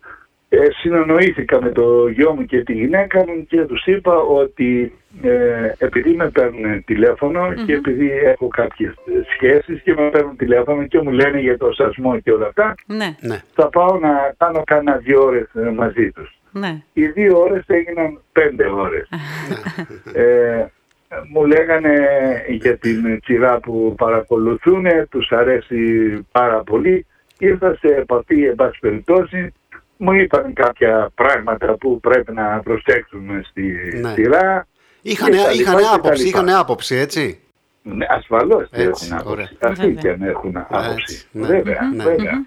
ε, 0.50 0.58
συνεννοήθηκα 0.82 1.62
με 1.62 1.70
το 1.70 2.08
γιο 2.08 2.34
μου 2.36 2.46
και 2.46 2.64
τη 2.64 2.74
γυναίκα 2.74 3.20
μου 3.28 3.46
και 3.50 3.62
τους 3.66 3.86
είπα 3.86 4.18
ότι 4.18 4.94
ε, 5.22 5.72
επειδή 5.78 6.14
με 6.14 6.30
παίρνουν 6.30 6.84
τηλέφωνο 6.84 7.54
και 7.66 7.74
επειδή 7.74 8.10
έχω 8.12 8.48
κάποιες 8.48 8.94
σχέσεις 9.36 9.82
και 9.82 9.94
με 9.94 10.10
παίρνουν 10.10 10.36
τηλέφωνο 10.36 10.84
και 10.88 11.02
μου 11.02 11.12
λένε 11.12 11.40
για 11.40 11.58
το 11.58 11.72
σασμό 11.72 12.20
και 12.20 12.32
όλα 12.32 12.48
αυτά, 12.48 12.74
Ναι, 12.86 13.16
ναι. 13.22 13.42
θα 13.54 13.70
πάω 13.70 14.00
να 14.00 14.34
κάνω 14.38 14.64
κάνα 14.66 14.98
δύο 14.98 15.24
ώρες 15.24 15.50
ε, 15.56 15.70
μαζί 15.70 16.12
τους. 16.12 16.40
ναι. 16.52 16.82
Οι 16.94 17.06
δύο 17.08 17.40
ώρες 17.40 17.64
έγιναν 17.68 18.22
πέντε 18.32 18.66
ώρες. 18.70 19.10
ε, 20.14 20.66
μου 21.32 21.46
λέγανε 21.46 21.96
για 22.50 22.78
την 22.78 23.20
σειρά 23.24 23.60
που 23.60 23.96
παρακολουθούν, 23.98 24.86
τους 25.10 25.32
αρέσει 25.32 25.80
πάρα 26.32 26.64
πολύ. 26.64 27.06
Ήρθα 27.40 27.76
σε 27.76 27.88
επαφή, 27.88 28.44
εν 28.46 28.56
πάση 28.56 28.80
περιπτώσει, 28.80 29.54
μου 29.98 30.12
είπαν 30.14 30.54
κάποια 30.54 31.10
πράγματα 31.16 31.74
που 31.78 32.00
πρέπει 32.00 32.34
να 32.34 32.60
προσέξουμε 32.64 33.42
στη 33.50 33.76
Ναι. 34.02 34.10
σειρά. 34.14 34.68
Είχαν, 35.02 35.32
και 35.32 35.38
τα 35.38 35.52
είχαν 35.52 35.76
λοιπά 35.76 35.82
και 35.82 35.84
τα 35.88 35.94
άποψη, 35.96 36.26
λοιπά. 36.26 36.38
είχαν 36.44 36.50
άποψη, 36.60 36.96
έτσι; 36.96 37.40
Ναι, 37.82 38.06
ασφαλώς 38.10 38.68
Έτσι, 38.72 38.82
έχουν 38.82 39.12
άποψη. 39.20 39.32
ωραία. 39.32 39.50
Αυτοί 39.60 39.86
Βέβαια. 39.86 40.02
και 40.02 40.10
αν 40.10 40.22
έχουν 40.30 40.58
άποψη. 40.58 40.92
Έτσι, 41.00 41.28
ναι. 41.32 41.48
Βέβαια, 41.48 41.92
Ναι. 41.96 42.04
βέβαια. 42.04 42.46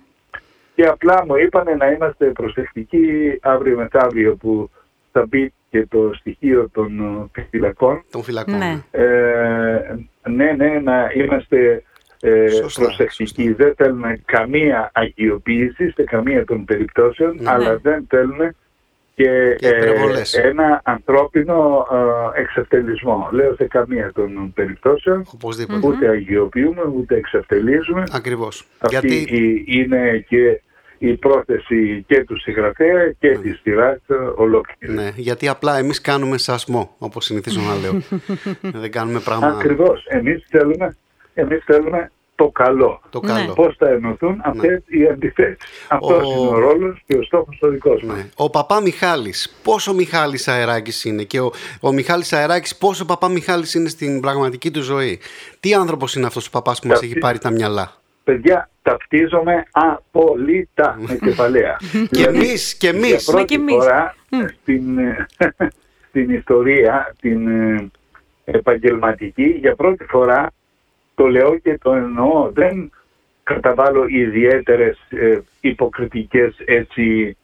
Και 0.75 0.87
απλά 0.87 1.25
μου 1.27 1.37
είπαν 1.37 1.77
να 1.79 1.87
είμαστε 1.91 2.27
προσεκτικοί 2.27 3.39
αύριο 3.43 3.77
μεθαύριο 3.77 4.35
που 4.37 4.71
θα 5.13 5.27
μπει 5.29 5.53
και 5.71 5.87
το 5.91 6.11
στοιχείο 6.15 6.69
των 6.73 7.01
ε, 7.35 7.41
φυλακών. 7.51 8.05
Των 8.11 8.23
φυλακών. 8.23 8.59
Ναι. 8.59 8.81
ναι. 8.93 9.05
Ε, 9.05 9.97
ναι, 10.31 10.53
ναι, 10.53 10.81
να 10.85 11.11
είμαστε 11.15 11.83
ε, 12.21 12.49
Σωστά, 12.49 12.83
προσεκτικοί. 12.83 13.45
σωστά. 13.47 13.65
Δεν 13.65 13.75
θέλουμε 13.77 14.21
καμία 14.25 14.91
αγιοποίηση 14.95 15.91
σε 15.91 16.03
καμία 16.05 16.45
των 16.45 16.65
περιπτώσεων, 16.65 17.37
Ναι. 17.41 17.51
αλλά 17.51 17.77
δεν 17.79 18.07
θέλουμε 18.09 18.55
και, 19.15 19.55
Και 19.59 19.69
υπερβολές. 19.69 20.35
ένα 20.35 20.81
ανθρώπινο 20.85 21.87
ε, 22.37 22.41
εξευτελισμό. 22.41 23.29
Λέω 23.33 23.55
σε 23.55 23.65
καμία 23.65 24.13
των 24.15 24.53
περιπτώσεων. 24.55 25.25
Οπωσδήποτε. 25.35 25.87
Ούτε 25.87 26.09
αγιοποιούμε, 26.09 26.83
ούτε 26.97 27.17
εξευτελίζουμε. 27.17 28.03
Ακριβώς. 28.13 28.67
Αυτή 28.79 29.07
Γιατί 29.09 29.37
η- 29.37 29.65
είναι 29.67 30.25
και 30.29 30.61
η 31.03 31.17
πρόθεση 31.17 32.05
και 32.09 32.25
του 32.25 32.41
συγγραφέα 32.41 33.11
και 33.19 33.39
της 33.39 33.61
σειράς 33.63 33.97
ε, 34.07 34.15
ολόκληρη. 34.37 34.93
Ναι, 34.95 35.13
γιατί 35.17 35.49
απλά 35.49 35.79
εμείς 35.79 36.01
κάνουμε 36.01 36.39
σασμό, 36.39 36.95
όπως 36.99 37.25
συνηθίζω 37.25 37.61
να 37.61 37.75
λέω. 37.81 38.01
Δεν 38.81 38.91
κάνουμε 38.91 39.21
πράγμα 39.21 39.47
Ακριβώς. 39.47 40.05
Εμείς 40.09 40.45
θέλουμε, 40.49 40.97
εμείς 41.35 41.63
θέλουμε 41.65 42.11
το 42.35 42.49
καλό. 42.49 43.01
το 43.11 43.21
Ναι. 43.25 43.33
καλό. 43.33 43.53
Πώς 43.53 43.77
θα 43.79 43.89
ενωθούν 43.89 44.41
αυτές 44.45 44.83
οι 44.87 45.07
αντιθέσεις. 45.09 45.57
Αυτός 45.89 46.23
Ο- 46.27 46.31
είναι 46.39 46.49
ο 46.49 46.59
ρόλος 46.59 47.03
και 47.07 47.17
ο 47.17 47.23
στόχος 47.23 47.59
ο 47.61 47.69
δικός 47.69 48.03
μας. 48.03 48.17
Ναι. 48.17 48.27
Ο 48.37 48.51
παπά 48.51 48.81
Μιχάλης, 48.81 49.57
πόσο 49.63 49.95
Μιχάλης 49.95 50.49
Αεράκης 50.49 51.05
είναι 51.05 51.23
και 51.23 51.41
ο, 51.41 51.53
ο 51.81 51.93
Μιχάλης 51.93 52.33
Αεράκης 52.33 52.77
πόσο 52.77 53.05
παπά 53.05 53.29
Μιχάλης 53.29 53.75
είναι 53.75 53.89
στην 53.89 54.21
πραγματική 54.21 54.71
του 54.71 54.83
ζωή. 54.83 55.19
Τι 55.61 55.75
άνθρωπος 55.75 56.15
είναι 56.15 56.27
αυτός 56.27 56.47
ο 56.47 56.51
παπάς 56.51 56.81
που 56.81 56.87
μας 56.87 56.97
Αυτή- 56.97 57.11
έχει 57.11 57.19
πάρει 57.19 57.39
τα 57.39 57.51
μυαλά; 57.51 58.00
Παιδιά, 58.31 58.71
ταυτίζομαι 58.83 59.63
απόλυτα 59.71 60.99
με 61.09 61.19
κεφαλαία. 61.23 61.77
Και 62.17 62.25
εμείς, 62.25 62.75
και 62.75 62.89
Για 62.89 62.99
εμείς. 62.99 63.29
Μα 63.29 63.33
πρώτη 63.33 63.55
και 63.55 63.61
εμείς. 63.61 63.75
φορά 63.75 64.15
στην, 64.61 64.99
ε, 64.99 65.27
στην 66.09 66.31
ιστορία, 66.31 67.15
την 67.21 67.49
ε, 67.49 67.91
επαγγελματική, 68.45 69.45
για 69.45 69.75
πρώτη 69.75 70.05
φορά 70.05 70.51
το 71.15 71.27
λέω 71.27 71.59
και 71.59 71.79
το 71.83 71.93
εννοώ. 71.93 72.51
Δεν 72.53 72.91
καταβάλω 73.43 74.07
ιδιαίτερες 74.09 74.99
ε, 75.09 75.39
υποκριτικές 75.61 76.55
έτσι 76.65 77.37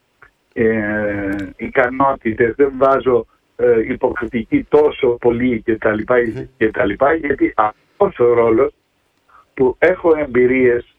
ε, 0.52 1.36
ικανότητες, 1.56 2.54
δεν 2.56 2.72
βάζω 2.76 3.26
ε, 3.56 3.80
υποκριτική 3.88 4.66
τόσο 4.68 5.08
πολύ 5.08 5.62
και 5.64 5.76
τα 5.76 5.94
λοιπά, 5.94 6.16
και 6.56 6.70
τα 6.70 6.84
λοιπά 6.84 7.14
γιατί 7.14 7.54
αυτός 7.56 8.18
ο 8.18 8.32
ρόλος 8.34 8.72
που 9.56 9.76
έχω 9.78 10.16
εμπειρίες 10.18 10.94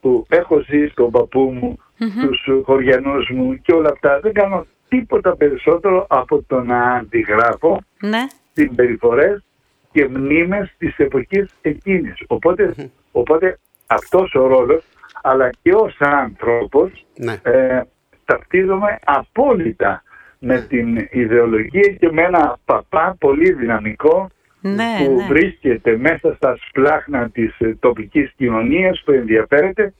που 0.00 0.26
έχω 0.28 0.60
ζήσει 0.60 0.88
στον 0.88 1.10
παππού 1.10 1.40
μου, 1.40 1.78
τους 2.20 2.48
χωριανούς 2.64 3.28
μου 3.30 3.60
και 3.62 3.72
όλα 3.72 3.88
αυτά 3.92 4.20
δεν 4.20 4.32
κάνω 4.32 4.66
τίποτα 4.88 5.36
περισσότερο 5.36 6.06
από 6.08 6.42
το 6.46 6.60
να 6.60 6.82
αντιγράφω 6.92 7.80
Ναι, 8.00 8.26
συμπεριφορές 8.52 9.44
και 9.92 10.08
μνήμες 10.08 10.74
της 10.78 10.96
εποχής 10.98 11.54
εκείνης. 11.62 12.22
Οπότε, 12.26 12.74
οπότε 13.12 13.58
αυτός 13.86 14.34
ο 14.34 14.46
ρόλος, 14.46 14.84
αλλά 15.22 15.50
και 15.62 15.72
ως 15.74 15.96
άνθρωπος, 15.98 17.06
Ναι. 17.16 17.36
ε, 17.42 17.80
ταυτίζομαι 18.24 18.98
απόλυτα 19.04 20.02
με 20.38 20.60
την 20.60 21.08
ιδεολογία 21.10 21.88
και 21.98 22.12
με 22.12 22.22
ένα 22.22 22.58
παπά 22.64 23.16
πολύ 23.18 23.52
δυναμικό 23.52 24.28
ναι, 24.74 25.04
που 25.04 25.14
ναι. 25.16 25.26
βρίσκεται 25.26 25.96
μέσα 25.96 26.34
στα 26.34 26.58
σπλάχνα 26.68 27.30
της 27.30 27.54
ε, 27.58 27.76
τοπικής 27.80 28.32
κοινωνίας 28.36 29.02
που 29.04 29.12
ενδιαφέρεται 29.12 29.92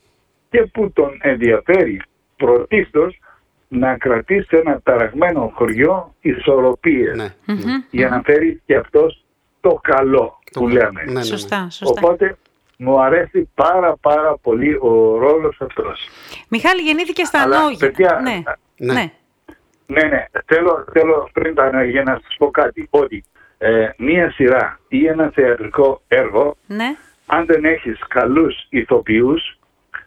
και 0.49 0.61
που 0.63 0.91
τον 0.91 1.17
ενδιαφέρει 1.21 2.01
πρωτίστως 2.35 3.19
να 3.67 3.97
κρατήσει 3.97 4.47
σε 4.47 4.57
ένα 4.57 4.79
ταραγμένο 4.83 5.51
χωριό 5.55 6.15
ισορροπίες 6.21 7.15
Ναι. 7.15 7.33
για 7.91 8.09
να 8.09 8.21
φέρει 8.25 8.61
και 8.65 8.75
αυτός 8.75 9.23
το 9.61 9.79
καλό 9.83 10.39
Το 10.51 10.59
που 10.59 10.65
καλό. 10.65 10.77
λέμε. 10.79 11.01
Ναι, 11.05 11.11
ναι, 11.11 11.11
ναι. 11.11 11.23
Σωστά, 11.23 11.67
σωστά. 11.69 12.01
Οπότε 12.03 12.37
μου 12.77 13.01
αρέσει 13.01 13.49
πάρα 13.55 13.97
πάρα 14.01 14.37
πολύ 14.37 14.73
ο 14.73 15.17
ρόλος 15.17 15.57
αυτός. 15.61 16.07
Μιχάλη 16.49 16.81
γεννήθηκε 16.81 17.23
στα 17.23 17.41
Αλλά, 17.41 17.61
Νόγια. 17.61 17.77
παιδιά, 17.79 18.19
ναι. 18.23 18.41
ναι. 18.77 18.93
ναι. 18.93 19.11
Ναι, 19.89 20.03
ναι, 20.07 20.25
θέλω, 20.45 20.85
θέλω 20.91 21.29
πριν 21.33 21.55
τα 21.55 21.83
για 21.83 22.03
να 22.03 22.19
σας 22.23 22.35
πω 22.37 22.51
κάτι, 22.51 22.87
ότι 22.89 23.23
ε, 23.57 23.89
μία 23.97 24.31
σειρά 24.31 24.79
ή 24.87 25.05
ένα 25.05 25.31
θεατρικό 25.33 26.01
έργο 26.07 26.55
ναι. 26.67 26.95
αν 27.25 27.45
δεν 27.45 27.65
έχεις 27.65 27.99
καλούς 28.07 28.65
ηθοποιούς, 28.69 29.57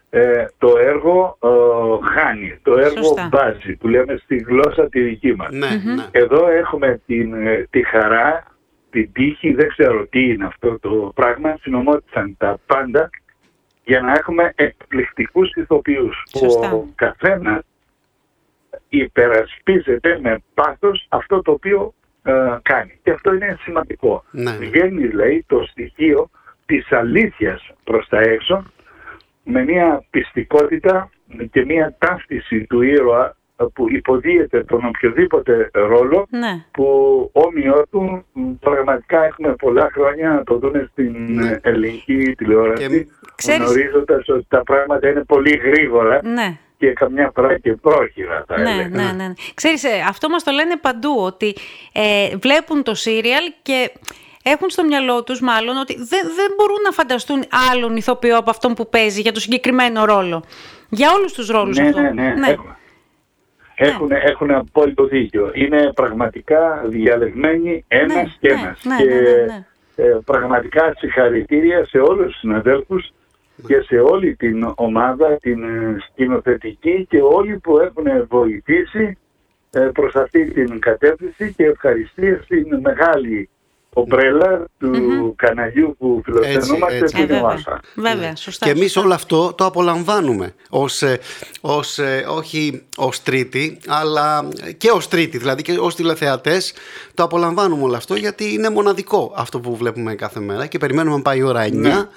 ε, 0.09 0.45
το 0.57 0.77
έργο 0.77 1.37
ε, 1.43 2.07
χάνει, 2.07 2.59
το 2.63 2.77
έργο 2.77 3.03
Σωστά. 3.03 3.29
μπάζει, 3.31 3.75
που 3.75 3.87
λέμε 3.87 4.17
στη 4.23 4.35
γλώσσα 4.35 4.89
τη 4.89 5.01
δική 5.01 5.35
μας. 5.35 5.51
Ναι, 5.51 5.67
ναι. 5.67 6.05
Εδώ 6.11 6.47
έχουμε 6.47 7.01
την, 7.05 7.47
ε, 7.47 7.67
τη 7.69 7.83
χαρά, 7.83 8.43
την 8.89 9.11
τύχη, 9.11 9.53
δεν 9.53 9.67
ξέρω 9.67 10.07
τι 10.07 10.23
είναι 10.23 10.45
αυτό 10.45 10.79
το 10.79 11.11
πράγμα, 11.15 11.57
συνομώτησαν 11.61 12.35
τα 12.37 12.57
πάντα 12.65 13.09
για 13.83 14.01
να 14.01 14.11
έχουμε 14.11 14.51
εκπληκτικούς 14.55 15.53
ηθοποιούς. 15.55 16.23
Σωστά. 16.37 16.71
Ο 16.71 16.85
καθένας 16.95 17.63
υπερασπίζεται 18.89 20.19
με 20.21 20.43
πάθος 20.53 21.05
αυτό 21.09 21.41
το 21.41 21.51
οποίο 21.51 21.93
ε, 22.23 22.57
κάνει. 22.61 22.99
Και 23.03 23.11
αυτό 23.11 23.33
είναι 23.33 23.57
σημαντικό. 23.61 24.23
Ναι, 24.31 24.51
ναι. 24.51 24.65
Βγαίνει, 24.65 25.07
λέει, 25.11 25.43
το 25.47 25.63
στοιχείο 25.69 26.29
της 26.65 26.91
αλήθειας 26.91 27.71
προς 27.83 28.07
τα 28.07 28.19
έξω 28.19 28.63
με 29.43 29.63
μια 29.63 30.03
πιστικότητα 30.09 31.09
και 31.51 31.65
μια 31.65 31.95
ταύτιση 31.97 32.65
του 32.65 32.81
ήρωα 32.81 33.35
ε, 33.57 33.65
που 33.73 33.85
υποδίεται 33.91 34.63
τον 34.63 34.85
οποιοδήποτε 34.85 35.69
ρόλο 35.73 36.27
ναι. 36.29 36.65
που 36.71 36.85
όμοιο 37.33 37.83
του 37.91 38.25
μ, 38.33 38.51
πραγματικά 38.59 39.23
έχουμε 39.23 39.55
πολλά 39.55 39.89
χρόνια 39.93 40.29
να 40.29 40.43
το 40.43 40.57
δούμε 40.57 40.87
στην 40.91 41.33
Ναι. 41.33 41.49
ε, 41.49 41.59
ελληνική 41.61 42.35
τηλεόραση 42.37 42.87
Και- 42.87 43.07
Ξέρεις- 43.35 43.61
γνωρίζοντας 43.65 44.29
ότι 44.29 44.45
τα 44.49 44.63
πράγματα 44.63 45.09
είναι 45.09 45.23
πολύ 45.23 45.55
γρήγορα 45.57 46.19
ναι. 46.23 46.57
Και 46.81 46.93
καμιά 46.93 47.31
φορά 47.35 47.57
και 47.59 47.73
πρόχειρα 47.73 48.43
θα 48.47 48.59
Ναι, 48.59 48.69
έλεγα. 48.69 48.87
ναι, 48.87 49.03
ναι. 49.03 49.11
ναι. 49.27 49.33
Ξέρεις, 49.53 49.83
ε, 49.83 49.89
αυτό 50.09 50.29
μας 50.29 50.43
το 50.43 50.51
λένε 50.51 50.75
παντού, 50.81 51.15
ότι 51.19 51.55
ε, 51.93 52.35
βλέπουν 52.37 52.83
το 52.83 52.95
σύριαλ 52.95 53.43
και 53.61 53.91
έχουν 54.43 54.69
στο 54.69 54.83
μυαλό 54.83 55.23
τους 55.23 55.41
μάλλον 55.41 55.77
ότι 55.77 55.95
δεν, 55.95 56.21
δεν 56.35 56.51
μπορούν 56.57 56.81
να 56.83 56.91
φανταστούν 56.91 57.43
άλλον 57.71 57.95
ηθοποιό 57.95 58.37
από 58.37 58.49
αυτόν 58.49 58.73
που 58.73 58.89
παίζει 58.89 59.21
για 59.21 59.31
το 59.31 59.39
συγκεκριμένο 59.39 60.05
ρόλο. 60.05 60.43
Για 60.89 61.11
όλους 61.17 61.33
τους 61.33 61.47
ρόλους 61.47 61.77
Ναι, 61.77 61.87
αυτό. 61.87 61.99
ναι, 62.01 62.11
ναι. 62.11 62.47
Έχουν, 62.47 62.75
έχουν, 63.75 64.11
έχουν 64.11 64.51
απόλυτο 64.51 65.03
δίκιο. 65.05 65.51
Είναι 65.53 65.91
πραγματικά 65.95 66.83
διαλεγμένοι 66.85 67.85
ένας 67.87 68.15
Ναι, 68.15 68.23
και 68.39 68.53
ναι, 68.53 68.59
ένας. 68.61 68.79
ναι, 68.83 68.95
και 68.95 69.03
ναι, 69.03 69.13
ναι, 69.13 69.45
ναι. 69.45 69.65
ε, 69.95 70.17
πραγματικά 70.25 70.93
συγχαρητήρια 70.97 71.85
σε 71.85 71.97
όλους 71.97 72.25
τους 72.31 72.39
συναδέλφους 72.39 73.11
και 73.67 73.81
σε 73.81 73.99
όλη 73.99 74.35
την 74.35 74.73
ομάδα, 74.75 75.37
την 75.41 75.63
ε, 75.63 75.97
σκηνοθετική 76.09 77.05
και 77.09 77.21
όλοι 77.21 77.59
που 77.59 77.79
έχουν 77.79 78.27
βοηθήσει 78.29 79.17
ε, 79.71 79.79
προς 79.79 80.15
αυτή 80.15 80.51
την 80.51 80.79
κατεύθυνση 80.79 81.53
και 81.53 81.65
ευχαριστίες 81.65 82.43
στην 82.43 82.79
μεγάλη 82.81 83.49
ομπρέλα 83.93 84.65
του 84.79 85.33
καναλιού 85.37 85.95
που 85.99 86.21
φιλοξενούμαστε 86.25 86.97
Έτσι, 86.97 87.03
έτσι. 87.03 87.15
που 87.15 87.21
Ε, 87.21 87.23
είναι 87.23 87.33
ο 87.33 87.35
βέβαια. 87.35 87.53
Άσπα. 87.53 87.79
Βέβαια, 87.95 88.35
σωστά. 88.35 88.65
Και 88.65 88.71
εμείς 88.71 88.83
σωστά. 88.83 89.01
όλο 89.01 89.13
αυτό 89.13 89.53
το 89.53 89.65
απολαμβάνουμε 89.65 90.53
ως, 90.69 91.01
ε, 91.01 91.19
ως, 91.61 91.97
ε, 91.97 92.25
όχι 92.27 92.83
ως 92.97 93.23
τρίτη, 93.23 93.77
αλλά 93.87 94.47
και 94.77 94.89
ως 94.89 95.07
τρίτη, 95.07 95.37
δηλαδή 95.37 95.61
και 95.61 95.77
ως 95.79 95.95
τηλεθεατές 95.95 96.73
το 97.13 97.23
απολαμβάνουμε 97.23 97.83
όλο 97.83 97.95
αυτό 97.95 98.15
γιατί 98.15 98.53
είναι 98.53 98.69
μοναδικό 98.69 99.33
αυτό 99.35 99.59
που 99.59 99.75
βλέπουμε 99.75 100.15
κάθε 100.15 100.39
μέρα 100.39 100.65
και 100.65 100.77
περιμένουμε 100.77 101.15
να 101.15 101.21
πάει 101.21 101.37
η 101.37 101.43
ώρα 101.43 101.63
9 101.63 102.07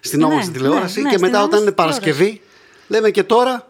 στην 0.00 0.18
Ναι, 0.18 0.24
όμορφη 0.24 0.46
ναι, 0.46 0.52
τηλεόραση 0.52 1.02
ναι, 1.02 1.08
και 1.10 1.16
στην 1.16 1.26
μετά 1.26 1.38
όταν 1.38 1.48
όμορφη 1.48 1.62
είναι 1.66 1.72
Παρασκευή 1.72 2.40
λέμε 2.88 3.10
και 3.10 3.22
τώρα 3.22 3.66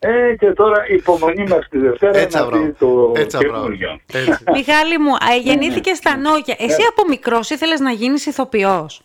Ε, 0.00 0.34
και 0.38 0.46
τώρα 0.52 0.88
υπομονή 0.88 1.44
μας 1.48 1.68
τη 1.70 1.78
Δευτέρα 1.78 2.18
Έτσι, 2.18 2.36
να 2.38 2.46
μπράβο. 2.46 2.64
δει 2.64 2.72
το 2.72 3.12
Έτσι, 3.16 3.36
μπράβο. 3.36 3.54
καινούριο. 3.54 4.00
Έτσι. 4.12 4.30
Μιχάλη 4.56 4.98
μου, 4.98 5.12
α, 5.14 5.34
γεννήθηκε 5.42 5.94
στα 5.94 6.16
Νόκια. 6.16 6.56
Εσύ 6.58 6.82
από 6.90 7.08
μικρός 7.08 7.50
ήθελες 7.50 7.80
να 7.80 7.90
γίνεις 7.90 8.26
ηθοποιός; 8.26 9.02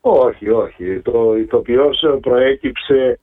Όχι, 0.00 0.48
όχι. 0.50 1.00
Το 1.04 1.34
ηθοποιός 1.36 2.04
προέκυψε 2.20 3.18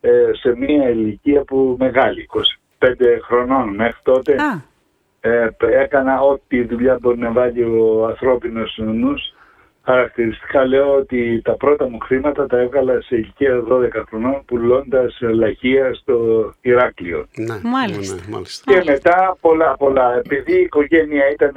ε, 0.00 0.10
σε 0.32 0.54
μια 0.56 0.88
ηλικία 0.88 1.42
που 1.44 1.76
μεγάλη, 1.78 2.28
25 2.78 2.86
χρονών 3.26 3.74
μέχρι 3.74 4.00
τότε. 4.02 4.32
Α, 4.34 4.70
Ε, 5.20 5.48
έκανα 5.60 6.20
ό,τι 6.20 6.64
δουλειά 6.64 6.98
μπορεί 7.00 7.18
να 7.18 7.32
βάλει 7.32 7.62
ο 7.62 8.06
ανθρώπινος 8.06 8.78
νους. 8.82 9.31
Χαρακτηριστικά 9.84 10.66
λέω 10.66 10.94
ότι 10.94 11.40
τα 11.44 11.56
πρώτα 11.56 11.88
μου 11.88 11.98
χρήματα 11.98 12.46
τα 12.46 12.58
έβγαλα 12.58 13.00
σε 13.02 13.16
ηλικία 13.16 13.62
12 13.68 13.88
χρονών 14.08 14.42
πουλώντας 14.44 15.18
λαχεία 15.20 15.94
στο 15.94 16.16
Ηράκλειο. 16.60 17.26
Μάλιστα. 17.62 18.14
Ναι, 18.14 18.20
ναι, 18.20 18.26
ναι, 18.26 18.32
μάλιστα. 18.34 18.72
Και 18.72 18.82
μετά 18.90 19.36
πολλά 19.40 19.76
πολλά. 19.76 20.16
Επειδή 20.18 20.52
η 20.52 20.60
οικογένεια 20.60 21.30
ήταν 21.30 21.52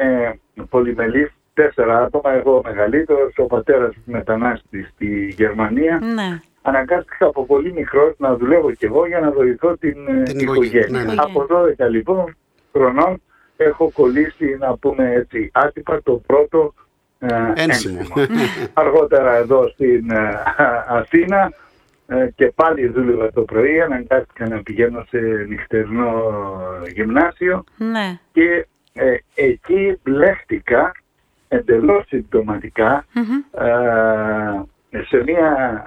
πολυμελής, 0.69 1.31
τέσσερα 1.53 2.03
άτομα, 2.03 2.31
εγώ 2.33 2.61
μεγαλύτερος, 2.65 3.33
ο 3.37 3.45
πατέρας 3.45 3.93
μετανάστη 4.05 4.83
στη 4.93 5.33
Γερμανία, 5.37 5.99
ναι. 6.15 6.39
αναγκάστηκα 6.61 7.25
από 7.25 7.45
πολύ 7.45 7.73
μικρός 7.73 8.13
να 8.17 8.35
δουλεύω 8.35 8.71
κι 8.71 8.85
εγώ 8.85 9.07
για 9.07 9.19
να 9.19 9.31
βοηθώ 9.31 9.77
την, 9.77 10.07
ε, 10.07 10.23
Την 10.23 10.39
οικογένεια. 10.39 10.79
οικογένεια, 10.79 11.03
ναι, 11.03 11.13
ναι. 11.13 11.21
Από 11.21 11.45
12 11.85 11.89
λοιπόν 11.89 12.35
χρονών 12.71 13.21
έχω 13.57 13.91
κολλήσει 13.93 14.57
να 14.59 14.77
πούμε 14.77 15.13
έτσι 15.13 15.49
άτυπα 15.53 16.01
το 16.03 16.21
πρώτο 16.25 16.73
ε, 16.77 16.84
Ένσημο. 17.55 18.03
ένσημο. 18.15 18.37
Αργότερα 18.73 19.35
εδώ 19.35 19.67
στην 19.67 20.11
ε, 20.11 20.43
Αθήνα 20.87 21.51
ε, 22.07 22.27
και 22.35 22.51
πάλι 22.55 22.87
δούλευα 22.87 23.31
το 23.31 23.41
πρωί, 23.41 23.81
αναγκάστηκα 23.81 24.47
να 24.47 24.61
πηγαίνω 24.63 25.05
σε 25.09 25.17
νυχτερινό 25.49 26.23
γυμνάσιο 26.93 27.63
Ναι. 27.77 28.19
και 28.31 28.67
ε, 28.93 29.15
εκεί 29.35 29.99
μπλέχτηκα 30.03 30.91
εντελώς 31.47 32.05
συμπτωματικά 32.07 33.05
Μμμ. 33.13 33.63
ε, 34.89 35.03
σε 35.07 35.23
μια 35.25 35.83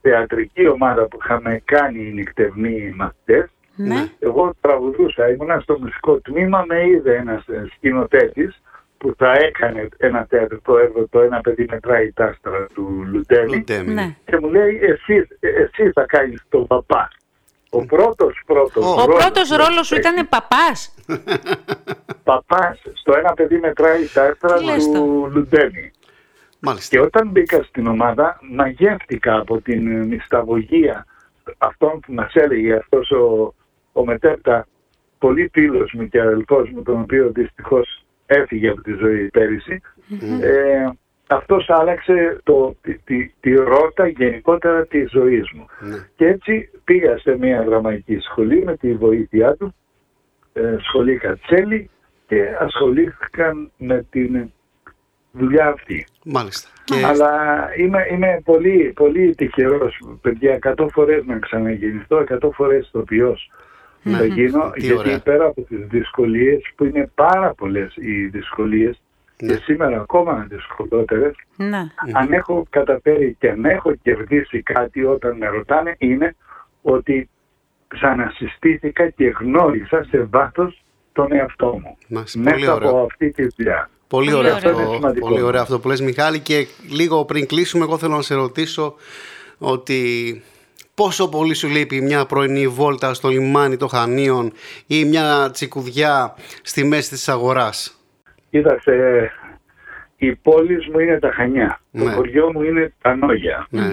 θεατρική 0.00 0.68
ομάδα 0.68 1.04
που 1.06 1.18
είχαμε 1.22 1.62
κάνει 1.64 2.06
οι 2.06 2.12
νυχτερινοί 2.12 2.92
μαθητές. 2.96 3.50
Ναι. 3.76 4.06
Εγώ 4.18 4.54
τραγουδούσα, 4.60 5.28
ήμουνα 5.30 5.60
στο 5.60 5.78
μουσικό 5.80 6.20
τμήμα, 6.20 6.64
με 6.68 6.86
είδε 6.86 7.16
ένας 7.16 7.46
ε, 7.48 7.66
σκηνοθέτης 7.76 8.62
που 8.98 9.14
θα 9.16 9.32
έκανε 9.32 9.88
ένα 9.96 10.26
θεατρικό 10.28 10.78
έργο, 10.78 11.08
το 11.10 11.20
ένα 11.20 11.40
παιδί 11.40 11.66
μετράει 11.70 12.12
τα 12.12 12.24
άστρα 12.24 12.66
του 12.74 13.04
Λουτέλη 13.06 13.56
Λουτέμι. 13.56 13.94
Ναι. 13.94 14.16
και 14.24 14.38
μου 14.40 14.48
λέει 14.48 14.80
εσύ, 14.82 15.28
εσύ 15.40 15.90
θα 15.90 16.04
κάνεις 16.06 16.42
τον 16.48 16.66
παπά. 16.66 17.10
Ο 17.70 17.84
πρώτος 17.84 18.42
πρώτος 18.46 18.84
Ο 18.84 18.88
Ο 18.88 19.04
ρόλος 19.04 19.16
πρώτος 19.16 19.48
που 19.48 19.56
ρόλος 19.56 19.86
σου 19.86 19.94
έπαιξε, 19.94 20.12
ήταν 20.12 20.28
παπάς. 20.28 20.94
παπάς 22.30 22.82
στο 22.92 23.12
ένα 23.18 23.32
παιδί 23.32 23.58
μετράει 23.58 24.06
τα 24.06 24.24
άστρα 24.24 24.58
Τι 24.58 24.64
λες 24.64 24.84
του 24.84 25.30
Λουτέλη. 25.32 25.92
Μάλιστα. 26.60 26.96
Και 26.96 27.02
όταν 27.02 27.28
μπήκα 27.28 27.62
στην 27.62 27.86
ομάδα, 27.86 28.38
μαγεύτηκα 28.50 29.38
από 29.38 29.60
την 29.60 29.96
ε, 29.96 30.04
μυσταγωγία 30.04 31.06
αυτών 31.58 32.00
που 32.00 32.12
μας 32.12 32.34
έλεγε 32.34 32.74
αυτός 32.74 33.10
ο, 33.10 33.54
ο 33.92 34.04
μετέπτα 34.04 34.66
πολύ 35.18 35.50
φίλος 35.52 35.92
μου 35.92 36.08
και 36.08 36.20
αδελφός 36.20 36.70
μου, 36.70 36.82
τον 36.82 37.00
οποίο 37.00 37.30
δυστυχώς 37.34 38.04
έφυγε 38.28 38.68
από 38.68 38.80
τη 38.82 38.92
ζωή 38.92 39.28
πέρυσι. 39.28 39.80
Ε, 40.40 40.88
αυτός 41.26 41.70
άλλαξε 41.70 42.40
το, 42.42 42.76
τη, 42.80 42.98
τη, 42.98 43.32
τη 43.40 43.54
ρότα 43.54 44.06
γενικότερα 44.06 44.86
της 44.86 45.10
ζωής 45.10 45.52
μου. 45.52 45.66
Ναι. 45.80 45.96
Και 46.16 46.26
έτσι 46.26 46.70
πήγα 46.84 47.18
σε 47.18 47.36
μια 47.38 47.62
δραματική 47.62 48.18
σχολή 48.18 48.64
με 48.64 48.76
τη 48.76 48.94
βοήθειά 48.94 49.54
του, 49.56 49.74
ε, 50.52 50.76
σχολή 50.80 51.16
Κατσέλη 51.16 51.90
και 52.26 52.56
ασχολήθηκαν 52.60 53.70
με 53.76 54.06
την 54.10 54.50
δουλειά 55.32 55.66
αυτή. 55.66 56.06
Μάλιστα. 56.24 56.68
Ναι. 56.90 57.00
Και 57.00 57.06
Αλλά 57.06 57.32
είμαι, 57.76 58.06
είμαι 58.10 58.40
πολύ, 58.44 58.92
πολύ 58.94 59.34
τυχερός, 59.34 60.00
παιδιά, 60.20 60.58
100 60.76 60.86
φορές 60.92 61.24
να 61.24 61.38
ξαναγεννηθώ, 61.38 62.24
100 62.40 62.50
φορές 62.52 62.86
ηθοποιός 62.86 63.50
θα 64.02 64.24
γίνω, 64.24 64.70
Τι 64.70 64.80
γιατί 64.80 64.98
ωραία. 64.98 65.20
πέρα 65.20 65.44
από 65.44 65.60
τις 65.62 65.78
δυσκολίες, 65.86 66.60
που 66.76 66.84
είναι 66.84 67.10
πάρα 67.14 67.54
πολλές 67.54 67.94
οι 67.96 68.24
δυσκολίες, 68.26 69.00
Ναι. 69.42 69.48
και 69.54 69.60
σήμερα 69.62 70.00
ακόμα 70.00 70.46
δυσκολότερες, 70.48 71.34
Ναι. 71.56 71.86
αν 72.12 72.32
έχω 72.32 72.66
καταφέρει 72.70 73.36
και 73.38 73.50
αν 73.50 73.64
έχω 73.64 73.94
κερδίσει 74.02 74.62
κάτι 74.62 75.04
όταν 75.04 75.36
με 75.36 75.46
ρωτάνε, 75.48 75.94
είναι 75.98 76.34
ότι 76.82 77.28
ξανασυστήθηκα 77.88 79.08
και 79.08 79.34
γνώρισα 79.40 80.04
σε 80.10 80.26
βάθος 80.30 80.82
τον 81.12 81.32
εαυτό 81.32 81.80
μου. 81.82 81.96
Μάλιστα, 82.08 82.40
πολύ 82.42 82.60
Μέσα 82.60 82.74
ωραίο. 82.74 82.88
από 82.88 82.98
αυτή 83.02 83.30
τη 83.30 83.46
δουλειά. 83.56 83.90
Πολύ 84.08 84.30
Πολύ 84.30 84.38
ωραίο, 84.38 84.54
ωραίο. 84.56 84.70
αυτό, 84.70 84.82
Είναι 84.82 84.94
σημαντικό. 84.94 85.28
πολύ 85.28 85.40
ωραίο 85.42 85.60
αυτό 85.60 85.78
που 85.80 85.88
λες 85.88 86.00
Μιχάλη 86.00 86.38
και 86.40 86.66
λίγο 86.90 87.24
πριν 87.24 87.46
κλείσουμε 87.46 87.84
εγώ 87.84 87.98
θέλω 87.98 88.14
να 88.16 88.22
σε 88.22 88.34
ρωτήσω 88.34 88.94
ότι 89.58 90.02
πόσο 91.00 91.28
πολύ 91.28 91.54
σου 91.54 91.68
λείπει 91.68 92.00
μια 92.00 92.26
πρωινή 92.26 92.68
βόλτα 92.68 93.14
στο 93.14 93.28
λιμάνι 93.28 93.76
των 93.76 93.88
Χανίων 93.88 94.52
ή 94.86 95.04
μια 95.04 95.50
τσικουδιά 95.52 96.34
στη 96.62 96.84
μέση 96.84 97.10
της 97.10 97.28
αγοράς; 97.28 97.98
Κοίταξε, 98.50 98.92
η 100.16 100.34
πόλη 100.34 100.90
μου 100.92 100.98
είναι 100.98 101.18
τα 101.18 101.30
Χανιά. 101.32 101.80
Ναι. 101.90 102.04
Το 102.04 102.10
χωριό 102.10 102.52
μου 102.52 102.62
είναι 102.62 102.92
τα 103.02 103.16
Νόγια. 103.16 103.66
Ναι. 103.70 103.84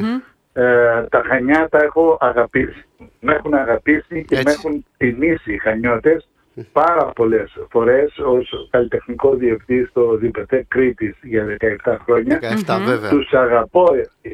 Ε, 0.53 1.03
τα 1.09 1.23
Χανιά 1.27 1.67
τα 1.71 1.77
έχω 1.77 2.17
αγαπήσει. 2.21 2.85
Με 3.19 3.33
έχουν 3.33 3.53
αγαπήσει 3.53 4.25
και 4.27 4.35
με 4.35 4.39
Έτσι. 4.39 4.55
έχουν 4.57 4.85
τιμήσει 4.97 5.53
οι 5.53 5.57
Χανιώτες 5.57 6.27
πάρα 6.71 7.05
πολλές 7.05 7.57
φορές 7.69 8.17
ως 8.17 8.67
καλλιτεχνικό 8.69 9.35
διευθυντή 9.35 9.85
στο 9.85 10.17
ΔΠΤ 10.21 10.53
Κρήτης 10.67 11.15
για 11.21 11.57
17 11.83 11.97
χρόνια. 12.03 12.39
17 12.65 12.81
βέβαια. 12.85 13.09
Τους 13.09 13.33
αγαπώ, 13.33 13.87
ε, 14.21 14.29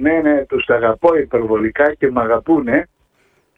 ναι, 0.00 0.20
ναι, 0.22 0.44
τους 0.44 0.68
αγαπώ 0.68 1.16
υπερβολικά 1.16 1.94
και 1.94 2.10
με 2.10 2.20
αγαπούνε. 2.20 2.88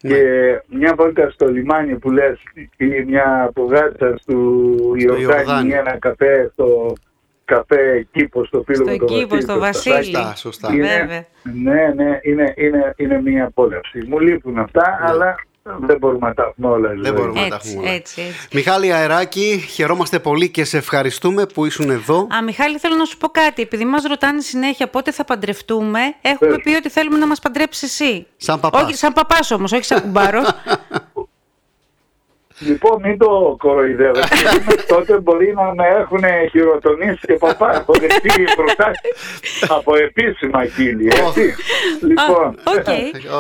Ναι. 0.03 0.11
Και 0.15 0.61
μια 0.69 0.95
βόλτα 0.97 1.31
στο 1.31 1.47
λιμάνι 1.49 1.99
που 1.99 2.11
λες 2.11 2.39
ή 2.77 3.05
μια 3.07 3.51
πουγάτσα 3.55 4.15
του 4.27 4.95
Ιορδάνη 4.99 5.23
Ιορδάνη. 5.23 5.69
ή 5.69 5.73
ένα 5.73 5.99
καφέ 5.99 6.51
στο 6.53 6.93
καφέ 7.45 8.07
κήπο 8.13 8.45
στο 8.45 8.63
φίλο 8.67 8.85
Στο 8.85 8.91
μου 8.93 8.97
το 8.99 9.05
κήπο, 9.05 9.41
στο 9.41 9.59
Βασίλη. 9.59 9.95
Σωστά, 10.05 10.35
σωστά. 10.37 10.73
Είναι- 10.73 10.87
Βέβαια. 11.01 11.25
Ναι, 11.43 11.93
ναι, 12.05 12.19
είναι, 12.23 12.55
είναι, 12.57 12.95
είναι 12.97 13.21
μια 13.23 13.45
απόλαυση. 13.47 14.05
Μου 14.09 14.19
λείπουν 14.19 14.59
αυτά, 14.59 14.99
αλλά 15.03 15.35
δεν 15.63 15.99
μπορούμε 15.99 16.29
να 16.29 16.35
τα 16.35 16.43
έχουμε 16.43 16.69
όλα. 16.69 16.89
Ναι. 16.89 16.95
Δεν 16.95 16.97
δηλαδή. 17.03 17.17
μπορούμε 17.21 17.41
να 17.41 17.49
τα 17.49 17.55
Έτσι, 17.55 17.69
έχουμε 17.71 17.83
όλα. 17.87 17.95
έτσι, 17.95 18.21
έτσι. 18.21 18.49
Μιχάλη 18.53 18.93
Αεράκη, 18.93 19.65
χαιρόμαστε 19.71 20.19
πολύ 20.19 20.49
και 20.51 20.65
σε 20.65 20.77
ευχαριστούμε 20.77 21.47
που 21.47 21.65
ήσουν 21.67 21.91
εδώ. 21.91 22.27
Α, 22.37 22.43
Μιχάλη, 22.43 22.79
θέλω 22.79 22.95
να 22.95 23.05
σου 23.05 23.17
πω 23.17 23.29
κάτι. 23.29 23.63
Επειδή 23.63 23.85
μας 23.85 24.03
ρωτάνε 24.05 24.41
συνέχεια 24.41 24.89
πότε 24.89 25.11
θα 25.13 25.25
παντρευτούμε, 25.25 26.01
έχουμε 26.23 26.55
Πες. 26.55 26.63
πει 26.65 26.75
ότι 26.75 26.89
θέλουμε 26.89 27.19
να 27.19 27.27
μας 27.27 27.39
παντρέψεις 27.41 27.83
εσύ. 27.83 28.27
Σαν 28.37 28.61
παπάς. 28.61 28.83
Όχι, 28.83 28.95
σαν 28.95 29.13
παπάς 29.13 29.51
όμως, 29.51 29.73
όχι 29.73 29.85
σαν 29.85 30.01
κουμπάρο. 30.03 30.43
Λοιπόν, 32.67 33.01
μην 33.03 33.19
το 33.19 33.57
κοροϊδεύετε. 33.59 34.29
γιατί 34.41 34.83
τότε 34.95 35.19
μπορεί 35.21 35.55
να 35.57 35.75
με 35.75 35.85
έχουν 36.01 36.23
χειροτονήσει 36.51 37.21
και 37.27 37.33
παπά. 37.33 37.75
Έχω 37.77 37.93
δεχτεί 38.01 38.45
προτάσεις 38.57 39.71
από 39.71 39.97
επίσημα 39.97 40.65
χείλη. 40.65 41.07
Έτσι. 41.07 41.55
λοιπόν, 42.09 42.45
Α, 42.47 42.73
οκ. 42.77 42.89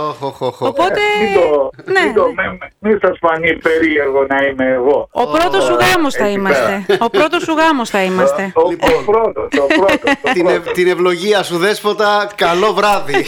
Οχ, 0.08 0.22
οχ, 0.22 0.40
οχ, 0.40 0.60
οχ. 0.60 0.68
Οπότε. 0.68 1.00
μην, 1.20 1.34
το, 1.40 1.70
ναι, 1.92 2.00
μην, 2.04 2.14
το, 2.14 2.26
ναι. 2.26 2.32
με- 2.60 2.68
μην 2.78 2.98
σας 3.02 3.18
φανεί 3.20 3.52
περίεργο 3.56 4.26
να 4.28 4.46
είμαι 4.46 4.66
εγώ. 4.72 5.08
Ο 5.12 5.26
πρώτος 5.26 5.64
σου 5.64 5.72
Ω, 5.80 5.84
γάμος 5.84 6.14
θα 6.14 6.24
εκεί 6.26 6.34
είμαστε. 6.34 6.86
Ο 7.00 7.10
πρώτος 7.10 7.42
σου 7.42 7.52
γάμος 7.52 7.90
θα 7.90 8.02
είμαστε. 8.02 8.52
Ο, 8.54 8.60
ο, 8.60 8.64
ο 8.98 9.10
πρώτος, 9.10 9.48
ο 9.64 9.66
πρώτος. 9.66 10.12
ο 10.24 10.30
Την, 10.32 10.46
ευ- 10.46 10.70
την 10.72 10.88
ευλογία 10.88 11.42
σου 11.42 11.56
δέσποτα, 11.58 12.30
καλό 12.36 12.72
βράδυ. 12.72 13.22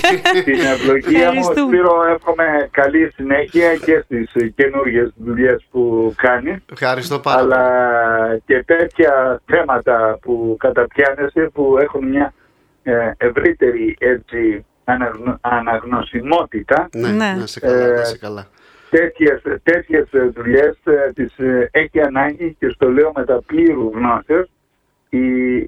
την 0.45 0.61
ευλογία 0.75 1.33
μου. 1.33 1.39
Ευχαριστούμε. 1.39 1.67
Σπύρο, 1.77 1.95
εύχομαι 2.15 2.69
καλή 2.71 3.13
συνέχεια 3.17 3.75
και 3.75 4.05
στις 4.05 4.53
καινούργιες 4.57 5.13
δουλειές 5.17 5.65
που 5.71 5.84
κάνεις. 6.17 6.57
Ευχαριστώ 6.73 7.19
πάρα 7.19 7.41
αλλά 7.41 7.59
πολύ. 8.27 8.43
και 8.47 8.63
τέτοια 8.67 9.41
θέματα 9.47 10.19
που 10.23 10.57
καταπιάνεσαι 10.59 11.51
που 11.55 11.77
έχουν 11.81 12.09
μια 12.09 12.33
ε, 12.83 13.11
ευρύτερη 13.17 13.97
έτσι, 14.01 14.65
αναγνω- 14.85 15.39
αναγνωσιμότητα 15.41 16.89
Ναι, 16.93 17.09
Ναι. 17.09 17.35
να 17.39 17.47
σε 17.47 17.61
καλά, 17.61 17.87
Ε, 17.87 17.95
να 17.95 18.05
σε 18.05 18.19
καλά. 18.19 18.47
τέτοιες, 18.91 19.43
τέτοιες 19.63 20.13
ε, 20.13 20.31
δουλειές 20.35 20.77
ε, 20.85 21.13
τις 21.15 21.39
ε, 21.39 21.69
έχει 21.73 22.01
ανάγκη 22.01 22.57
και 22.59 22.69
στο 22.69 22.91
λέω 22.91 23.13
με 23.15 23.25
τα 23.25 23.43
πλήρους 23.47 23.93
γνώσεως 23.95 24.49
η 25.09 25.19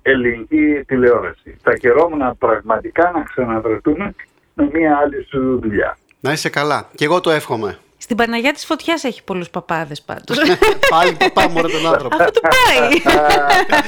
ελληνική 0.03 0.85
τηλεόραση. 0.87 1.57
Θα 1.63 1.77
χαιρόμουν 1.81 2.39
πραγματικά 2.39 3.11
να 3.15 3.23
ξαναβρεθούμε 3.23 4.15
με 4.55 4.69
μια 4.73 4.97
άλλη 4.97 5.27
σου 5.31 5.59
δουλειά. 5.63 5.97
Να 6.21 6.33
είσαι 6.33 6.49
καλά. 6.51 6.89
Και 6.95 7.05
εγώ 7.05 7.21
το 7.21 7.31
εύχομαι. 7.31 7.79
Στην 8.07 8.19
Παναγιά 8.19 8.53
της 8.53 8.65
Φωτιάς 8.65 9.05
έχει 9.05 9.23
πολλούς 9.23 9.51
παπάδες 9.51 10.03
πάντως. 10.03 10.39
Πάλι 10.95 11.13
παπά 11.13 11.49
μου 11.49 11.61
τον 11.61 11.87
άνθρωπο. 11.93 12.17
Αυτό 12.17 12.31
του 12.31 12.41
πάει. 12.41 12.91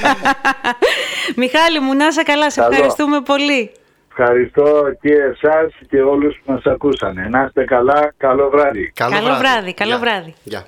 Μιχάλη 1.41 1.79
μου, 1.79 1.93
να 1.95 2.07
είσαι 2.07 2.23
καλά. 2.23 2.51
Σε 2.51 2.59
Καλό. 2.59 2.71
ευχαριστούμε 2.73 3.21
πολύ. 3.21 3.71
Ευχαριστώ 4.09 4.81
και 5.01 5.13
εσάς 5.13 5.73
και 5.89 6.01
όλους 6.01 6.39
που 6.45 6.51
μας 6.51 6.63
ακούσανε. 6.65 7.27
Να 7.29 7.43
είστε 7.43 7.63
καλά, 7.63 8.13
καλό 8.17 8.49
βράδυ. 8.49 8.91
Καλό 8.95 9.35
βράδυ, 9.37 9.73
καλό 9.73 9.89
Γεια. 9.89 9.99
βράδυ. 9.99 10.33
Γεια. 10.43 10.65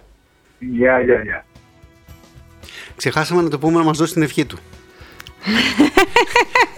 Γεια, 0.60 1.00
γεια, 1.02 1.22
γεια. 1.24 1.46
Ξεχάσαμε 2.96 3.42
να 3.42 3.50
το 3.50 3.60
πούμε 3.60 3.78
να 3.78 3.84
μας 3.84 3.98
δώσει 3.98 4.14
την 4.14 4.22
ευχή 4.22 4.46
του. 4.46 4.58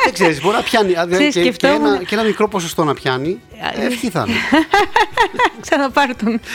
Δεν 0.04 0.14
ξέρεις, 0.14 0.42
μπορεί 0.42 0.56
να 0.56 0.62
πιάνει. 0.64 0.96
α, 0.98 1.08
Ξέρεις, 1.12 1.34
και, 1.34 1.42
και, 1.42 1.54
σκεφτόμουν- 1.54 1.86
ένα, 1.96 2.04
και 2.04 2.16
ένα 2.16 2.24
μικρό 2.24 2.48
ποσοστό 2.48 2.84
να 2.84 2.94
πιάνει. 2.94 3.40
ναι. 3.78 3.86
Ευχή 3.86 4.10
θα 4.10 4.26
είναι. 4.28 4.38
Ξαναπάρ 5.62 6.16
τον. 6.16 6.40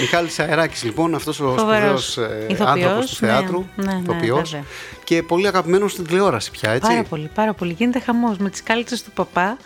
Μιχάλης 0.00 0.38
Αεράκης 0.38 0.82
λοιπόν, 0.84 1.14
αυτός 1.14 1.40
ο 1.40 1.54
Φοβερός 1.58 2.12
σπουδαίος 2.12 2.30
ε, 2.32 2.46
ηθοποιός, 2.48 2.68
άνθρωπος 2.68 3.10
του 3.10 3.24
ναι, 3.26 3.30
θεάτρου, 3.32 3.64
ναι, 3.76 3.92
ναι, 3.92 3.98
ηθοποιός, 4.02 4.50
βέβαια. 4.50 4.64
και 5.04 5.22
πολύ 5.22 5.46
αγαπημένος 5.46 5.92
στην 5.92 6.06
τηλεόραση 6.06 6.50
πια, 6.50 6.70
έτσι. 6.70 6.88
Πάρα 6.90 7.02
πολύ, 7.02 7.30
πάρα 7.34 7.52
πολύ. 7.52 7.72
Γίνεται 7.72 8.00
χαμός 8.00 8.36
με 8.38 8.50
τις 8.50 8.62
κάλτσες 8.62 9.02
του 9.02 9.10
παπά. 9.10 9.56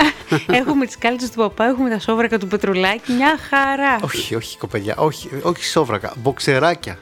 έχουμε 0.60 0.86
τις 0.86 0.98
κάλτσες 0.98 1.30
του 1.30 1.36
παπά, 1.36 1.64
έχουμε 1.64 1.90
τα 1.90 1.98
σόβρακα 1.98 2.38
του 2.38 2.46
Πετρουλάκη. 2.46 3.12
Μια 3.12 3.38
χαρά. 3.50 3.98
Όχι, 4.02 4.34
όχι 4.34 4.58
κοπελιά, 4.58 4.94
όχι, 4.96 5.28
όχι 5.42 5.64
σόβρακα, 5.64 6.12
μποξεράκια. 6.16 6.98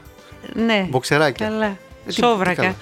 Ναι. 0.54 0.86
Μποξεράκια. 0.90 1.46
Καλά. 1.48 1.76
Ε, 2.06 2.08
τι- 2.08 2.14
τι 2.14 2.20
Σόβρακα. 2.20 2.62
καλά. 2.62 2.74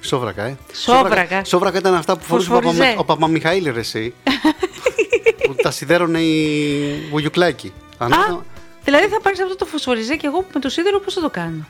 Σόβρακα, 0.00 0.42
ε. 0.42 0.56
Σόβρακα. 0.72 1.44
Σόβρακα 1.44 1.78
ήταν 1.78 1.94
αυτά 1.94 2.16
που 2.16 2.24
φορούσε 2.24 2.52
ο, 2.52 2.54
Φωσφοριζέ. 2.54 2.82
Παπα, 2.88 3.00
ο 3.00 3.04
Παπαμιχαήλ, 3.04 3.72
ρε 3.72 3.80
εσύ. 3.80 4.14
που 5.46 5.54
τα 5.54 5.70
σιδέρωνε 5.70 6.20
η 6.20 7.08
Βουγιουκλάκη. 7.10 7.72
Αν 7.98 8.12
Α, 8.12 8.16
ήταν- 8.24 8.44
δηλαδή 8.84 9.06
θα 9.06 9.20
πάρεις 9.20 9.40
αυτό 9.40 9.56
το 9.56 9.64
φωσφοριζέ 9.64 10.16
και 10.16 10.26
εγώ 10.26 10.44
με 10.54 10.60
το 10.60 10.68
σίδερο 10.68 11.00
πώς 11.00 11.14
θα 11.14 11.20
το 11.20 11.30
κάνω; 11.30 11.66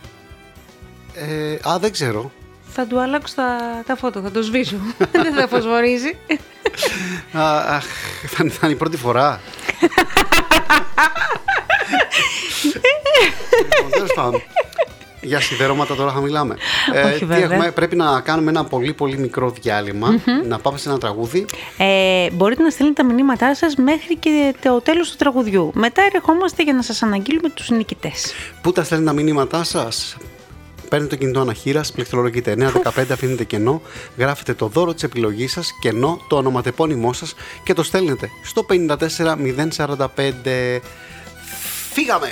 ε, 1.14 1.69
α, 1.69 1.79
δεν 1.79 1.93
ξέρω. 1.93 2.31
Θα 2.79 2.87
του 2.87 3.01
αλλάξω 3.01 3.35
τα, 3.35 3.57
τα 3.87 3.97
φώτα, 3.97 4.21
θα 4.21 4.31
το 4.31 4.43
σβήσω. 4.43 4.77
Δεν 5.12 5.35
θα 5.35 5.49
φωσφορίζει. 5.49 6.17
Α, 7.33 7.59
αχ, 7.77 7.85
θα, 8.27 8.37
είναι- 8.41 8.51
θα 8.53 8.61
είναι 8.62 8.73
η 8.75 8.79
πρώτη 8.79 8.97
φορά. 8.97 9.41
Λοιπόν, 13.62 13.91
τέλος 13.91 14.12
πάντων. 14.14 14.43
Για 15.27 15.41
σιδερώματα 15.41 15.95
τώρα 15.95 16.12
θα 16.12 16.20
μιλάμε. 16.20 16.57
Όχι, 17.07 17.18
τι 17.18 17.24
βέβαια. 17.24 17.45
έχουμε, 17.45 17.70
πρέπει 17.70 17.97
να 17.97 18.20
κάνουμε 18.20 18.51
ένα 18.51 18.64
πολύ 18.64 18.93
πολύ 18.93 19.18
μικρό 19.18 19.53
διάλειμμα, 19.61 20.20
να 20.45 20.59
πάμε 20.59 20.79
σε 20.79 20.89
ένα 20.89 20.99
τραγούδι. 20.99 21.47
Ε, 21.79 22.31
μπορείτε 22.31 22.62
να 22.62 22.70
στείλετε 22.70 23.03
τα 23.03 23.05
μηνύματά 23.05 23.55
σας 23.55 23.74
μέχρι 23.74 24.16
και 24.16 24.55
το 24.62 24.81
τέλος 24.81 25.11
του 25.11 25.16
τραγουδιού. 25.16 25.70
Μετά 25.74 26.03
ερχόμαστε 26.14 26.62
για 26.62 26.72
να 26.72 26.83
σας 26.83 27.03
αναγγείλουμε 27.03 27.49
τους 27.49 27.70
νικητές. 27.70 28.35
Πού 28.62 28.72
τα 28.72 28.85
στέλνετε 28.85 29.11
τα 29.11 29.22
μηνύματά 29.22 29.64
σας, 29.64 30.16
Παίρνετε 30.89 31.14
το 31.14 31.20
κινητό 31.20 31.41
αναχείρας, 31.41 31.93
πληκτρολογείτε 31.93 32.53
915, 32.53 33.12
αφήνετε 33.12 33.45
κενό, 33.45 33.83
γράφετε 34.18 34.55
το 34.55 34.66
δώρο 34.66 34.95
της 34.95 35.03
επιλογής 35.03 35.53
σας, 35.53 35.70
κενό, 35.81 36.20
το 36.29 36.37
ονοματεπώνυμό 36.37 37.12
σας 37.12 37.35
και 37.64 37.72
το 37.72 37.83
στέλνετε 37.83 38.31
στο 38.43 38.62
54045. 38.62 40.81
Φύγαμε! 41.93 42.29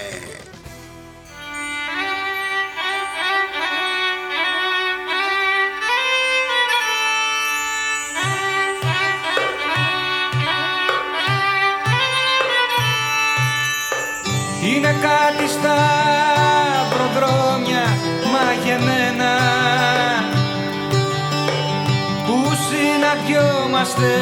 Είναι 15.35 15.43
κάτι 15.43 15.53
στα 15.53 15.77
προδρόμια 16.91 17.85
μαγεμένα. 18.33 19.35
Που 22.27 22.37
συναντιόμαστε 22.67 24.13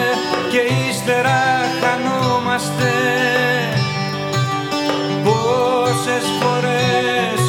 και 0.51 0.91
ύστερα 0.91 1.41
χανόμαστε. 1.81 2.93
Πόσες 5.25 6.27
φορές 6.41 7.41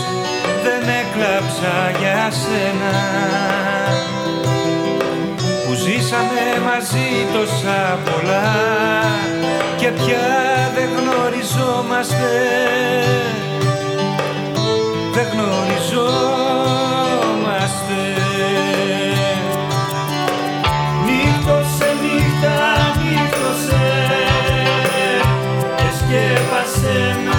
δεν 0.64 0.82
έκλαψα 1.00 2.00
για 2.00 2.32
σένα. 2.32 2.96
Που 5.66 5.74
ζήσαμε 5.74 6.46
μαζί 6.66 7.08
τόσα 7.34 8.00
πολλά 8.06 8.52
και 9.78 9.88
πια 9.88 10.28
δεν 10.76 10.90
γνωριζόμαστε. 10.98 12.32
δεν 13.06 13.43
γνωριζόμαστε 15.34 18.02
Νύχτωσε 21.06 21.90
νύχτα, 22.02 22.58
νύχτωσε 23.02 23.86
και 25.76 25.88
σκέπασε 25.98 26.98
με 27.26 27.33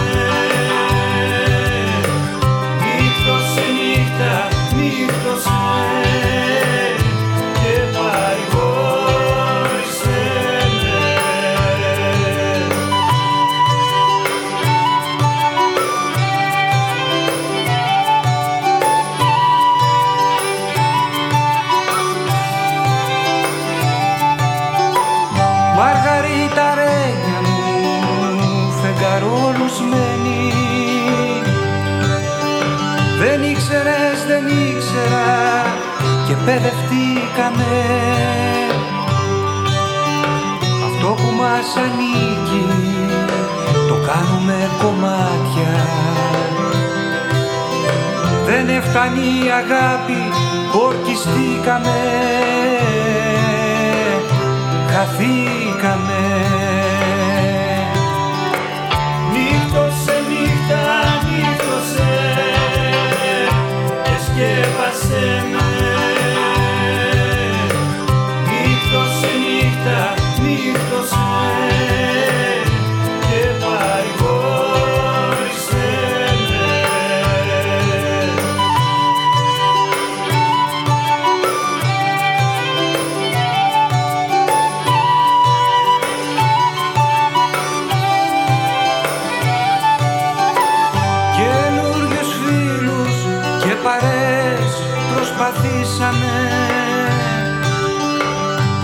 δεν 34.35 34.47
ήξερα 34.47 35.65
και 36.27 36.35
παιδευτήκαμε. 36.45 37.73
Αυτό 40.87 41.07
που 41.07 41.31
μας 41.41 41.77
ανήκει 41.85 42.67
το 43.89 43.95
κάνουμε 43.95 44.71
κομμάτια. 44.83 45.87
Δεν 48.47 48.69
έφτανει 48.69 49.21
η 49.21 49.51
αγάπη, 49.63 50.23
ορκιστήκαμε. 50.87 51.99
Χαθήκαμε 54.93 56.64
και 64.35 64.65
σκέπασε 64.65 65.45
με 65.51 65.65
Νύχτωσε 68.47 69.31
νύχτα, 69.45 70.15
νύχτωσε 70.43 71.24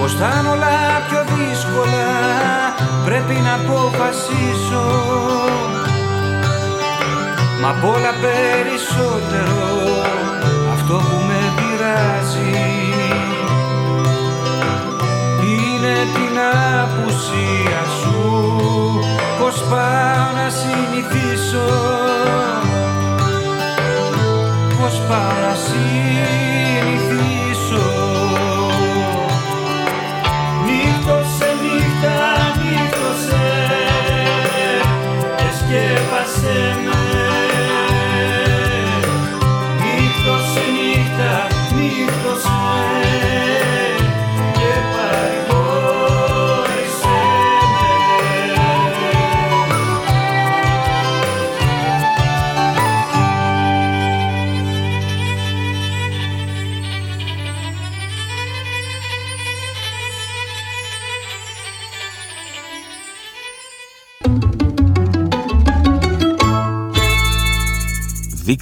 Πως 0.01 0.15
θα 0.15 0.37
είναι 0.39 0.49
όλα 0.49 0.77
πιο 1.09 1.25
δύσκολα. 1.37 2.09
Πρέπει 3.05 3.35
να 3.35 3.55
αποφασίσω. 3.55 4.85
Μα 7.63 7.69
απ' 7.69 7.85
όλα 7.85 8.13
περισσότερο 8.21 9.63
αυτό 10.73 10.95
που 10.95 11.17
με 11.29 11.41
πειράζει. 11.57 12.65
Είναι 15.43 15.97
την 16.15 16.39
απουσία 16.83 17.83
σου. 18.01 18.19
Πως 19.41 19.65
πάω 19.71 20.27
να 20.35 20.49
συνηθίσω. 20.61 21.69
Πως 24.81 25.03
πάω 25.09 25.49
να 25.49 25.55
συνηθίσω 25.55 27.40
in 36.61 36.90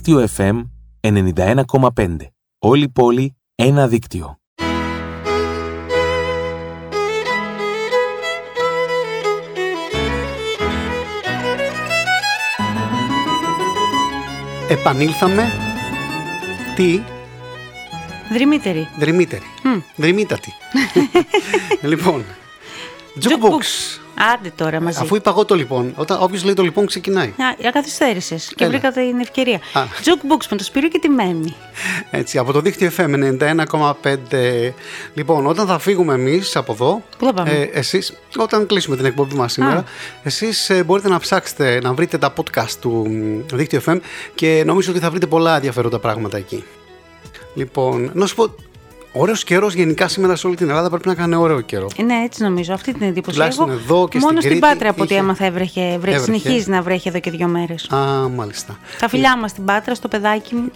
Δίκτυο 0.01 0.29
FM 0.37 0.63
91,5. 1.01 2.17
Όλη 2.59 2.89
πόλη, 2.89 3.37
ένα 3.55 3.89
δίκτυο. 3.89 4.39
Επανήλθαμε. 14.71 15.43
Τι, 16.77 17.01
Δρυμύτερη. 18.33 18.89
δρυμύτερη. 18.99 19.43
Μμ. 19.65 19.81
Δρυμύτατη. 19.97 20.53
λοιπόν, 21.91 22.25
jukebox. 23.23 23.65
Jukebox. 24.19 24.33
Άντε 24.35 24.53
τώρα 24.57 24.81
μαζί. 24.81 24.99
Αφού 25.03 25.17
είπα 25.17 25.31
εγώ 25.31 25.45
το 25.45 25.55
λοιπόν, 25.55 25.93
όταν 25.97 26.19
όποιος 26.23 26.45
λέει 26.45 26.55
το 26.55 26.63
λοιπόν 26.63 26.87
ξεκινάει. 26.87 27.29
Α, 27.29 27.71
καθυστέρησες 27.73 28.53
και 28.57 28.65
Έλα. 28.65 28.73
βρήκα 28.73 28.93
την 28.93 29.19
ευκαιρία. 29.21 29.61
Α. 29.73 29.83
Jukebox 30.05 30.47
με 30.51 30.57
το 30.57 30.65
Σπύρο 30.65 30.89
και 30.89 30.99
τη 30.99 31.09
Μένη. 31.09 31.55
Έτσι, 32.11 32.39
από 32.39 32.53
το 32.53 32.61
δίκτυο 32.61 32.91
FM 32.97 33.37
91,5. 33.41 34.75
Λοιπόν, 35.15 35.47
όταν 35.47 35.67
θα 35.67 35.79
φύγουμε 35.79 36.15
εμείς 36.15 36.57
από 36.57 36.73
εδώ, 36.73 37.03
Πού 37.19 37.25
θα 37.27 37.33
πάμε; 37.33 37.51
ε, 37.51 37.63
εσείς, 37.63 38.13
όταν 38.37 38.67
κλείσουμε 38.67 38.97
την 38.97 39.05
εκπομπή 39.05 39.35
μας 39.35 39.53
σήμερα, 39.53 39.79
Α. 39.79 39.85
εσείς 40.23 40.71
μπορείτε 40.87 41.09
να 41.09 41.19
ψάξετε 41.19 41.81
να 41.83 41.93
βρείτε 41.95 42.19
τα 42.19 42.33
podcast 42.37 42.71
του 42.81 42.91
μ, 43.09 43.57
δίκτυο 43.57 43.81
FM 43.87 43.99
και 44.35 44.63
νομίζω 44.67 44.91
ότι 44.91 45.01
θα 45.01 45.11
βρείτε 45.11 45.27
πολλά 45.27 45.55
ενδιαφέροντα 45.55 45.99
πράγματα 45.99 46.37
εκεί. 46.37 46.65
Λοιπόν, 47.55 48.11
να 48.15 48.27
σου 48.27 48.35
πω, 48.35 48.55
ωραίος 49.13 49.45
καιρός 49.45 49.75
γενικά 49.75 50.09
σήμερα 50.09 50.37
σε 50.37 50.47
όλη 50.47 50.57
την 50.57 50.69
Ελλάδα 50.69 50.89
πρέπει 50.89 51.09
να 51.09 51.15
κάνει 51.15 51.35
ωραίο 51.35 51.61
καιρό. 51.61 51.87
Ε, 51.97 52.03
Ναι, 52.03 52.15
έτσι 52.25 52.43
νομίζω. 52.43 52.73
Αυτή 52.73 52.93
την 52.93 53.03
εντύπωση 53.07 53.37
Τουλάχιστον 53.37 53.71
έχω. 53.71 53.79
εδώ 53.79 54.09
και 54.09 54.19
Μόνο 54.19 54.31
στην 54.31 54.51
στην 54.51 54.61
Κρήτη 54.61 54.75
Πάτρα 54.75 54.91
από 54.91 55.03
ό,τι 55.03 55.13
είχε- 55.13 55.23
έμαθα 55.23 55.45
έβρεχε, 55.45 55.81
βρε- 55.81 55.95
Έβρεχε. 56.15 56.19
συνεχίζει 56.19 56.71
να 56.71 56.83
βρέχει 56.83 57.09
εδώ 57.09 57.19
και 57.21 57.31
δύο 57.31 57.47
μέρες. 57.49 57.89
Α, 57.91 58.29
μάλιστα. 58.29 58.79
Τα 59.01 59.09
φιλιά 59.09 59.37
μας 59.37 59.51
στην 59.51 59.65
Πάτρα, 59.65 59.95
στο 59.95 60.09
παιδάκι 60.09 60.55
μου. 60.55 60.71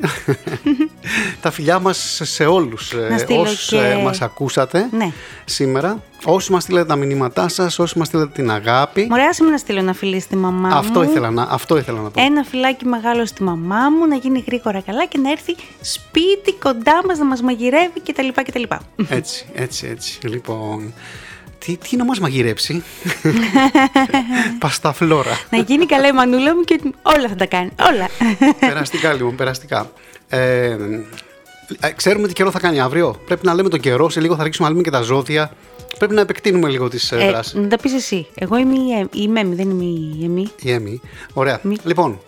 Τα 1.43 1.51
φιλιά 1.51 1.79
μας 1.79 2.21
σε 2.23 2.45
όλους 2.45 2.93
Να 3.09 3.15
ε, 3.15 3.19
στείλω 3.19 3.41
όσους 3.41 3.69
και- 3.69 3.77
ε, 3.77 4.03
μας 4.03 4.21
ακούσατε 4.23 4.89
Ναι. 4.91 5.13
σήμερα. 5.45 6.03
Όσοι 6.25 6.53
μας 6.53 6.63
στείλετε 6.63 6.85
τα 6.87 6.97
μηνύματά 6.97 7.49
σας, 7.49 7.79
όσοι 7.79 7.99
μας 7.99 8.07
στείλετε 8.07 8.31
την 8.35 8.51
αγάπη. 8.51 9.07
Μωρέ, 9.11 9.23
άσε 9.23 9.45
με 9.45 9.51
να 9.51 9.57
στείλω 9.57 9.79
ένα 9.79 9.93
φιλί 9.93 10.21
στη 10.21 10.37
μαμά 10.37 10.69
Αυτό 10.77 11.01
μου. 11.03 11.09
ήθελα, 11.11 11.31
να, 11.31 11.43
αυτό 11.51 11.77
ήθελα 11.77 12.01
να 12.01 12.11
πω. 12.11 12.23
Ένα 12.23 12.43
φυλάκι 12.45 12.87
μεγάλο 12.87 13.27
στη 13.27 13.43
μαμά 13.43 13.91
μου, 13.99 14.07
να 14.07 14.17
γίνει 14.17 14.45
γρήγορα 14.47 14.81
καλά 14.81 15.07
και 15.07 15.19
να 15.19 15.31
έρθει 15.31 15.57
σπίτι 15.81 16.53
κοντά 16.63 17.01
μας 17.07 17.19
να 17.19 17.25
μας 17.25 17.43
μαγειρεύει 17.43 18.01
κτλ. 18.31 18.43
κτλ. 18.43 18.63
Έτσι, 19.09 19.47
έτσι, 19.55 19.87
έτσι. 19.87 20.19
Λοιπόν, 20.27 20.93
τι, 21.59 21.77
τι 21.77 21.97
να 21.97 22.05
μας 22.05 22.19
μαγειρέψει; 22.21 22.83
Πασταφλόρα. 24.59 25.39
να 25.51 25.59
γίνει 25.59 25.87
καλά 25.87 26.07
η 26.09 26.13
μανούλα 26.13 26.55
μου 26.55 26.63
και 26.63 26.81
όλα 27.03 27.29
θα 27.29 27.35
τα 27.35 27.47
κάνει. 27.47 27.71
Όλα. 27.93 28.09
περαστικά 28.61 29.13
λοιπόν, 29.13 29.37
περαστικά. 29.37 29.91
Ε, 30.29 30.77
ε, 31.81 31.91
ξέρουμε 31.97 32.27
τι 32.29 32.33
καιρό 32.33 32.51
θα 32.51 32.59
κάνει 32.59 32.81
αύριο. 32.81 33.21
Πρέπει 33.27 33.47
να 33.47 33.55
λέμε 33.55 33.69
τον 33.69 33.81
καιρό. 33.81 34.11
Σε 34.11 34.21
λίγο 34.21 34.37
θα 34.37 34.43
ρίξουμε 34.43 34.67
να 34.69 34.73
λέμε 34.75 34.85
και 34.87 34.91
τα 34.97 35.01
ζώδια. 35.01 35.53
Πρέπει 35.99 36.15
να 36.15 36.21
επεκτείνουμε 36.21 36.69
λίγο 36.69 36.89
τις 36.89 37.13
ε, 37.13 37.17
Ε, 37.21 37.27
δράσεις. 37.29 37.55
να 37.55 37.69
τα 37.69 37.77
πεις 37.79 37.93
εσύ. 37.93 38.27
Εγώ 38.35 38.57
είμαι 38.57 38.75
η, 38.75 38.99
Εμ- 39.01 39.15
η 39.15 39.29
Μέμη, 39.29 39.55
δεν 39.55 39.71
είμαι 39.71 39.85
η 39.85 40.25
Εμή. 40.25 40.49
Η 40.63 40.71
Έμι. 40.73 41.01
Ωραία. 41.33 41.59
Μη. 41.63 41.77
Λοιπόν, 41.85 42.21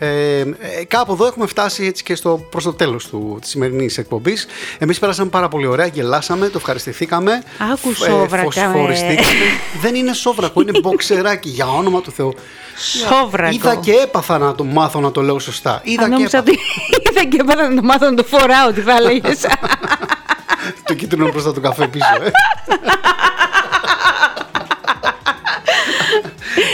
ε, 0.00 0.38
ε, 0.40 0.44
κάπου 0.88 1.12
εδώ 1.12 1.26
έχουμε 1.26 1.46
φτάσει 1.46 1.84
έτσι 1.84 2.02
και 2.02 2.14
στο, 2.14 2.46
προς 2.50 2.64
το 2.64 2.72
τέλος 2.72 3.06
του, 3.08 3.38
της 3.40 3.50
σημερινής 3.50 3.98
εκπομπής. 3.98 4.46
Εμείς 4.78 4.98
πέρασαμε 4.98 5.30
πάρα 5.30 5.48
πολύ 5.48 5.66
ωραία, 5.66 5.86
γελάσαμε, 5.86 6.46
το 6.48 6.58
ευχαριστηθήκαμε. 6.58 7.42
Άκου 7.72 7.92
φ- 7.92 8.02
ε, 8.02 8.10
σόβρακα, 8.10 8.42
φωσφοριστήκαμε. 8.44 9.28
Δεν 9.80 9.94
είναι 9.94 10.12
σόβρακο, 10.12 10.60
είναι 10.60 10.80
μποξεράκι, 10.80 11.48
για 11.48 11.66
όνομα 11.68 12.00
του 12.00 12.10
Θεού. 12.10 12.34
Σόβρακο. 13.08 13.54
Είδα 13.54 13.74
και 13.76 13.92
έπαθα 13.92 14.38
να 14.38 14.54
το 14.54 14.64
μάθω 14.64 15.00
να 15.00 15.10
το 15.10 15.20
λέω 15.22 15.38
σωστά. 15.38 15.80
Είδα 15.84 16.02
Αν 16.02 16.08
και 16.10 16.14
νόμιζα 16.16 16.38
έπαθα. 16.38 16.50
ότι 16.50 17.10
είδα 17.10 17.24
και 17.24 17.36
έπαθα 17.40 17.68
να 17.68 17.74
το 17.76 17.82
μάθω 17.82 18.06
να 18.10 18.14
το 18.14 18.24
φοράω, 18.24 18.72
τι 18.72 18.80
θα 18.80 18.96
έλεγες. 18.96 19.40
το 20.86 20.94
κίτρινο 20.94 21.28
μπροστά 21.30 21.52
του 21.52 21.60
καφέ 21.60 21.86
πίσω, 21.86 22.06
ε. 22.24 22.30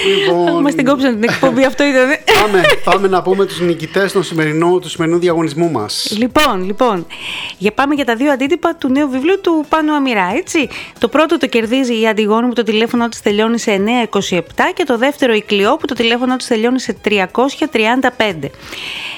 λοιπόν, 0.06 0.62
Μας 0.62 0.74
την 0.74 0.84
κόψαν 0.84 1.20
την 1.20 1.22
εκπομπή, 1.22 1.64
αυτό 1.64 1.84
ήταν. 1.84 2.08
πάμε, 2.42 2.62
πάμε 2.84 3.08
να 3.08 3.22
πούμε 3.22 3.46
τους 3.46 3.60
νικητές 3.60 4.12
των 4.12 4.22
σημερινού, 4.22 4.78
του 4.78 4.88
σημερινού 4.88 5.18
διαγωνισμού 5.18 5.70
μας. 5.70 6.14
Λοιπόν, 6.18 6.64
λοιπόν, 6.64 7.06
για 7.58 7.72
πάμε 7.72 7.94
για 7.94 8.04
τα 8.04 8.16
δύο 8.16 8.32
αντίτυπα 8.32 8.74
του 8.74 8.88
νέου 8.88 9.08
βιβλίου 9.08 9.40
του 9.40 9.64
Πάνου 9.68 9.94
Αμυρά, 9.94 10.32
έτσι. 10.36 10.68
Το 10.98 11.08
πρώτο 11.08 11.38
το 11.38 11.46
κερδίζει 11.46 12.00
η 12.00 12.08
Αντιγόνη 12.08 12.48
που 12.48 12.54
το 12.54 12.62
τηλέφωνο 12.62 13.08
της 13.08 13.20
τελειώνει 13.20 13.58
σε 13.58 13.80
927 14.12 14.38
και 14.74 14.84
το 14.84 14.98
δεύτερο 14.98 15.34
η 15.34 15.42
Κλειό 15.42 15.76
που 15.76 15.86
το 15.86 15.94
τηλέφωνο 15.94 16.36
της 16.36 16.46
τελειώνει 16.46 16.80
σε 16.80 16.96
335. 17.04 18.50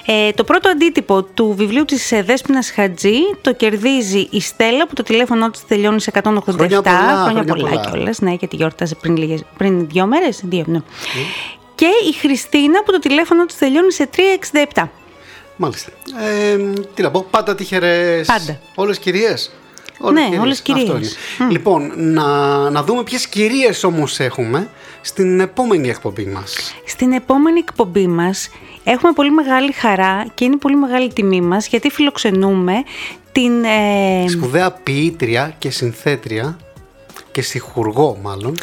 Ε, 0.06 0.30
το 0.32 0.44
πρώτο 0.44 0.68
αντίτυπο 0.68 1.22
του 1.22 1.54
βιβλίου 1.56 1.84
της 1.84 2.12
ε, 2.12 2.22
Δέσποινας 2.22 2.70
Χατζή 2.70 3.18
το 3.40 3.52
κερδίζει 3.54 4.28
η 4.30 4.40
Στέλλα 4.40 4.86
που 4.86 4.94
το 4.94 5.02
τηλέφωνο 5.02 5.50
της 5.50 5.66
τελειώνει 5.66 6.00
σε 6.00 6.10
187. 6.14 6.22
Χρόνια 6.22 6.82
πολλά, 6.82 7.24
χρόνια 7.24 7.44
πολλά, 7.44 7.68
πολλά. 7.68 7.90
κιόλας, 7.90 8.20
ναι, 8.20 8.32
γιατί 8.32 8.56
γιόρταζε 8.56 8.94
πριν, 8.94 9.16
λίγες, 9.16 9.44
πριν 9.56 9.86
δύο 9.88 10.06
μέρες, 10.06 10.40
δύο, 10.44 10.64
ναι. 10.76 11.22
Και 11.74 11.86
η 12.08 12.12
Χριστίνα 12.12 12.82
που 12.82 12.92
το 12.92 12.98
τηλέφωνο 12.98 13.44
της 13.46 13.58
τελειώνει 13.58 13.92
σε 13.92 14.08
367. 14.74 14.88
Μάλιστα. 15.56 15.90
Ε, 16.20 16.56
τι 16.94 17.02
να 17.02 17.10
πω, 17.10 17.26
πάντα 17.30 17.54
τυχερές. 17.54 18.26
Πάντα. 18.26 18.60
Όλες 18.74 18.98
κυρίες. 18.98 19.50
Ναι, 20.12 20.38
όλες 20.40 20.60
κυρίες. 20.60 21.16
Λοιπόν, 21.50 21.92
να, 21.96 22.24
να 22.70 22.82
δούμε 22.82 23.02
ποιες 23.02 23.26
κυρίες 23.28 23.84
όμως 23.84 24.20
έχουμε 24.20 24.68
στην 25.00 25.40
επόμενη 25.40 25.88
εκπομπή 25.88 26.26
μας. 26.26 26.74
Στην 26.86 27.12
επόμενη 27.12 27.58
εκπομπή 27.58 28.06
μας 28.06 28.48
έχουμε 28.84 29.12
πολύ 29.12 29.30
μεγάλη 29.30 29.72
χαρά 29.72 30.26
και 30.34 30.44
είναι 30.44 30.56
πολύ 30.56 30.76
μεγάλη 30.76 31.12
τιμή 31.12 31.40
μας 31.40 31.66
γιατί 31.66 31.90
φιλοξενούμε 31.90 32.72
την... 33.32 33.64
ε, 33.64 34.28
Σπουδαία 34.28 34.70
ποιήτρια 34.70 35.54
και 35.58 35.70
συνθέτρια 35.70 36.58
και 37.32 37.42
στιχουργό 37.42 38.18
μάλλον. 38.22 38.56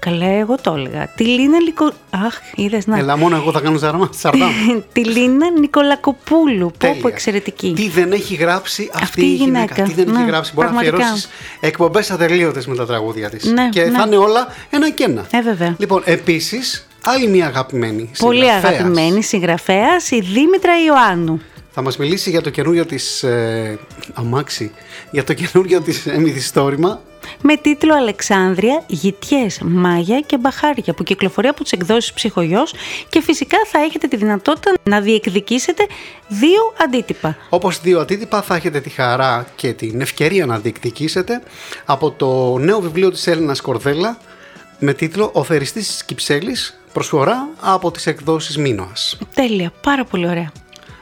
Καλέ, 0.00 0.38
εγώ 0.38 0.54
το 0.60 0.74
έλεγα. 0.74 1.08
Τη 1.16 1.24
Λίνα 1.24 1.58
Λικο... 1.60 1.90
Αχ, 2.10 2.34
είδες 2.54 2.86
να... 2.86 2.98
Ελά, 2.98 3.16
μόνο 3.16 3.36
εγώ 3.36 3.52
θα 3.52 3.60
κάνω 3.60 3.76
ζαρμά. 3.78 4.10
Σαρδάμ. 4.12 4.50
τη 4.92 5.04
Λίνα 5.04 5.50
Νικολακοπούλου. 5.60 6.66
Πω 6.70 6.78
Τέλεια. 6.78 7.00
πω 7.00 7.08
εξαιρετική. 7.08 7.72
Τι 7.76 7.88
δεν 7.88 8.12
έχει 8.12 8.34
γράψει 8.34 8.90
αυτή, 8.92 9.04
Αυτή 9.04 9.20
η 9.24 9.28
η 9.30 9.34
γυναίκα. 9.34 9.74
γυναίκα. 9.74 9.82
Τι 9.82 9.92
δεν 9.94 10.08
έχει 10.14 10.22
Ναι, 10.24 10.30
γράψει. 10.30 10.52
Μπορεί 10.54 10.66
να 10.66 10.72
πραγματικά. 10.72 10.96
αφιερώσεις 11.02 11.28
εκπομπές 11.60 12.10
ατελείωτες 12.10 12.66
με 12.66 12.74
τα 12.76 12.86
τραγούδια 12.86 13.30
της. 13.30 13.44
Ναι, 13.44 13.68
και 13.68 13.82
ναι. 13.84 13.90
θα 13.98 14.04
είναι 14.06 14.16
όλα 14.16 14.48
ένα 14.70 14.90
και 14.90 15.04
ένα. 15.04 15.26
Ε, 15.30 15.40
βέβαια. 15.42 15.74
Λοιπόν, 15.78 16.02
επίσης, 16.04 16.86
άλλη 17.02 17.26
μια 17.28 17.46
αγαπημένη. 17.46 18.10
Πολύ 18.18 18.38
συγγραφέας. 18.38 18.72
αγαπημένη 18.74 19.22
συγγραφέας, 19.22 20.10
η 20.10 20.20
Δήμητρα 20.20 20.72
Ιωάννου. 20.86 21.40
Θα 21.78 21.84
μας 21.84 21.96
μιλήσει 21.96 22.30
για 22.30 22.40
το 22.40 22.50
καινούριο 22.50 22.86
της 22.86 23.22
ε, 23.22 23.78
αμάξι, 24.14 24.72
για 25.10 25.24
το 25.24 25.34
καινούριο 25.34 25.80
της 25.80 26.06
ε, 26.06 26.18
μυθιστόρημα. 26.18 27.00
με 27.42 27.56
τίτλο 27.56 27.94
Αλεξάνδρεια, 27.94 28.84
Γητιές, 28.86 29.58
Μάγια 29.62 30.20
και 30.20 30.38
Μπαχάρια 30.38 30.94
που 30.94 31.02
κυκλοφορεί 31.02 31.48
από 31.48 31.62
τις 31.62 31.72
εκδόσεις 31.72 32.12
Ψυχογιός 32.12 32.74
και 33.08 33.22
φυσικά 33.22 33.58
θα 33.66 33.78
έχετε 33.78 34.06
τη 34.06 34.16
δυνατότητα 34.16 34.72
να 34.82 35.00
διεκδικήσετε 35.00 35.86
δύο 36.28 36.74
αντίτυπα. 36.84 37.36
Όπως 37.48 37.80
δύο 37.80 38.00
αντίτυπα 38.00 38.42
θα 38.42 38.54
έχετε 38.54 38.80
τη 38.80 38.90
χαρά 38.90 39.46
και 39.56 39.72
την 39.72 40.00
ευκαιρία 40.00 40.46
να 40.46 40.58
διεκδικήσετε 40.58 41.42
από 41.84 42.10
το 42.10 42.58
νέο 42.58 42.80
βιβλίο 42.80 43.10
της 43.10 43.26
Έλληνας 43.26 43.60
Κορδέλα 43.60 44.18
με 44.78 44.92
τίτλο 44.92 45.30
«Ο 45.32 45.44
θεριστής 45.44 45.86
της 45.86 46.04
Κυψέλης» 46.04 46.80
προσφορά 46.92 47.48
από 47.60 47.90
τις 47.90 48.06
εκδόσεις 48.06 48.56
Μίνωας. 48.56 49.18
Τέλεια, 49.34 49.72
πάρα 49.82 50.04
πολύ 50.04 50.28
ωραία. 50.28 50.52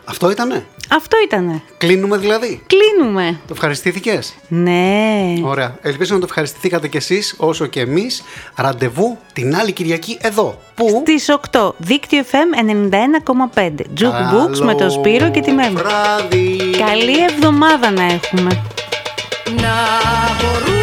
Αυτό 0.09 0.31
ήτανε; 0.31 0.67
Αυτό 0.91 1.17
ήτανε. 1.25 1.63
Κλείνουμε 1.79 2.17
δηλαδή; 2.17 2.63
Κλείνουμε. 2.67 3.41
Το 3.47 3.53
ευχαριστήθηκες; 3.53 4.35
Ναι. 4.49 5.35
Ωραία. 5.43 5.79
Ελπίζω 5.83 6.15
να 6.15 6.21
το 6.21 6.27
ευχαριστηθήκατε 6.29 6.89
κι 6.89 6.97
εσείς 6.97 7.35
όσο 7.37 7.67
και 7.67 7.81
εμείς. 7.81 8.23
Ραντεβού 8.55 9.19
την 9.33 9.57
άλλη 9.57 9.73
Κυριακή 9.73 10.19
εδώ. 10.21 10.59
Πού; 10.75 11.03
Στις 11.07 11.29
8, 11.53 11.75
δίκτυο 11.77 12.25
FM 12.31 12.59
91,5. 13.55 13.87
Jukebooks 14.01 14.59
με 14.59 14.75
το 14.75 14.91
Σπύρο 14.91 15.31
και 15.31 15.41
τη 15.41 15.53
Μέμη. 15.53 15.75
Βράδυ. 15.75 16.57
Καλή 16.79 17.23
εβδομάδα 17.23 17.91
να 17.91 18.03
έχουμε. 18.03 18.63
Να 19.47 19.75
μπορούσα 20.41 20.76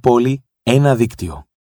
πόλη 0.00 0.44
ένα 0.62 0.94
δίκτυο. 0.96 1.48